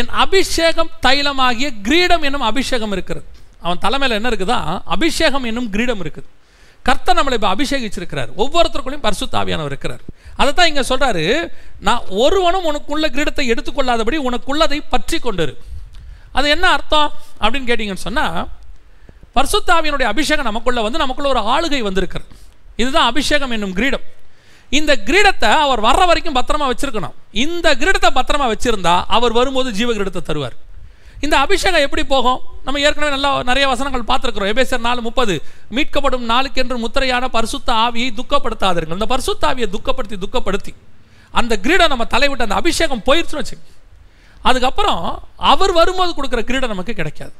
என் 0.00 0.10
அபிஷேகம் 0.24 0.90
தைலமாகிய 1.06 1.68
கிரீடம் 1.82 2.22
என்னும் 2.22 2.48
அபிஷேகம் 2.50 2.92
இருக்கிறது. 2.92 3.26
அவன் 3.64 3.82
தலைமையில் 3.84 4.16
என்ன 4.18 4.28
இருக்குதான் 4.32 4.68
அபிஷேகம் 4.96 5.48
என்னும் 5.50 5.70
கிரீடம் 5.74 6.02
இருக்குது. 6.04 6.28
கர்த்தர் 6.88 7.18
நம்மளை 7.18 7.36
இப்போ 7.38 7.48
அபிஷேகிச்சிருக்கிறார். 7.54 8.30
ஒவ்வொருத்தருக்குள்ளையும் 8.42 9.06
பரிசுத்தாவியானவர் 9.06 9.72
இருக்கிறார். 9.72 10.02
அதை 10.40 10.50
தான் 10.58 10.68
இங்கே 10.70 10.84
சொல்கிறாரு 10.90 11.24
நான் 11.88 12.04
ஒருவனும் 12.24 12.68
உனக்குள்ள 12.70 13.06
கிரீடத்தை 13.16 13.44
எடுத்துக்கொள்ளாதபடி 13.54 14.18
உனக்குள்ளதை 14.28 14.78
பற்றி 14.94 15.18
கொண்டுரு. 15.26 15.54
அது 16.38 16.46
என்ன 16.54 16.66
அர்த்தம் 16.76 17.10
அப்படின்னு 17.42 17.68
கேட்டிங்கன்னு 17.70 18.06
சொன்னால் 18.08 18.38
பரிசுத்தாவியனுடைய 19.36 20.06
அபிஷேகம் 20.12 20.48
நமக்குள்ளே 20.50 20.82
வந்து 20.86 21.02
நமக்குள்ள 21.02 21.28
ஒரு 21.34 21.42
ஆளுகை 21.54 21.82
வந்திருக்கிறது. 21.88 22.32
இதுதான் 22.82 23.08
அபிஷேகம் 23.12 23.54
என்னும் 23.56 23.76
கிரீடம். 23.78 24.06
இந்த 24.78 24.92
கிரீடத்தை 25.08 25.50
அவர் 25.66 25.80
வர்ற 25.86 26.02
வரைக்கும் 26.08 26.36
பத்திரமா 26.38 26.66
வச்சிருக்கணும். 26.72 27.14
இந்த 27.44 27.68
கிரீடத்தை 27.80 28.10
பத்திரமா 28.18 28.46
வச்சிருந்தா 28.52 28.94
அவர் 29.16 29.36
வரும்போது 29.38 29.70
ஜீவ 29.78 29.90
கிரீடத்தை 29.96 30.22
தருவார். 30.30 30.56
இந்த 31.26 31.34
அபிஷேகம் 31.44 31.84
எப்படி 31.86 32.02
போகும்? 32.12 32.40
நம்ம 32.66 32.80
ஏற்கனவே 32.86 33.10
நல்லா 33.14 33.30
நிறைய 33.50 33.64
வசனங்கள் 33.72 34.08
பார்த்துருக்குறோம். 34.10 34.50
எபேசர் 34.52 34.86
நாலு 34.86 35.00
முப்பது. 35.08 35.34
மீட்கப்படும் 35.76 36.24
நாளுக்கென்று 36.32 36.76
முத்திரையான 36.84 37.24
பரிசுத்த 37.36 37.68
ஆவியை 37.86 38.10
துக்கப்படுத்தாதிருங்கள் 38.20 38.98
இந்த 39.00 39.08
பரிசுத்த 39.12 39.48
ஆவியை 39.50 39.68
துக்கப்படுத்தி 39.76 40.18
துக்கப்படுத்தி 40.24 40.72
அந்த 41.40 41.52
கிரீடம் 41.64 41.92
நம்ம 41.92 42.04
தலைவிட்டு 42.14 42.46
அந்த 42.46 42.56
அபிஷேகம் 42.60 43.04
போயிடுச்சுன்னு 43.08 43.42
வச்சுங்க. 43.42 43.66
அதுக்கப்புறம் 44.48 45.02
அவர் 45.52 45.72
வரும்போது 45.78 46.12
கொடுக்குற 46.18 46.42
கிரீடம் 46.50 46.72
நமக்கு 46.74 46.94
கிடைக்காது. 47.00 47.34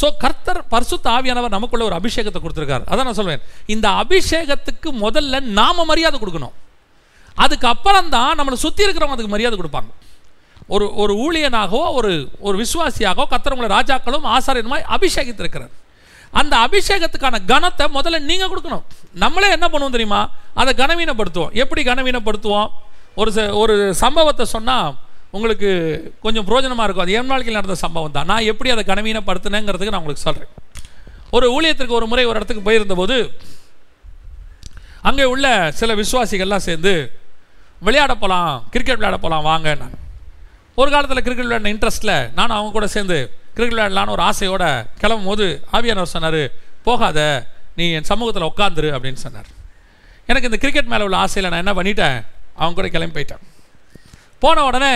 ஸோ 0.00 0.06
கர்த்தர் 0.22 0.60
பரிசுத்த 0.72 1.06
ஆவியானவர் 1.16 1.54
நமக்குள்ள 1.56 1.84
ஒரு 1.88 1.96
அபிஷேகத்தை 2.00 2.40
கொடுத்துருக்காரு. 2.44 2.84
அதான் 2.90 3.08
நான் 3.08 3.18
சொல்வேன் 3.20 3.42
இந்த 3.74 3.86
அபிஷேகத்துக்கு 4.02 4.88
முதல்ல 5.04 5.40
நாம 5.60 5.84
மரியாதை 5.90 6.18
கொடுக்கணும். 6.22 6.54
அதுக்கப்புறம் 7.44 8.10
தான் 8.16 8.36
நம்மளை 8.38 8.58
சுற்றி 8.64 8.84
இருக்கிறவங்க 8.84 9.16
அதுக்கு 9.16 9.34
மரியாதை 9.34 9.56
கொடுப்பாங்க. 9.60 9.90
ஒரு 10.66 10.94
ஒரு 10.94 11.14
ஊழியனாகவோ 11.14 11.92
ஒரு 11.92 12.28
ஒரு 12.38 12.58
விசுவாசியாகவோ 12.58 13.22
கத்திரவங்களை 13.30 13.68
ராஜாக்களும் 13.68 14.36
ஆசாரியனுமாய் 14.36 14.84
அபிஷேகித்திருக்கிறார். 14.88 15.70
அந்த 16.30 16.56
அபிஷேகத்துக்கான 16.56 17.38
கனத்தை 17.46 17.86
முதல்ல 17.94 18.18
நீங்கள் 18.18 18.48
கொடுக்கணும். 18.48 18.82
நம்மளே 19.14 19.50
என்ன 19.50 19.68
பண்ணுவோம் 19.68 19.90
தெரியுமா? 19.90 20.30
அதை 20.54 20.74
கனவீனப்படுத்துவோம். 20.74 21.52
எப்படி 21.52 21.82
கனவீனப்படுத்துவோம்? 21.82 22.68
ஒரு 23.14 23.30
ச- 23.30 23.54
ஒரு 23.54 23.94
சம்பவத்தை 23.94 24.46
சொன்னால் 24.46 24.96
உங்களுக்கு 25.30 26.14
கொஞ்சம் 26.20 26.46
பிரோஜனமாக 26.46 26.82
இருக்கும். 26.82 27.04
அது 27.04 27.12
என் 27.12 27.26
வாழ்க்கையில் 27.26 27.54
நடந்த 27.54 27.74
சம்பவம் 27.74 28.12
தான். 28.12 28.26
நான் 28.26 28.42
எப்படி 28.42 28.70
அதை 28.70 28.84
கனவீனப்படுத்தினேங்கிறதுக்கு 28.84 29.90
நான் 29.90 30.02
உங்களுக்கு 30.02 30.16
சொல்கிறேன் 30.16 30.48
ஒரு 31.30 31.60
ஊழியத்திற்கு 31.60 31.88
ஒரு 31.88 32.06
முறை 32.06 32.24
ஒரு 32.24 32.34
இடத்துக்கு 32.34 32.70
போயிருந்தபோது 32.70 33.30
அங்கே 35.02 35.24
உள்ள 35.24 35.70
சில 35.74 35.94
விசுவாசிகள்லாம் 35.94 36.56
சேர்ந்து 36.56 37.18
விளையாட 37.78 38.14
போகலாம் 38.14 38.64
கிரிக்கெட் 38.70 38.96
விளையாட 38.96 39.22
போகலாம் 39.22 39.44
வாங்க 39.44 39.74
நான் 39.74 40.04
ஒரு 40.80 40.88
காலத்தில் 40.94 41.24
கிரிக்கெட் 41.26 41.46
விளையாடின 41.46 41.70
இன்ட்ரெஸ்ட்டில் 41.74 42.14
நானும் 42.38 42.56
அவங்க 42.56 42.72
கூட 42.76 42.86
சேர்ந்து 42.94 43.16
கிரிக்கெட் 43.56 43.74
விளையாடலான்னு 43.74 44.14
ஒரு 44.16 44.22
ஆசையோட 44.30 44.64
கிளம்பும் 45.02 45.28
போது 45.30 45.46
ஆவியானவர் 45.76 46.14
சொன்னார் 46.14 46.42
போகாத 46.86 47.20
நீ 47.78 47.84
என் 47.98 48.08
சமூகத்தில் 48.10 48.48
உட்காந்துரு 48.50 48.88
அப்படின்னு 48.96 49.20
சொன்னார். 49.26 49.48
எனக்கு 50.30 50.48
இந்த 50.50 50.58
கிரிக்கெட் 50.64 50.90
மேலே 50.92 51.04
உள்ள 51.06 51.16
ஆசையில் 51.24 51.50
நான் 51.52 51.62
என்ன 51.64 51.74
பண்ணிட்டேன்? 51.78 52.18
அவங்க 52.60 52.76
கூட 52.78 52.88
கிளம்பி 52.94 53.16
போயிட்டேன். 53.16 53.42
போன 54.42 54.64
உடனே 54.68 54.92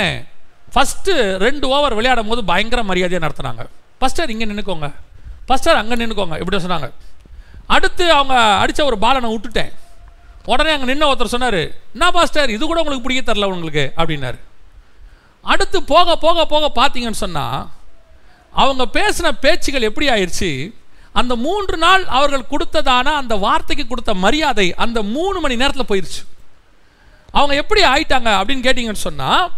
ஃபஸ்ட்டு 0.74 1.14
ரெண்டு 1.44 1.66
ஓவர் 1.76 1.96
விளையாடும் 1.98 2.30
போது 2.32 2.44
பயங்கர 2.50 2.82
மரியாதையாக 2.90 3.24
நடத்துனாங்க. 3.26 3.64
ஃபஸ்டர் 4.00 4.32
இங்கே 4.34 4.48
நின்றுக்கோங்க 4.50 4.88
ஃபஸ்டர் 5.48 5.80
அங்கே 5.80 5.98
நின்றுக்கோங்க 6.02 6.36
இப்படி 6.42 6.62
சொன்னாங்க. 6.66 6.90
அடுத்து 7.76 8.04
அவங்க 8.18 8.36
அடித்த 8.62 8.84
ஒரு 8.90 8.98
பாலை 9.06 9.18
நான் 9.24 9.34
விட்டுட்டேன். 9.36 9.72
உடனே 10.52 10.70
அங்கே 10.76 10.88
நின்று 10.92 11.10
ஒருத்தர் 11.10 11.34
சொன்னார் 11.36 11.60
என்ன 11.94 12.12
பாஸ்டர் 12.18 12.54
இது 12.58 12.62
கூட 12.70 12.78
உங்களுக்கு 12.84 13.06
பிடிக்க 13.08 13.24
தரல 13.32 13.50
உங்களுக்கு 13.50 13.86
அப்படின்னாரு. 14.00 14.38
அடுத்து 15.42 15.82
போக 15.82 16.16
போக 16.16 16.46
போக 16.46 16.72
பார்த்தீங்கன்னு 16.80 17.22
சொன்னால் 17.24 17.68
அவங்க 18.50 18.84
பேசின 18.98 19.32
பேச்சுகள் 19.44 19.82
எப்படி 19.82 20.08
ஆயிடுச்சு? 20.08 20.72
அந்த 21.12 21.36
மூன்று 21.36 21.76
நாள் 21.76 22.04
அவர்கள் 22.06 22.50
கொடுத்ததான 22.50 23.06
அந்த 23.20 23.36
வார்த்தைக்கு 23.36 23.86
கொடுத்த 23.86 24.14
மரியாதை 24.14 24.74
அந்த 24.74 25.02
மூணு 25.02 25.40
மணி 25.40 25.56
நேரத்தில் 25.56 25.90
போயிடுச்சு 25.90 26.22
அவங்க 27.32 27.54
எப்படி 27.62 27.82
ஆயிட்டாங்க 27.82 28.30
அப்படின்னு 28.40 28.66
கேட்டிங்கன்னு 28.66 29.06
சொன்னால் 29.08 29.52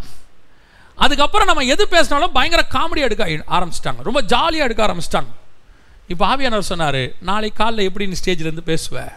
அதுக்கப்புறம் 0.99 1.47
நம்ம 1.47 1.65
எது 1.65 1.89
பேசினாலும் 1.89 2.33
பயங்கர 2.33 2.63
காமெடி 2.75 3.01
எடுக்க 3.07 3.25
ஆரம்பிச்சிட்டாங்க. 3.25 4.03
ரொம்ப 4.03 4.21
ஜாலியாக 4.33 4.67
எடுக்க 4.69 4.83
ஆரம்பிச்சிட்டாங்க. 4.87 5.31
இப்போ 6.09 6.37
ஆவியானவர் 6.37 6.71
சொன்னார் 6.73 7.03
நாளை 7.21 7.53
காலைல 7.59 7.83
எப்படி 7.83 8.07
நீ 8.07 8.17
ஸ்டேஜில் 8.25 8.61
பேசுவ? 8.71 9.13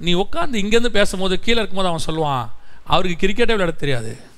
நீ 0.00 0.14
உட்காந்து 0.14 0.60
இங்கேருந்து 0.62 0.92
பேசும்போது 0.98 1.40
கீழே 1.40 1.58
இருக்கும்போது 1.58 1.92
அவன் 1.92 2.06
சொல்லுவான் 2.08 2.46
அவருக்கு 2.84 3.26
கிரிக்கெட்டே 3.26 3.54
விளையாட 3.54 3.70
தெரியாது. 3.70 4.32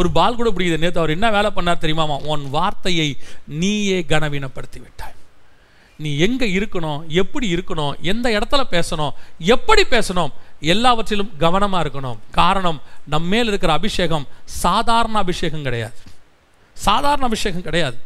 ஒரு 0.00 0.10
பால் 0.18 0.38
கூட 0.40 0.50
பிடிக்குது 0.56 0.82
நேற்று 0.82 1.02
அவர் 1.02 1.16
என்ன 1.16 1.30
வேலை 1.36 1.50
பண்ணார் 1.56 1.82
தெரியுமாமா? 1.84 2.16
உன் 2.32 2.44
வார்த்தையை 2.56 3.08
நீயே 3.62 3.98
கனவீனப்படுத்தி 4.12 4.80
விட்டாய் 4.84 5.16
நீ 6.04 6.10
எங்கே 6.26 6.46
இருக்கணும்? 6.58 7.00
எப்படி 7.22 7.46
இருக்கணும்? 7.54 7.94
எந்த 8.10 8.26
இடத்துல 8.36 8.62
பேசணும்? 8.74 9.14
எப்படி 9.54 9.82
பேசணும்? 9.94 10.30
எல்லாவற்றிலும் 10.74 11.32
கவனமாக 11.42 11.82
இருக்கணும். 11.84 12.18
காரணம் 12.38 12.78
நம்ம 13.12 13.28
மேல் 13.32 13.50
இருக்கிற 13.52 13.72
அபிஷேகம் 13.78 14.24
சாதாரண 14.62 15.18
அபிஷேகம் 15.24 15.66
கிடையாது. 15.66 15.98
சாதாரண 16.86 17.24
அபிஷேகம் 17.30 17.66
கிடையாது. 17.68 17.98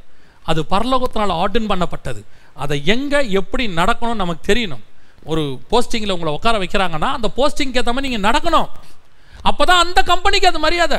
அது 0.50 0.61
பரலோகத்தினால் 0.72 1.38
ஆர்டன் 1.42 1.70
பண்ணப்பட்டது. 1.72 2.20
அதை 2.62 2.76
எங்கே 2.94 3.20
எப்படி 3.40 3.64
நடக்கணும் 3.80 4.22
நமக்கு 4.22 4.42
தெரியணும். 4.50 4.85
ஒரு 5.33 5.42
போஸ்டிங்கில் 5.70 6.14
உங்களை 6.16 6.33
உட்கார 6.38 6.57
வைக்கிறாங்கன்னா 6.62 7.11
அந்த 7.18 7.28
போஸ்டிங்க்கு 7.38 7.80
ஏற்ற 7.80 7.92
மாதிரி 7.96 8.09
நீங்கள் 8.09 8.26
நடக்கணும். 8.28 8.68
அப்போ 9.50 9.62
தான் 9.70 9.83
அந்த 9.85 10.00
கம்பெனிக்கு 10.11 10.50
அது 10.50 10.61
மரியாதை. 10.66 10.98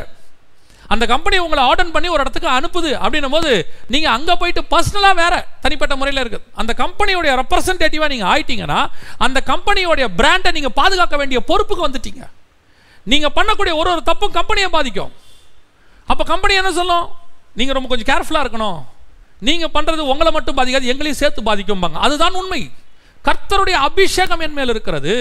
அந்த 0.94 1.04
கம்பெனி 1.12 1.38
உங்களை 1.46 1.62
ஆர்டர் 1.70 1.94
பண்ணி 1.96 2.08
ஒரு 2.14 2.22
இடத்துக்கு 2.24 2.50
அனுப்புது 2.58 2.90
அப்படின்னும் 3.04 3.36
போது 3.36 3.52
நீங்கள் 3.94 4.14
அங்கே 4.16 4.34
போயிட்டு 4.42 4.62
பர்சனலாக 4.74 5.16
வேற 5.22 5.34
தனிப்பட்ட 5.64 5.94
முறையில் 6.00 6.22
இருக்குது 6.24 6.46
அந்த 6.62 6.72
கம்பெனியோடைய 6.82 7.34
ரெப்ரசன்டேட்டிவாக 7.42 8.10
நீங்கள் 8.14 8.32
ஆயிட்டீங்கன்னா 8.34 8.80
அந்த 9.28 9.42
கம்பெனியோடைய 9.52 10.08
பிராண்டை 10.20 10.52
நீங்கள் 10.58 10.76
பாதுகாக்க 10.80 11.16
வேண்டிய 11.22 11.42
பொறுப்புக்கு 11.52 11.88
வந்துட்டீங்க. 11.88 12.24
நீங்கள் 13.14 13.34
பண்ணக்கூடிய 13.38 13.74
ஒரு 13.82 13.90
ஒரு 13.94 14.04
தப்பும் 14.12 14.36
கம்பெனியை 14.40 14.70
பாதிக்கும். 14.78 15.12
அப்போ 16.12 16.24
கம்பெனி 16.34 16.54
என்ன 16.62 16.72
சொல்லும்? 16.80 17.06
நீங்கள் 17.60 17.76
ரொம்ப 17.78 17.90
கொஞ்சம் 17.92 18.10
கேர்ஃபுல்லாக 18.12 18.46
இருக்கணும். 18.46 18.80
நீங்கள் 19.48 19.74
பண்ணுறது 19.76 20.10
உங்களை 20.12 20.32
மட்டும் 20.38 20.58
பாதிக்காது 20.58 20.92
எங்களையும் 20.94 21.22
சேர்த்து 21.24 21.42
பாதிக்கும்பாங்க. 21.50 21.98
அதுதான் 22.06 22.40
உண்மை. 22.42 22.62
கர்த்தருடைய 23.28 23.78
அபிஷேகம் 23.90 24.44
என் 24.46 24.58
மேல் 24.58 24.72
இருக்கிறது. 24.74 25.14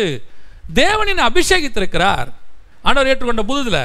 தேவனின் 0.80 1.26
அபிஷேகித்திருக்கிறார். 1.28 2.28
ஆண்டவர் 2.86 3.10
ஏற்றுக்கொண்ட 3.10 3.44
புதுதில் 3.50 3.82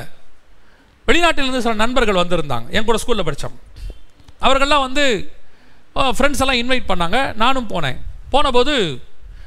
வெளிநாட்டிலிருந்து 1.10 1.66
சில 1.66 1.76
நண்பர்கள் 1.84 2.22
வந்திருந்தாங்க. 2.22 2.68
என் 2.76 2.88
கூட 2.88 3.00
ஸ்கூலில் 3.04 3.28
படித்தோம் 3.28 3.58
அவர்கள்லாம் 4.46 4.86
வந்து 4.88 5.06
ஃப்ரெண்ட்ஸ் 6.18 6.42
எல்லாம் 6.44 6.60
இன்வைட் 6.62 6.90
பண்ணாங்க. 6.92 7.20
நானும் 7.44 7.70
போனேன். 7.74 8.00
போனபோது 8.34 8.74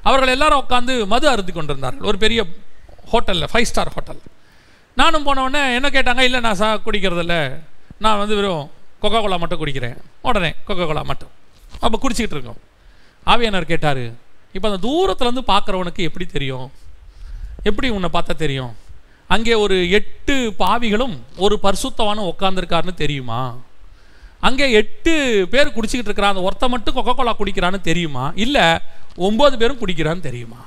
அவர்கள் 0.08 0.34
எல்லாரும் 0.36 0.60
உட்காந்து 0.62 0.94
மது 1.12 1.26
அருந்தி 1.32 1.52
கொண்டிருந்தார்கள். 1.56 2.06
ஒரு 2.10 2.18
பெரிய 2.24 2.40
ஹோட்டலில் 3.12 3.50
ஃபைவ் 3.52 3.68
ஸ்டார் 3.70 3.92
ஹோட்டல் 3.96 4.20
நானும் 5.00 5.26
போனவுடனே 5.26 5.60
என்ன 5.78 5.88
கேட்டாங்க? 5.96 6.22
இல்லை 6.28 6.40
நான் 6.46 6.58
சா 6.60 6.68
குடிக்கிறதில்ல. 6.86 7.36
நான் 8.04 8.20
வந்து 8.22 8.34
வெறும் 8.38 8.64
கொக்கோ 9.02 9.20
கோலா 9.22 9.36
மட்டும் 9.42 9.60
குடிக்கிறேன். 9.62 9.96
உடனே 10.28 10.50
கொக்கோ 10.68 10.84
கோலா 10.90 11.02
மட்டும். 11.10 11.32
அப்போ 11.84 11.96
குடிச்சிக்கிட்டு 12.02 12.36
இருக்கோம். 12.36 12.60
ஆவியானவர் 13.32 13.70
கேட்டார் 13.72 14.04
இப்போ 14.56 14.66
அந்த 14.70 14.80
தூரத்துலேருந்து 14.86 15.44
பார்க்குறவனுக்கு 15.52 16.02
எப்படி 16.08 16.26
தெரியும்? 16.36 16.66
எப்படி 17.68 17.88
உன்னை 17.96 18.08
பார்த்தா 18.16 18.34
தெரியும்? 18.44 18.72
அங்கே 19.34 19.54
ஒரு 19.64 19.76
எட்டு 19.98 20.36
பாவிகளும் 20.62 21.16
ஒரு 21.44 21.54
பரிசுத்தவானும் 21.64 22.30
உட்காந்துருக்காருன்னு 22.32 22.94
தெரியுமா? 23.02 23.42
அங்கே 24.48 24.66
எட்டு 24.80 25.12
பேர் 25.52 25.74
குடிச்சிக்கிட்டு 25.74 26.10
இருக்கிறான். 26.10 26.34
அந்த 26.34 26.46
ஒருத்த 26.48 26.68
மட்டும் 26.72 26.96
கொக்கோ 26.96 27.12
கோலா 27.18 27.34
குடிக்கிறான்னு 27.40 27.80
தெரியுமா? 27.90 28.24
இல்லை 28.44 28.66
ஒம்பது 29.26 29.54
பேரும் 29.60 29.80
குடிக்கிறான்னு 29.82 30.26
தெரியுமா? 30.28 30.60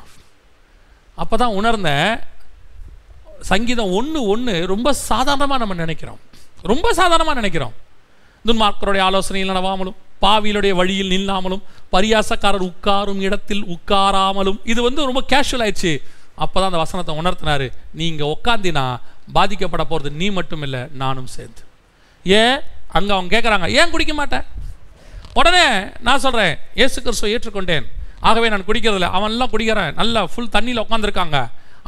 அப்போ 1.23 1.36
தான் 1.41 1.58
உணர்ந்தேன் 1.60 2.13
சங்கீதம் 3.51 3.93
ஒன்று 3.97 4.19
ஒன்று 4.34 4.54
ரொம்ப 4.73 4.89
சாதாரணமாக 5.10 5.62
நம்ம 5.63 5.75
நினைக்கிறோம். 5.84 6.19
ரொம்ப 6.71 6.88
சாதாரணமாக 6.99 7.39
நினைக்கிறோம். 7.41 7.75
துன்மார்க்கருடைய 8.45 9.04
ஆலோசனையில் 9.10 9.51
நடவாமலும் 9.51 9.97
பாவியிலுடைய 10.23 10.73
வழியில் 10.80 11.12
நில்லாமலும் 11.13 11.63
பரியாசக்காரர் 11.93 12.67
உட்காரும் 12.71 13.21
இடத்தில் 13.28 13.63
உட்காராமலும் 13.75 14.60
இது 14.71 14.80
வந்து 14.88 15.10
ரொம்ப 15.10 15.21
கேஷுவல் 15.32 15.63
ஆயிடுச்சு. 15.65 15.93
அப்போ 16.43 16.58
தான் 16.60 16.69
அந்த 16.71 16.82
வசனத்தை 16.84 17.13
உணர்த்தினார். 17.21 17.65
நீங்கள் 18.00 18.32
உட்காந்தினா 18.34 18.86
பாதிக்கப்பட 19.38 19.84
போகிறது 19.91 20.10
நீ 20.21 20.30
மட்டும் 20.38 20.63
இல்லை 20.67 20.82
நானும் 21.02 21.30
சேர்ந்து. 21.36 21.62
ஏன்? 22.26 22.58
அங்கே 22.98 23.13
அவங்க 23.15 23.30
கேட்குறாங்க 23.36 23.67
ஏன் 23.80 23.91
குடிக்க 23.93 24.13
மாட்டேன்? 24.21 24.45
உடனே 25.39 25.65
நான் 26.08 26.24
சொல்கிறேன் 26.26 26.54
ஏசு 26.84 26.98
கிறிஸ்துவை 27.06 27.30
ஏற்றுக்கொண்டேன். 27.36 27.86
ஆகவே 28.30 28.50
நான் 28.54 28.67
குடிக்கிறதில்ல 28.67 29.08
அவன்லாம் 29.17 29.54
குடிக்கிறேன். 29.54 29.93
நல்லா 30.02 30.22
ஃபுல் 30.34 30.53
தண்ணியில் 30.55 30.84
உட்காந்துருக்காங்க 30.86 31.39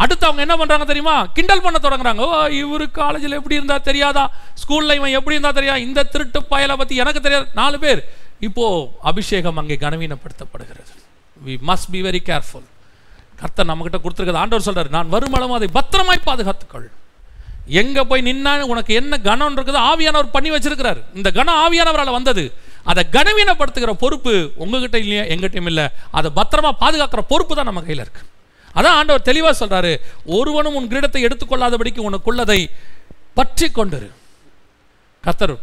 அடுத்து 0.03 0.25
அவங்க 0.25 0.41
என்ன 0.45 0.55
பண்ணுறாங்க 0.59 0.85
தெரியுமா? 0.89 1.13
கிண்டல் 1.35 1.63
பண்ண 1.65 1.77
தொடங்குறாங்க. 1.83 2.23
ஓ 2.25 2.41
இவரு 2.61 2.85
காலேஜில் 2.97 3.37
எப்படி 3.37 3.57
இருந்தால் 3.59 3.85
தெரியாதா? 3.89 4.23
ஸ்கூலில் 4.61 4.97
இவன் 4.99 5.15
எப்படி 5.19 5.35
இருந்தால் 5.37 5.57
தெரியாது 5.59 5.85
இந்த 5.87 6.03
திருட்டு 6.13 6.39
பயலை 6.51 6.75
பற்றி 6.81 6.95
எனக்கு 7.03 7.21
தெரியாது. 7.21 7.47
நாலு 7.61 7.77
பேர். 7.83 8.01
இப்போது 8.47 8.89
அபிஷேகம் 9.11 9.59
அங்கே 9.61 9.77
கனவீனப்படுத்தப்படுகிறது. 9.85 10.91
We 11.45 11.55
must 11.69 11.89
be 11.91 12.01
very 12.07 12.21
careful 12.29 12.67
கர்த்தர் 13.41 13.69
நம்மகிட்ட 13.71 13.97
கொடுத்துருக்கிறது. 14.03 14.43
ஆண்டவர் 14.43 14.67
சொல்கிறார் 14.67 14.95
நான் 14.97 15.11
வருமளவும் 15.15 15.57
அதை 15.57 15.67
பத்திரமாய் 15.79 16.27
பாதுகாத்துக்கொள். 16.29 16.87
எங்கே 17.81 18.03
போய் 18.09 18.25
நின்னா 18.27 18.51
உனக்கு 18.73 18.93
என்ன 19.01 19.13
கனம் 19.27 19.55
இருக்குது 19.57 19.79
ஆவியானவர் 19.89 20.33
பண்ணி 20.35 20.49
வச்சிருக்கிறார். 20.53 20.99
இந்த 21.19 21.29
கனம் 21.37 21.59
ஆவியானவரால் 21.63 22.17
வந்தது. 22.17 22.43
அதை 22.91 23.01
கனவீனப்படுத்துகிற 23.15 23.93
பொறுப்பு 24.03 24.33
உங்ககிட்ட 24.63 24.97
இல்லையா? 25.03 25.23
எங்கிட்டையும் 25.33 25.69
இல்லை. 25.71 25.85
அதை 26.17 26.29
பத்திரமா 26.39 26.71
பாதுகாக்கிற 26.83 27.23
பொறுப்பு 27.31 27.55
தான் 27.57 27.69
நம்ம 27.69 27.81
கையில் 27.87 28.03
இருக்கு. 28.05 28.23
அதான் 28.77 28.97
ஆண்டவர் 28.99 29.27
தெளிவாக 29.29 29.53
சொல்கிறாரு 29.59 29.91
ஒருவனும் 30.37 30.77
உன் 30.79 30.89
கிரீடத்தை 30.91 31.21
எடுத்துக்கொள்ளாதபடிக்கு 31.27 32.07
உனக்குள்ளதை 32.09 32.59
பற்றி 33.39 33.67
கொண்டுரு. 33.77 34.09
கர்த்தர் 35.25 35.53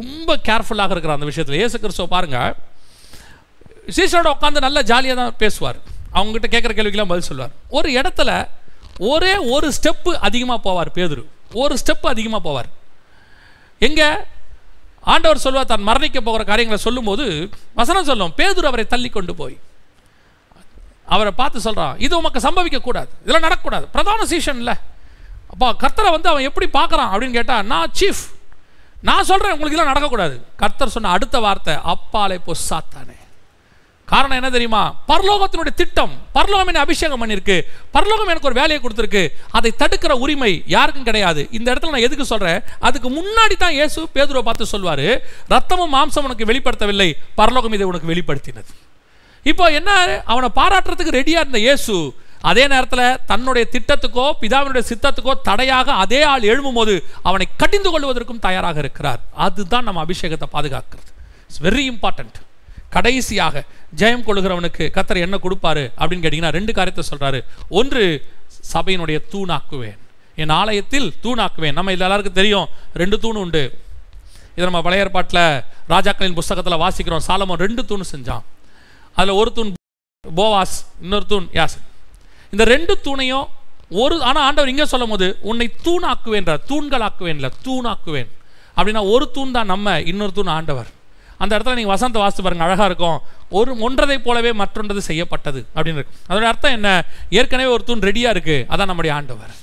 ரொம்ப 0.00 0.36
கேர்ஃபுல்லாக 0.48 0.94
இருக்கிற 0.94 1.14
அந்த 1.16 1.26
விஷயத்தில். 1.30 1.58
இயேசு 1.60 1.76
கிறிஸ்துவ 1.82 2.08
பாருங்க. 2.16 2.38
சீசனோட 3.96 4.28
உட்காந்து 4.36 4.66
நல்ல 4.66 4.78
ஜாலியாக 4.90 5.18
தான் 5.20 5.40
பேசுவார். 5.44 5.80
அவங்ககிட்ட 6.14 6.48
கேட்குற 6.54 6.72
கேள்விக்கெல்லாம் 6.78 7.12
பதில் 7.12 7.28
சொல்லுவார். 7.30 7.54
ஒரு 7.76 7.88
இடத்துல 8.00 8.30
ஒரே 9.10 9.32
ஒரு 9.54 9.68
ஸ்டெப்பு 9.78 10.12
அதிகமாக 10.28 10.60
போவார் 10.66 10.90
பேதுரு. 10.96 11.22
ஒரு 11.62 11.74
ஸ்டெப்பு 11.82 12.06
அதிகமாக 12.14 12.42
போவார். 12.48 12.68
எங்கே 13.88 14.08
ஆண்டவர் 15.12 15.44
சொல்லுவார் 15.44 15.70
தான் 15.70 15.86
மரணிக்க 15.88 16.18
போகிற 16.26 16.42
காரியங்களை 16.50 16.80
சொல்லும்போது 16.86 17.24
வசனம் 17.80 18.08
சொல்லும். 18.10 18.34
பேதுரு 18.40 18.70
அவரை 18.70 18.86
தள்ளி 18.94 19.08
கொண்டு 19.16 19.34
போய் 19.40 19.56
அவரை 21.14 21.32
பார்த்து 21.40 21.64
சொல்கிறான் 21.64 21.96
இது 22.04 22.14
உமக்கு 22.18 22.40
சம்பவிக்கக்கூடாது 22.44 23.10
இதெல்லாம் 23.22 23.46
நடக்கக்கூடாது. 23.46 23.86
பிரதான 23.94 24.26
சீசனில் 24.32 24.74
அப்போ 25.52 25.66
கர்த்தரை 25.82 26.10
வந்து 26.16 26.30
அவன் 26.32 26.46
எப்படி 26.48 26.66
பார்க்குறான்? 26.78 27.10
அப்படின்னு 27.12 27.38
கேட்டால் 27.38 27.66
நான் 27.72 27.96
சீஃப் 28.00 28.22
நான் 29.08 29.28
சொல்கிறேன் 29.30 29.54
உங்களுக்கு 29.54 29.76
இதெல்லாம் 29.76 29.92
நடக்கக்கூடாது. 29.92 30.36
கர்த்தர் 30.62 30.94
சொன்ன 30.94 31.12
அடுத்த 31.16 31.36
வார்த்தை 31.46 31.74
அப்பாலே 31.94 32.38
போ 32.46 32.54
சாத்தானே. 32.68 33.16
காரணம் 34.12 34.38
என்ன 34.40 34.50
தெரியுமா? 34.54 34.82
பரலோகத்தினுடைய 35.10 35.74
திட்டம் 35.80 36.14
பரலோகம் 36.36 36.70
என்ன 36.70 36.80
அபிஷேகம் 36.86 37.20
பண்ணியிருக்கு 37.22 37.56
பரலோகம் 37.96 38.30
எனக்கு 38.32 38.48
ஒரு 38.50 38.58
வேலையை 38.60 38.78
கொடுத்துருக்கு 38.84 39.22
அதை 39.58 39.70
தடுக்கிற 39.82 40.12
உரிமை 40.24 40.52
யாருக்கும் 40.74 41.06
கிடையாது. 41.08 41.42
இந்த 41.58 41.66
இடத்துல 41.72 41.94
நான் 41.94 42.06
எதுக்கு 42.08 42.26
சொல்கிறேன் 42.32 42.58
அதுக்கு 42.88 43.10
முன்னாடி 43.18 43.56
தான் 43.62 43.76
இயேசு 43.78 44.00
பேதுருவை 44.16 44.42
பார்த்து 44.48 44.72
சொல்வார் 44.74 45.06
ரத்தமும் 45.54 45.94
மாம்சம் 45.96 46.26
உனக்கு 46.28 46.50
வெளிப்படுத்தவில்லை 46.50 47.08
பரலோகம் 47.40 47.76
இதை 47.78 47.86
உனக்கு 47.92 48.10
வெளிப்படுத்தினது. 48.12 48.72
இப்போ 49.50 49.64
என்ன? 49.78 49.90
அவனை 50.32 50.50
பாராட்டுறதுக்கு 50.60 51.16
ரெடியாக 51.20 51.44
இருந்த 51.44 51.60
இயேசு 51.66 51.96
அதே 52.50 52.64
நேரத்தில் 52.72 53.18
தன்னுடைய 53.30 53.64
திட்டத்துக்கோ 53.74 54.24
பிதாவினுடைய 54.40 54.84
சித்தத்துக்கோ 54.92 55.32
தடையாக 55.48 55.88
அதே 56.04 56.20
ஆள் 56.30 56.48
எழும்பும் 56.52 56.78
போது 56.78 56.94
அவனை 57.28 57.46
கடிந்து 57.60 57.90
கொள்வதற்கும் 57.92 58.44
தயாராக 58.46 58.78
இருக்கிறார். 58.84 59.20
அதுதான் 59.46 59.86
நம்ம 59.88 60.00
அபிஷேகத்தை 60.06 60.48
பாதுகாக்கிறது. 60.56 61.10
இட்ஸ் 61.48 61.62
வெரி 61.66 61.84
இம்பார்ட்டன்ட் 61.92 62.38
கடைசியாக 62.94 63.64
ஜெயம் 64.00 64.24
கொள்கிறவனுக்கு 64.26 64.84
கத்தர் 64.96 65.24
என்ன 65.26 65.36
கொடுப்பாரு 65.44 65.84
அப்படின்னு 65.98 66.24
கேட்டிங்கன்னா 66.24 66.56
ரெண்டு 66.58 66.72
காரியத்தை 66.78 67.04
சொல்கிறாரு 67.10 67.40
ஒன்று 67.80 68.04
சபையினுடைய 68.72 69.18
தூணாக்குவேன். 69.32 69.96
என் 70.42 70.54
ஆலயத்தில் 70.60 71.08
தூணாக்குவேன். 71.24 71.76
நம்ம 71.78 71.92
இதுல 71.94 72.06
எல்லாருக்கும் 72.08 72.38
தெரியும் 72.40 72.68
ரெண்டு 73.02 73.16
தூண் 73.24 73.40
உண்டு. 73.44 73.62
இதை 74.56 74.64
நம்ம 74.68 74.82
பழைய 74.86 75.04
ஏற்பாட்டில் 75.04 75.44
ராஜாக்களின் 75.94 76.38
புஸ்தகத்தில் 76.38 76.82
வாசிக்கிறோம். 76.84 77.24
சாலமோன் 77.28 77.62
ரெண்டு 77.66 77.82
தூண் 77.90 78.10
செஞ்சான். 78.12 78.44
அதில் 79.18 79.38
ஒரு 79.40 79.50
தூண் 79.56 79.72
போவாஸ் 80.24 80.76
இன்னொரு 81.04 81.26
தூண் 81.32 81.48
யாசன். 81.58 81.84
இந்த 82.52 82.64
ரெண்டு 82.74 82.94
தூணையும் 83.06 83.46
ஒரு 84.02 84.14
ஆனால் 84.28 84.44
ஆண்டவர் 84.48 84.72
இங்கே 84.72 84.86
சொல்லும் 84.90 85.12
போது 85.12 85.26
உன்னை 85.50 85.66
தூணாக்குவேன்றார் 85.86 86.62
தூண்களாக்குவேன்ல 86.70 87.48
தூணாக்குவேன் 87.66 88.30
அப்படின்னா 88.76 89.02
ஒரு 89.14 89.24
தூண் 89.36 89.56
தான் 89.56 89.70
நம்ம 89.72 89.96
இன்னொரு 90.10 90.32
தூண் 90.38 90.52
ஆண்டவர். 90.58 90.90
அந்த 91.42 91.52
இடத்துல 91.56 91.76
நீங்கள் 91.78 91.94
வசந்த 91.96 92.18
வாசித்து 92.22 92.44
பாருங்கள் 92.46 92.68
அழகாக 92.68 92.88
இருக்கும். 92.90 93.18
ஒரு 93.58 93.70
ஒன்றதை 93.86 94.16
போலவே 94.26 94.52
மற்றொன்றது 94.62 95.02
செய்யப்பட்டது 95.10 95.60
அப்படின்னு 95.74 96.00
இருக்கு. 96.00 96.18
அதோட 96.30 96.46
அர்த்தம் 96.52 96.76
என்ன? 96.78 96.88
ஏற்கனவே 97.38 97.70
ஒரு 97.76 97.84
தூண் 97.88 98.04
ரெடியாக 98.08 98.34
இருக்குது 98.36 98.66
அதான் 98.72 98.90
நம்முடைய 98.90 99.14
ஆண்டவர். 99.18 99.54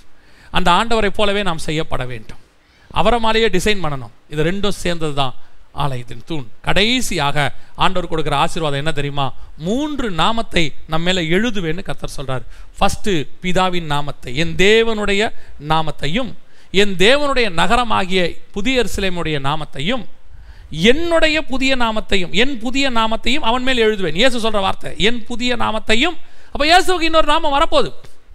அந்த 0.58 0.70
ஆண்டவரை 0.80 1.12
போலவே 1.20 1.44
நாம் 1.50 1.66
செய்யப்பட 1.68 2.04
வேண்டும். 2.14 2.42
அவரை 3.00 3.20
மாலையே 3.26 3.48
டிசைன் 3.56 3.84
பண்ணணும். 3.84 4.14
இது 4.34 4.42
ரெண்டும் 4.50 4.80
சேர்ந்தது 4.84 5.16
தான் 5.22 5.34
ஆலயத்தின் 5.84 6.24
தூண். 6.30 6.46
கடைசியாக 6.68 7.38
ஆண்டவர் 7.84 8.10
கொடுக்குற 8.12 8.36
ஆசீர்வாதம் 8.44 8.82
என்ன 8.84 8.92
தெரியுமா? 9.00 9.26
மூன்று 9.68 10.08
நாமத்தை 10.22 10.64
நம்ம 10.92 11.06
மேலே 11.08 11.22
எழுதுவேன்னு 11.36 11.88
கத்தர் 11.90 12.16
சொல்கிறார் 12.18 12.46
ஃபஸ்ட்டு 12.78 13.14
பிதாவின் 13.44 13.90
நாமத்தை 13.94 14.32
என் 14.44 14.56
தேவனுடைய 14.66 15.22
நாமத்தையும் 15.72 16.32
என் 16.82 16.96
தேவனுடைய 17.06 17.48
நகரமாகிய 17.60 18.24
புதிய 18.56 18.84
சிலைமுடைய 18.96 19.38
நாமத்தையும் 19.50 20.04
என்னுடைய 20.72 21.38
புதிய 21.46 21.76
நாமத்தையும் 21.76 22.32
என் 22.32 22.60
புதிய 22.60 22.92
நாமத்தையும் 22.92 23.46
அவன் 23.50 23.64
மேல் 23.64 23.84
எழுதுவேன். 23.88 24.18
இயேசு 24.22 24.50
சொல்ற 24.50 24.60
வார்த்தை 24.60 24.94
என் 24.98 25.26
புதிய 25.26 25.56
நாமத்தையும் 25.56 26.18
அப்ப 26.54 26.64
இயேசுக்கு 26.66 27.02
இன்னொரு 27.02 27.26
நாமம் 27.26 27.54
வரப்போகுது. 27.58 27.92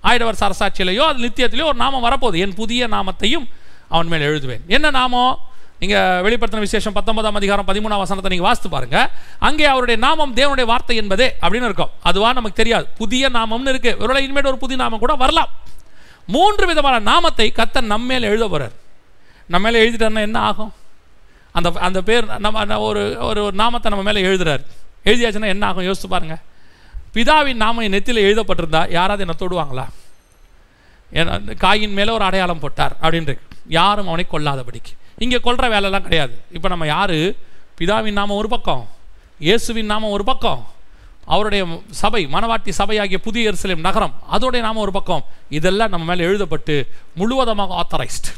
ஆயிடவர் 0.09 0.41
சரசாட்சியிலையோ 0.41 1.05
அது 1.11 1.19
நித்தியத்திலேயோ 1.27 1.65
ஒரு 1.65 1.77
நாமம் 1.77 2.05
வரப்போகுது. 2.05 2.37
என் 2.39 2.55
புதிய 2.55 2.87
நாமத்தையும் 2.87 3.47
அவன் 3.89 4.07
மேல் 4.07 4.27
எழுதுவேன். 4.31 4.63
என்ன 4.67 4.91
நாமம்? 4.91 5.53
நீங்க 5.79 6.21
வெளிப்படுத்தின 6.25 6.59
விசேஷம் 6.59 6.93
பத்தொன்பதாம் 6.93 7.35
அதிகாரம் 7.35 7.67
பதிமூணாம் 7.67 8.03
வசனத்தை 8.03 8.31
நீங்க 8.33 8.47
வாசித்து 8.49 8.69
பாருங்க. 8.69 9.11
அங்கே 9.39 9.65
அவருடைய 9.65 10.01
நாமம் 10.01 10.35
தேவனுடைய 10.35 10.65
வார்த்தை 10.65 10.97
என்பதே 10.97 11.35
அப்படின்னு 11.43 11.69
இருக்கும். 11.71 11.91
அதுவா 12.03 12.33
நமக்கு 12.33 12.61
தெரியாது. 12.63 12.87
புதிய 12.97 13.29
நாமம்னு 13.29 13.69
இருக்கு. 13.69 13.97
ஒருவேளை 13.99 14.23
இனிமேல் 14.25 14.45
ஒரு 14.45 14.59
புதிய 14.59 14.79
நாமம் 14.83 14.99
கூட 14.99 15.15
வரலாம். 15.15 15.51
மூன்று 16.27 16.67
விதமான 16.67 16.99
நாமத்தை 16.99 17.53
கத்த 17.57 17.81
நம்மேல் 17.81 18.23
எழுத 18.23 18.47
போறார். 18.47 18.75
நம்ம 19.47 19.71
மேல 19.71 19.85
எழுதிட்டாருன்னா 19.85 20.21
என்ன 20.21 20.41
ஆகும்? 20.41 20.73
அந்த 21.59 21.69
அந்த 21.89 21.99
பேர் 22.09 22.25
நம்ம 22.45 22.79
ஒரு 22.89 23.03
ஒரு 23.29 23.41
ஒரு 23.47 23.57
நாமத்தை 23.63 23.89
நம்ம 23.93 24.05
மேலே 24.09 24.23
எழுதுறாரு. 24.29 24.63
எழுதியாச்சுன்னா 25.09 25.51
என்ன 25.55 25.65
ஆகும்? 25.69 25.87
யோசித்து 25.89 26.09
பாருங்கள் 26.15 26.43
பிதாவின் 27.17 27.61
நாமம் 27.65 27.85
என் 27.87 27.95
நெத்தியில் 27.97 28.27
எழுதப்பட்டிருந்தா 28.27 28.81
யாராவது 28.99 29.25
என்ன 29.25 29.35
தொடுவாங்களா? 29.43 29.85
ஏன்னா 31.19 31.35
காயின் 31.65 31.97
மேலே 31.99 32.11
ஒரு 32.17 32.25
அடையாளம் 32.29 32.63
போட்டார் 32.65 32.95
அப்படின்ட்டு. 33.03 33.35
யாரும் 33.79 34.09
அவனை 34.11 34.25
கொல்லாதபடிக்கு. 34.33 34.93
இங்கே 35.25 35.39
கொல்ற 35.47 35.65
வேலைலாம் 35.75 36.07
கிடையாது. 36.07 36.35
இப்போ 36.57 36.69
நம்ம 36.73 36.87
யாரு? 36.87 37.19
பிதாவின் 37.79 38.19
நாமம் 38.21 38.41
ஒரு 38.43 38.49
பக்கம் 38.55 38.83
இயேசுவின் 39.47 39.91
நாமம் 39.93 40.15
ஒரு 40.17 40.25
பக்கம் 40.31 40.63
அவருடைய 41.35 41.63
சபை 42.01 42.21
மனவாட்டி 42.35 42.73
சபையாகிய 42.81 43.19
புதிய 43.27 43.51
எருசலேம் 43.51 43.87
நகரம் 43.87 44.15
அதோடைய 44.35 44.61
நாம 44.67 44.81
ஒரு 44.87 44.93
பக்கம். 44.99 45.23
இதெல்லாம் 45.59 45.93
நம்ம 45.95 46.07
மேலே 46.11 46.27
எழுதப்பட்டு 46.31 46.75
முழுவதமாக 47.21 47.77
ஆத்தரைஸ்டு 47.83 48.33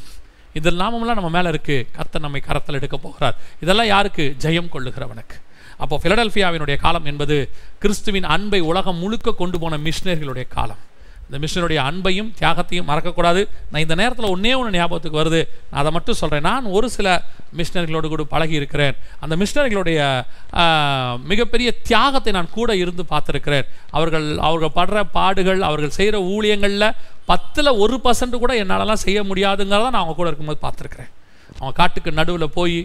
இதில் 0.56 0.80
நாமம்லாம் 0.80 1.18
நம்ம 1.18 1.28
மேலே 1.28 1.48
இருக்கு. 1.48 1.76
கர்த்தர் 1.92 2.20
நம்மை 2.20 2.40
கரத்தில் 2.40 2.74
எடுக்க 2.74 2.96
போகிறார். 2.96 3.36
இதெல்லாம் 3.60 3.86
யாருக்கு? 3.86 4.24
ஜெயம் 4.40 4.72
கொள்ளுகிறவனுக்கு. 4.72 5.36
அப்போ 5.76 6.00
ஃபிலடெல்ஃபியாவினுடைய 6.02 6.76
காலம் 6.76 7.04
என்பது 7.04 7.36
கிறிஸ்துவின் 7.78 8.28
அன்பை 8.34 8.60
உலகம் 8.60 8.96
முழுக்க 8.96 9.34
கொண்டு 9.40 9.58
போன 9.58 9.76
மிஷினர்களுடைய 9.76 10.46
காலம். 10.48 10.82
இந்த 11.28 11.38
மிஷனுடைய 11.42 11.78
அன்பையும் 11.88 12.28
தியாகத்தையும் 12.40 12.88
மறக்கக்கூடாது. 12.90 13.40
நான் 13.70 13.84
இந்த 13.84 13.94
நேரத்தில் 14.00 14.32
ஒன்றே 14.34 14.52
ஒன்று 14.58 14.76
ஞாபகத்துக்கு 14.78 15.20
வருது. 15.22 15.40
நான் 15.70 15.80
அதை 15.82 15.92
மட்டும் 15.96 16.18
சொல்கிறேன் 16.20 16.46
நான் 16.50 16.66
ஒரு 16.76 16.88
சில 16.96 17.08
மிஷினர்களோடு 17.58 18.08
கூட 18.12 18.24
பழகி 18.34 18.54
இருக்கிறேன் 18.60 18.94
அந்த 19.24 19.34
மிஷினர்களுடைய 19.42 20.00
மிகப்பெரிய 21.32 21.68
தியாகத்தை 21.88 22.32
நான் 22.38 22.54
கூட 22.58 22.76
இருந்து 22.82 23.04
பார்த்துருக்கிறேன். 23.12 23.66
அவர்கள் 23.96 24.28
அவர்கள் 24.48 24.76
படுற 24.78 25.02
பாடுகள் 25.18 25.60
அவர்கள் 25.70 25.96
செய்கிற 25.98 26.18
ஊழியங்களில் 26.34 26.94
பத்தில் 27.30 27.78
ஒரு 27.84 27.98
பர்சன்ட் 28.04 28.42
கூட 28.44 28.54
என்னாலலாம் 28.64 29.04
செய்ய 29.06 29.20
முடியாதுங்கிறத 29.30 29.90
நான் 29.94 30.02
அவங்க 30.02 30.16
கூட 30.20 30.28
இருக்கும்போது 30.30 30.64
பார்த்துருக்குறேன். 30.66 31.10
அவங்க 31.58 31.74
காட்டுக்கு 31.80 32.18
நடுவில் 32.20 32.54
போய் 32.58 32.78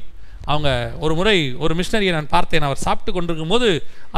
அவங்க 0.52 0.70
ஒரு 1.06 1.14
முறை 1.18 1.36
ஒரு 1.64 1.74
மிஷினரியை 1.80 2.14
நான் 2.18 2.30
பார்த்தேன். 2.36 2.68
அவர் 2.68 2.84
சாப்பிட்டு 2.86 3.12
கொண்டிருக்கும் 3.16 3.54
போது 3.54 3.68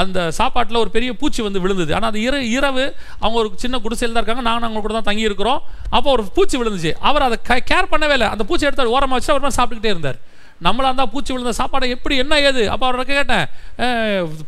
அந்த 0.01 0.19
சாப்பாட்டில் 0.39 0.81
ஒரு 0.83 0.91
பெரிய 0.95 1.13
பூச்சி 1.21 1.41
வந்து 1.47 1.61
விழுந்தது. 1.63 1.91
ஆனால் 1.97 2.11
அது 2.11 2.21
இர 2.27 2.35
இரவு 2.57 2.85
அவங்க 3.23 3.37
ஒரு 3.41 3.49
சின்ன 3.63 3.79
குடிசையில் 3.85 4.13
தான் 4.13 4.23
இருக்காங்க. 4.23 4.45
நாங்கள் 4.49 4.67
அவங்க 4.67 4.83
கூட 4.85 4.95
தான் 4.99 5.09
தங்கியிருக்கிறோம். 5.09 5.63
அப்போ 5.95 6.09
ஒரு 6.17 6.25
பூச்சி 6.37 6.55
விழுந்துச்சு. 6.61 6.93
அவர் 7.09 7.27
அதை 7.29 7.39
கேர் 7.71 7.91
பண்ணவே 7.93 8.15
இல்லை. 8.17 8.29
அந்த 8.35 8.45
பூச்சி 8.51 8.67
எடுத்து 8.69 8.95
ஓரமாக 8.97 9.17
வச்சு 9.19 9.33
அவர் 9.35 9.57
சாப்பிட்டுக்கிட்டே 9.59 9.95
இருந்தார். 9.95 10.19
நம்மளாக 10.65 10.89
இருந்தால் 10.91 11.11
பூச்சி 11.13 11.31
விழுந்த 11.33 11.53
சாப்பாடை 11.59 11.87
எப்படி 11.93 12.15
என்ன 12.23 12.33
ஏது? 12.49 12.61
அப்போ 12.73 12.85
அவரை 12.89 13.03
கேட்டேன் 13.05 13.45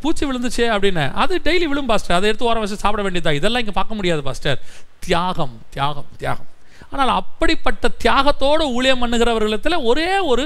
பூச்சி 0.03 0.23
விழுந்துச்சே 0.27 0.67
அப்படின்னு. 0.75 1.05
அது 1.21 1.33
டெய்லி 1.47 1.65
விழும் 1.71 1.89
பாஸ்டர் 1.91 2.17
அதை 2.17 2.27
எடுத்து 2.31 2.49
ஓரம் 2.49 2.63
வச்சு 2.63 2.83
சாப்பிட 2.83 3.03
வேண்டியதா? 3.07 3.33
இதெல்லாம் 3.39 3.63
இங்கே 3.63 3.75
பார்க்க 3.79 3.97
முடியாது 3.99 4.21
பாஸ்டர் 4.27 4.59
தியாகம் 5.05 5.55
தியாகம் 5.75 6.11
தியாகம். 6.21 6.49
ஆனால் 6.91 7.11
அப்படிப்பட்ட 7.21 7.89
தியாகத்தோடு 8.03 8.65
ஊழியம் 8.77 9.01
பண்ணுகிறவர்களிடத்தில் 9.03 9.83
ஒரே 9.91 10.09
ஒரு 10.33 10.45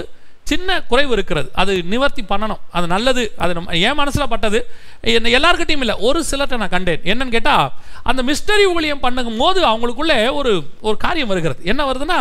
சின்ன 0.50 0.78
குறைவு 0.92 1.12
இருக்கிறது. 1.18 1.50
அது 1.62 1.74
நிவர்த்தி 1.94 2.24
பண்ணணும். 2.30 2.62
அது 2.78 2.86
நல்லது. 2.94 3.24
அது 3.44 3.52
நம்ம 3.58 3.78
என் 3.88 4.00
மனசில் 4.02 4.32
பட்டது. 4.34 4.60
என்ன 5.16 5.32
எல்லாருக்கிட்டையும் 5.38 5.84
இல்லை. 5.86 5.96
ஒரு 6.10 6.20
சிலர்கிட்ட 6.30 6.62
நான் 6.62 6.76
கண்டேன். 6.76 7.04
என்னன்னு 7.12 7.36
கேட்டால் 7.36 7.68
அந்த 8.10 8.22
மிஸ்டரி 8.30 8.66
ஊழியம் 8.76 9.04
பண்ணும் 9.06 9.42
போது 9.44 9.60
அவங்களுக்குள்ளே 9.72 10.20
ஒரு 10.40 10.54
ஒரு 10.88 10.98
காரியம் 11.06 11.32
வருகிறது. 11.34 11.62
என்ன 11.72 11.82
வருதுன்னா 11.92 12.20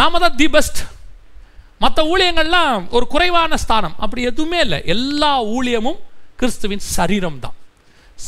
நாம 0.00 0.18
தான் 0.24 0.38
தி 0.40 0.48
பெஸ்ட் 0.56 0.80
மற்ற 1.82 2.00
ஊழியங்கள்லாம் 2.12 2.88
ஒரு 2.96 3.04
குறைவான 3.12 3.56
ஸ்தானம். 3.64 3.94
அப்படி 4.04 4.22
எதுவுமே 4.30 4.58
இல்லை. 4.66 4.78
எல்லா 4.96 5.30
ஊழியமும் 5.56 6.00
கிறிஸ்துவின் 6.40 6.84
சரீரம் 6.96 7.38
தான். 7.44 7.56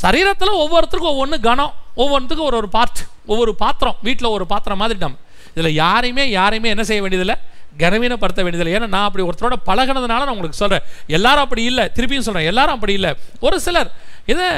சரீரத்தில் 0.03 0.61
ஒவ்வொருத்தருக்கும் 0.63 1.15
ஒவ்வொன்று 1.15 1.39
கணம். 1.49 1.75
ஒவ்வொன்றுத்துக்கும் 1.97 2.49
ஒரு 2.51 2.59
ஒரு 2.61 2.69
பார்ட் 2.77 3.01
ஒவ்வொரு 3.33 3.53
பாத்திரம். 3.63 3.99
வீட்டில் 4.07 4.35
ஒரு 4.37 4.45
பாத்திரம் 4.53 4.81
மாதிரி 4.83 4.99
நம்ம. 4.99 5.19
இதில் 5.55 5.79
யாரையுமே 5.85 6.25
யாரையுமே 6.39 6.69
என்ன 6.75 6.85
செய்ய 6.91 7.01
வேண்டியதில்லை. 7.05 7.37
கனவீனப்படுத்த 7.81 8.41
வேண்டியதில்லை 8.45 8.75
ஏன்னா 8.79 8.89
நான் 8.95 9.07
அப்படி 9.09 9.25
ஒருத்தரோட 9.29 9.57
பழகினதுனால 9.69 10.25
நான் 10.27 10.35
உங்களுக்கு 10.37 10.61
சொல்கிறேன் 10.63 10.85
எல்லாரும் 11.17 11.45
அப்படி 11.47 11.63
இல்லை. 11.71 11.85
திருப்பியும் 11.97 12.27
சொல்கிறேன் 12.27 12.49
எல்லாரும் 12.53 12.77
அப்படி 12.77 12.95
இல்லை. 12.99 13.13
ஒரு 13.47 13.57
சிலர் 13.67 13.91
இதை 14.33 14.49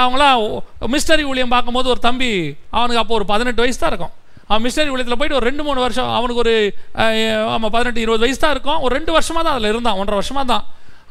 அவங்களாம் 0.00 0.40
மிஸ்டரி 0.94 1.22
ஊழியம் 1.30 1.52
பார்க்கும்போது 1.54 1.88
ஒரு 1.94 2.02
தம்பி 2.08 2.30
அவனுக்கு 2.78 3.02
அப்போ 3.02 3.14
ஒரு 3.18 3.26
பதினெட்டு 3.32 3.62
வயசு 3.64 3.80
தான் 3.82 3.92
இருக்கும். 3.92 4.14
அவன் 4.48 4.64
மிஸ்டரி 4.66 4.90
ஊழியத்தில் 4.94 5.18
போயிட்டு 5.20 5.38
ஒரு 5.38 5.48
ரெண்டு 5.50 5.62
மூணு 5.68 5.80
வருஷம் 5.84 6.10
அவனுக்கு 6.16 6.42
ஒரு 6.44 6.54
ஆமாம் 7.54 7.72
பதினெட்டு 7.76 8.02
இருபது 8.04 8.24
வயசு 8.24 8.40
தான் 8.44 8.54
இருக்கும். 8.56 8.80
ஒரு 8.84 8.92
ரெண்டு 8.98 9.14
வருஷமாக 9.16 9.42
தான் 9.46 9.56
அதில் 9.56 9.70
இருந்தான். 9.72 9.98
ஒன்றரை 10.00 10.18
வருஷமாக 10.20 10.46
தான். 10.52 10.64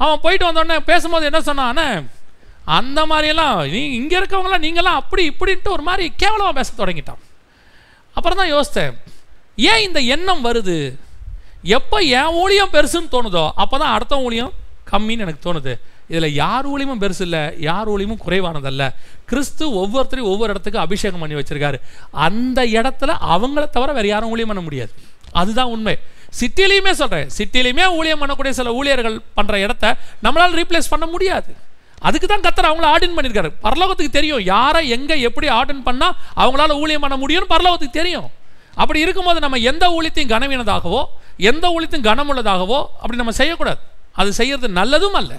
அவன் 0.04 0.22
போயிட்டு 0.26 0.48
வந்தோடனே 0.48 0.78
பேசும்போது 0.92 1.28
என்ன 1.30 1.42
சொன்னான்? 1.50 1.72
அண்ணே 1.74 1.88
அந்த 2.78 3.00
மாதிரியெல்லாம் 3.12 3.58
நீ 3.74 3.82
இங்கே 3.98 4.16
இருக்கவங்களாம் 4.20 4.64
நீங்களாம் 4.68 5.00
அப்படி 5.02 5.24
இப்படின்ட்டு 5.32 5.76
ஒரு 5.76 5.84
மாதிரி 5.90 6.06
கேவலமாக 6.22 6.56
பேச 6.60 6.70
தொடங்கிட்டான். 6.80 7.22
அப்புறம் 8.18 8.40
தான் 8.42 8.54
யோசித்தேன் 8.56 8.94
ஏன் 9.72 9.84
இந்த 9.88 10.00
எண்ணம் 10.16 10.46
வருது? 10.48 10.78
எப்போ 11.64 11.97
என் 12.20 12.34
ஊழியம் 12.43 12.74
பெருசுன்னு 12.74 13.14
தோணுதோ 13.16 13.49
அப்போ 13.55 13.78
தான் 13.78 13.93
அடுத்த 13.97 14.20
ஊழியம் 14.20 14.51
கம்மின்னு 14.91 15.26
எனக்கு 15.26 15.53
தோணுது. 15.53 15.74
இதில் 16.10 16.34
யார் 16.34 16.66
ஊழியமும் 16.66 17.01
பெருசு 17.01 17.22
இல்லை 17.28 17.41
யார் 17.60 17.88
ஊழியமும் 17.88 18.22
குறைவானதல்ல. 18.26 18.84
கிறிஸ்து 19.26 19.66
ஒவ்வொருத்தரையும் 19.82 20.30
ஒவ்வொரு 20.34 20.49
இடத்துக்கு 20.53 20.80
அபிஷேகம் 20.80 21.20
பண்ணி 21.20 21.36
வச்சுருக்காரு. 21.36 21.78
அந்த 22.12 22.66
இடத்துல 22.66 23.16
அவங்கள 23.36 23.70
தவிர 23.70 23.91
வேறு 23.97 24.08
யாரும் 24.08 24.30
ஊழியம் 24.30 24.51
பண்ண 24.53 24.64
முடியாது. 24.68 24.91
அதுதான் 25.32 25.72
உண்மை. 25.76 25.95
சிட்டிலையுமே 26.39 26.91
சொல்கிறேன் 27.01 27.30
சிட்டிலையுமே 27.38 27.86
ஊழியம் 27.97 28.22
பண்ணக்கூடிய 28.22 28.49
சில 28.49 28.74
ஊழியர்கள் 28.74 29.18
பண்ணுற 29.38 29.55
இடத்த 29.66 29.95
நம்மளால் 30.24 30.58
ரீப்ளேஸ் 30.62 30.91
பண்ண 30.93 31.05
முடியாது. 31.05 31.51
அதுக்கு 32.08 32.28
தான் 32.28 32.45
கத்தர் 32.45 32.70
அவங்கள 32.70 32.88
ஆர்டின் 32.93 33.16
பண்ணியிருக்காரு. 33.18 33.51
பரலோகத்துக்கு 33.66 34.18
தெரியும். 34.18 34.41
யாரை 34.53 34.89
எங்கே 34.95 35.16
எப்படி 35.28 35.47
ஆர்டின் 35.60 35.86
பண்ணால் 35.88 36.18
அவங்களால 36.41 36.76
ஊழியம் 36.82 37.05
பண்ண 37.05 37.18
முடியும்னு 37.24 37.53
பரலோகத்துக்கு 37.53 37.99
தெரியும். 38.01 38.28
அப்படி 38.74 38.99
இருக்கும்போது 38.99 39.39
நம்ம 39.39 39.58
எந்த 39.58 39.86
ஊழியத்தையும் 39.97 40.34
கனவீனதாகவோ 40.34 41.03
எந்த 41.38 41.66
ஊழியத்தையும் 41.76 42.08
கனமுள்ளதாகவோ 42.10 42.80
அப்படி 43.02 43.22
நம்ம 43.24 43.32
செய்யக்கூடாது. 43.32 43.80
அது 44.14 44.34
செய்யறது 44.34 44.68
நல்லதும் 44.80 45.20
அல்ல. 45.22 45.34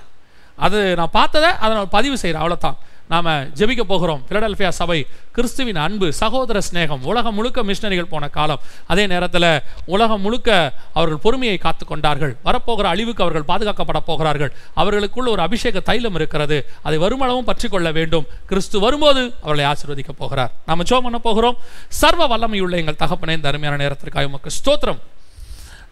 அது 0.56 0.78
நான் 0.96 1.16
பார்த்ததை 1.18 1.50
அதை 1.62 1.72
நான் 1.76 1.96
பதிவு 1.96 2.18
செய்கிறேன் 2.18 2.42
அவ்வளோதான் 2.42 2.78
நாம் 3.12 3.28
ஜெபிக்க 3.58 3.82
போகிறோம். 3.90 4.22
பிலடல்ஃபியா 4.28 4.68
சபை 4.68 5.06
கிறிஸ்துவின் 5.32 5.76
அன்பு 5.76 6.12
சகோதர 6.12 6.60
சிநேகம் 6.66 7.04
உலகம் 7.10 7.34
முழுக்க 7.34 7.62
மிஷினரிகள் 7.62 8.10
போன 8.10 8.28
காலம். 8.28 8.60
அதே 8.86 9.06
நேரத்தில் 9.06 9.46
உலகம் 9.84 10.20
முழுக்க 10.20 10.72
அவர்கள் 10.92 11.22
பொறுமையை 11.24 11.58
காத்து 11.58 11.86
கொண்டார்கள். 11.86 12.36
வரப்போகிற 12.44 12.86
அழிவுக்கு 12.94 13.22
அவர்கள் 13.22 13.48
பாதுகாக்கப்பட 13.50 14.00
போகிறார்கள். 14.10 14.52
அவர்களுக்குள்ள 14.74 15.30
ஒரு 15.30 15.42
அபிஷேக 15.42 15.80
தைலம் 15.80 16.14
இருக்கிறது. 16.14 16.58
அதை 16.82 16.98
வருமளவும் 16.98 17.48
பற்றி 17.50 17.68
கொள்ள 17.68 17.90
வேண்டும். 17.90 18.26
கிறிஸ்து 18.46 18.80
வரும்போது 18.80 19.34
அவர்களை 19.42 19.66
ஆசீர்வதிக்க 19.72 20.14
போகிறார். 20.16 20.52
நாம் 20.66 20.82
ஜோ 20.82 21.00
பண்ண 21.00 21.18
போகிறோம். 21.18 21.56
சர்வ 21.88 22.28
வல்லமையுள்ள 22.34 22.76
எங்கள் 22.76 23.00
தகப்பனே 23.04 23.30
இந்த 23.30 23.48
அருமையான 23.48 23.82
நேரத்திற்காக 23.84 24.26
உமக்கு 24.26 24.50
ஸ்தோத்திரம். 24.58 25.00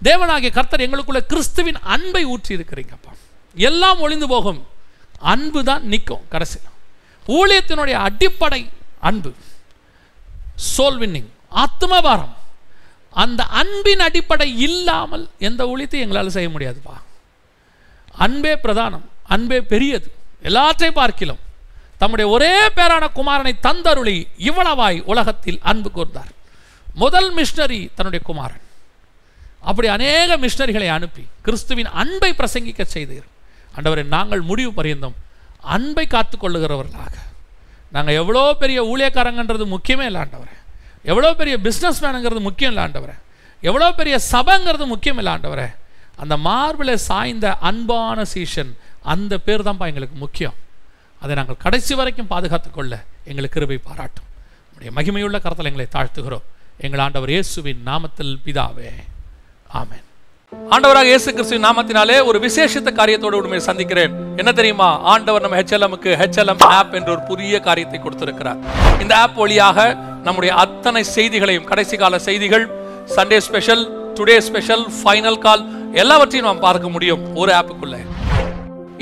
தேவனாகிய 0.04 0.50
கர்த்தர் 0.52 0.84
எங்களுக்குள்ள 0.86 1.20
கிறிஸ்துவின் 1.32 1.78
அன்பை 1.94 2.24
ஊற்றி 2.24 2.52
இருக்கிறீங்கப்பா 2.56 3.12
எல்லாம் 3.54 4.00
ஒளிந்து 4.00 4.26
போகும். 4.28 4.66
அன்பு 5.18 5.60
தான் 5.64 5.84
நிற்கும் 5.92 6.24
கடைசியில் 6.28 6.72
ஊழியத்தினுடைய 7.36 7.96
அடிப்படை 8.08 8.60
அன்பு. 9.08 9.30
சோல் 10.76 10.98
வின்னிங் 11.02 11.30
ஆத்மபாரம். 11.64 12.34
அந்த 13.10 13.42
அன்பின் 13.60 14.00
அடிப்படை 14.00 14.48
இல்லாமல் 14.66 15.24
எந்த 15.48 15.60
ஊழியத்தையும் 15.64 16.06
எங்களால் 16.06 16.36
செய்ய 16.36 16.48
முடியாதுப்பா. 16.54 16.96
அன்பே 18.24 18.52
பிரதானம் 18.64 19.06
அன்பே 19.34 19.60
பெரியது. 19.72 20.08
எல்லாற்றையும் 20.48 20.98
பார்க்கிலும் 21.00 21.42
தம்முடைய 21.98 22.30
ஒரே 22.30 22.54
பேரான 22.76 23.04
குமாரனை 23.18 23.52
தந்தருளி 23.66 24.16
இவ்வளவாய் 24.48 24.98
உலகத்தில் 25.12 25.58
அன்பு 25.62 25.90
கூர்ந்தார். 25.96 26.32
முதல் 26.94 27.34
மிஷினரி 27.34 27.80
தன்னுடைய 27.94 28.24
குமாரன். 28.24 28.64
அப்படி 29.68 29.88
அநேக 29.96 30.36
மிஷினரிகளை 30.42 30.88
அனுப்பி 30.96 31.24
கிறிஸ்துவின் 31.46 31.90
அன்பை 32.02 32.30
பிரசங்கிக்க 32.40 32.82
செய்தீர். 32.94 33.26
ஆண்டவரை 33.76 34.04
நாங்கள் 34.16 34.42
முடிவு 34.50 34.72
பரியந்தம் 34.78 35.16
அன்பை 35.76 36.04
காத்து 36.14 36.36
கொள்ளுகிறவர்களாக. 36.42 37.16
நாங்கள் 37.94 38.18
எவ்வளோ 38.20 38.42
பெரிய 38.62 38.78
ஊழியக்காரங்கன்றது 38.90 39.64
முக்கியமே 39.74 40.04
இல்லை 40.10 40.20
ஆண்டவரே. 40.24 40.54
எவ்வளோ 41.10 41.30
பெரிய 41.40 41.56
பிஸ்னஸ் 41.66 42.02
மேனுங்கிறது 42.04 42.42
முக்கியம் 42.48 42.72
இல்லை 42.72 42.84
ஆண்டவரே. 42.84 43.16
எவ்வளோ 43.68 43.88
பெரிய 44.00 44.16
சபைங்கிறது 44.32 44.86
முக்கியம் 44.92 45.18
இல்லை 45.20 45.32
ஆண்டவரே. 45.34 45.66
அந்த 46.22 46.34
மார்பில் 46.48 46.94
சாய்ந்த 47.08 47.46
அன்பான 47.68 48.18
சீஷன் 48.34 48.70
அந்த 49.14 49.34
பேர் 49.46 49.66
தான்ப்பா 49.66 49.86
எங்களுக்கு 49.92 50.16
முக்கியம். 50.24 50.56
அதை 51.22 51.32
நாங்கள் 51.38 51.60
கடைசி 51.64 51.92
வரைக்கும் 52.00 52.30
பாதுகாத்துக்கொள்ள 52.32 52.94
எங்களுக்கு 53.30 53.56
கிருபை 53.56 53.78
பாராட்டும். 53.88 54.28
உடைய 54.74 54.90
மகிமையுள்ள 54.98 55.36
கரத்தில் 55.44 55.70
எங்களை 55.72 55.88
தாழ்த்துகிறோம். 55.96 56.46
எங்கள் 56.86 57.04
ஆண்டவர் 57.04 57.34
இயேசுவின் 57.34 57.82
நாமத்தில் 57.90 58.34
பிதாவே. 58.46 58.90
ஆமேன். 59.80 60.02
ஆண்டவராக 60.74 61.08
இயேசு 61.10 61.28
கிறிஸ்துவின் 61.36 61.66
நாமத்தினாலே 61.66 62.16
ஒரு 62.28 62.38
விசேஷித்த 62.44 62.90
காரியத்தோடு 62.98 63.38
உண்மையை 63.40 63.62
சந்திக்கிறேன். 63.68 64.12
என்ன 64.40 64.50
தெரியுமா? 64.58 64.88
ஆண்டவர் 65.12 65.44
நம்ம 65.44 65.58
ஹெச்எல்எம்க்கு 65.60 66.10
ஹெச்எல்எம் 66.22 66.62
ஆப் 66.78 66.94
என்ற 66.98 67.08
ஒரு 67.14 67.22
புதிய 67.30 67.60
காரியத்தை 67.66 67.98
கொடுத்திருக்கிறார். 68.04 68.58
இந்த 69.04 69.14
ஆப் 69.22 69.38
வழியாக 69.42 69.78
நம்முடைய 70.26 70.52
அத்தனை 70.64 71.02
செய்திகளையும் 71.16 71.68
கடைசி 71.70 71.96
கால 72.02 72.18
செய்திகள் 72.28 72.66
Sunday 73.16 73.38
special 73.48 73.84
today 74.18 74.36
special 74.48 74.84
final 74.98 75.40
call 75.46 75.64
எல்லாவற்றையும் 76.02 76.48
நாம் 76.48 76.64
பார்க்க 76.66 76.94
முடியும் 76.94 77.24
ஒரு 77.42 77.52
ஆப்புக்குள்ள 77.58 77.96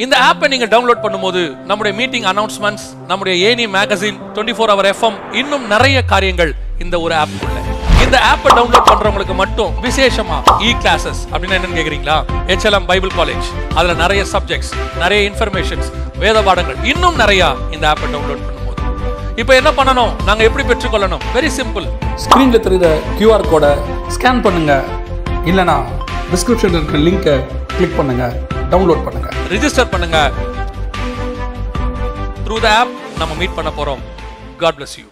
இந்த 0.05 0.15
ஆப்பை 0.29 0.47
நீங்கள் 0.53 0.71
டவுன்லோட் 0.73 1.05
பண்ணும்போது 1.05 1.43
நம்முடைய 1.71 1.93
மீட்டிங் 2.01 2.27
அனௌன்ஸ்மெண்ட்ஸ் 2.33 2.87
நம்முடைய 3.11 3.35
any 3.51 3.67
magazine 3.77 4.19
twenty 4.35 4.57
four 4.59 4.73
hour 4.75 4.91
FM 4.93 5.19
இன்னும் 5.43 5.67
நிறைய 5.75 5.99
காரியங்கள் 6.13 6.53
இந்த 6.85 6.99
ஒரு 7.07 7.17
ஆப்புக்குள்ள 7.23 7.61
இந்த 8.15 8.27
ஆப்பை 8.33 8.51
டவுன்லோட் 8.57 8.89
பண்றவங்களுக்கு 8.89 9.35
மட்டும் 9.41 9.71
விசேஷமா 9.85 10.37
இ 10.67 10.69
கிளாஸஸ் 10.83 11.21
அப்படின்னு 11.31 11.55
என்னன்னு 11.57 11.79
கேக்குறீங்களா? 11.79 12.17
ஹெச்எல்எம் 12.51 12.85
பைபிள் 12.91 13.11
காலேஜ் 13.17 13.47
அதுல 13.79 13.95
நிறைய 14.03 14.21
சப்ஜெக்ட்ஸ் 14.33 14.71
நிறைய 15.01 15.21
இன்ஃபர்மேஷன்ஸ் 15.31 15.89
வேத 16.23 16.37
பாடங்கள். 16.49 16.77
இன்னும் 16.91 17.17
நிறைய 17.23 17.49
இந்த 17.75 17.85
ஆப்பை 17.93 18.09
டவுன்லோட் 18.13 18.45
பண்ணும்போது. 18.45 18.83
இப்போ 19.43 19.53
என்ன 19.61 19.71
பண்ணணும்? 19.79 20.13
நாங்க 20.29 20.45
எப்படி 20.49 20.67
பெற்றுக்கொள்ளணும்? 20.69 21.25
வெரி 21.37 21.51
சிம்பிள் 21.59 21.89
ஸ்க்ரீனில் 22.25 22.65
தெரியுத 22.67 22.91
கியூஆர் 23.19 23.47
கோடை 23.53 23.73
ஸ்கேன் 24.17 24.45
பண்ணுங்க. 24.47 24.77
இல்லைனா 25.53 25.77
டிஸ்கிரிப்ஷனில் 26.35 26.79
இருக்கிற 26.81 27.01
லிங்கை 27.09 27.37
கிளிக் 27.77 27.99
பண்ணுங்க. 27.99 28.29
டவுன்லோட் 28.75 29.05
பண்ணுங்க. 29.09 29.31
ரிஜிஸ்டர் 29.55 29.93
பண்ணுங்க. 29.97 30.21
த்ரூ 32.47 32.59
த 32.67 32.71
ஆப் 32.79 32.95
நம்ம 33.23 33.33
மீட் 33.43 33.59
பண்ண 33.59 33.73
போறோம். 33.81 34.05
God 34.63 34.79
bless 34.81 34.95
you 35.03 35.09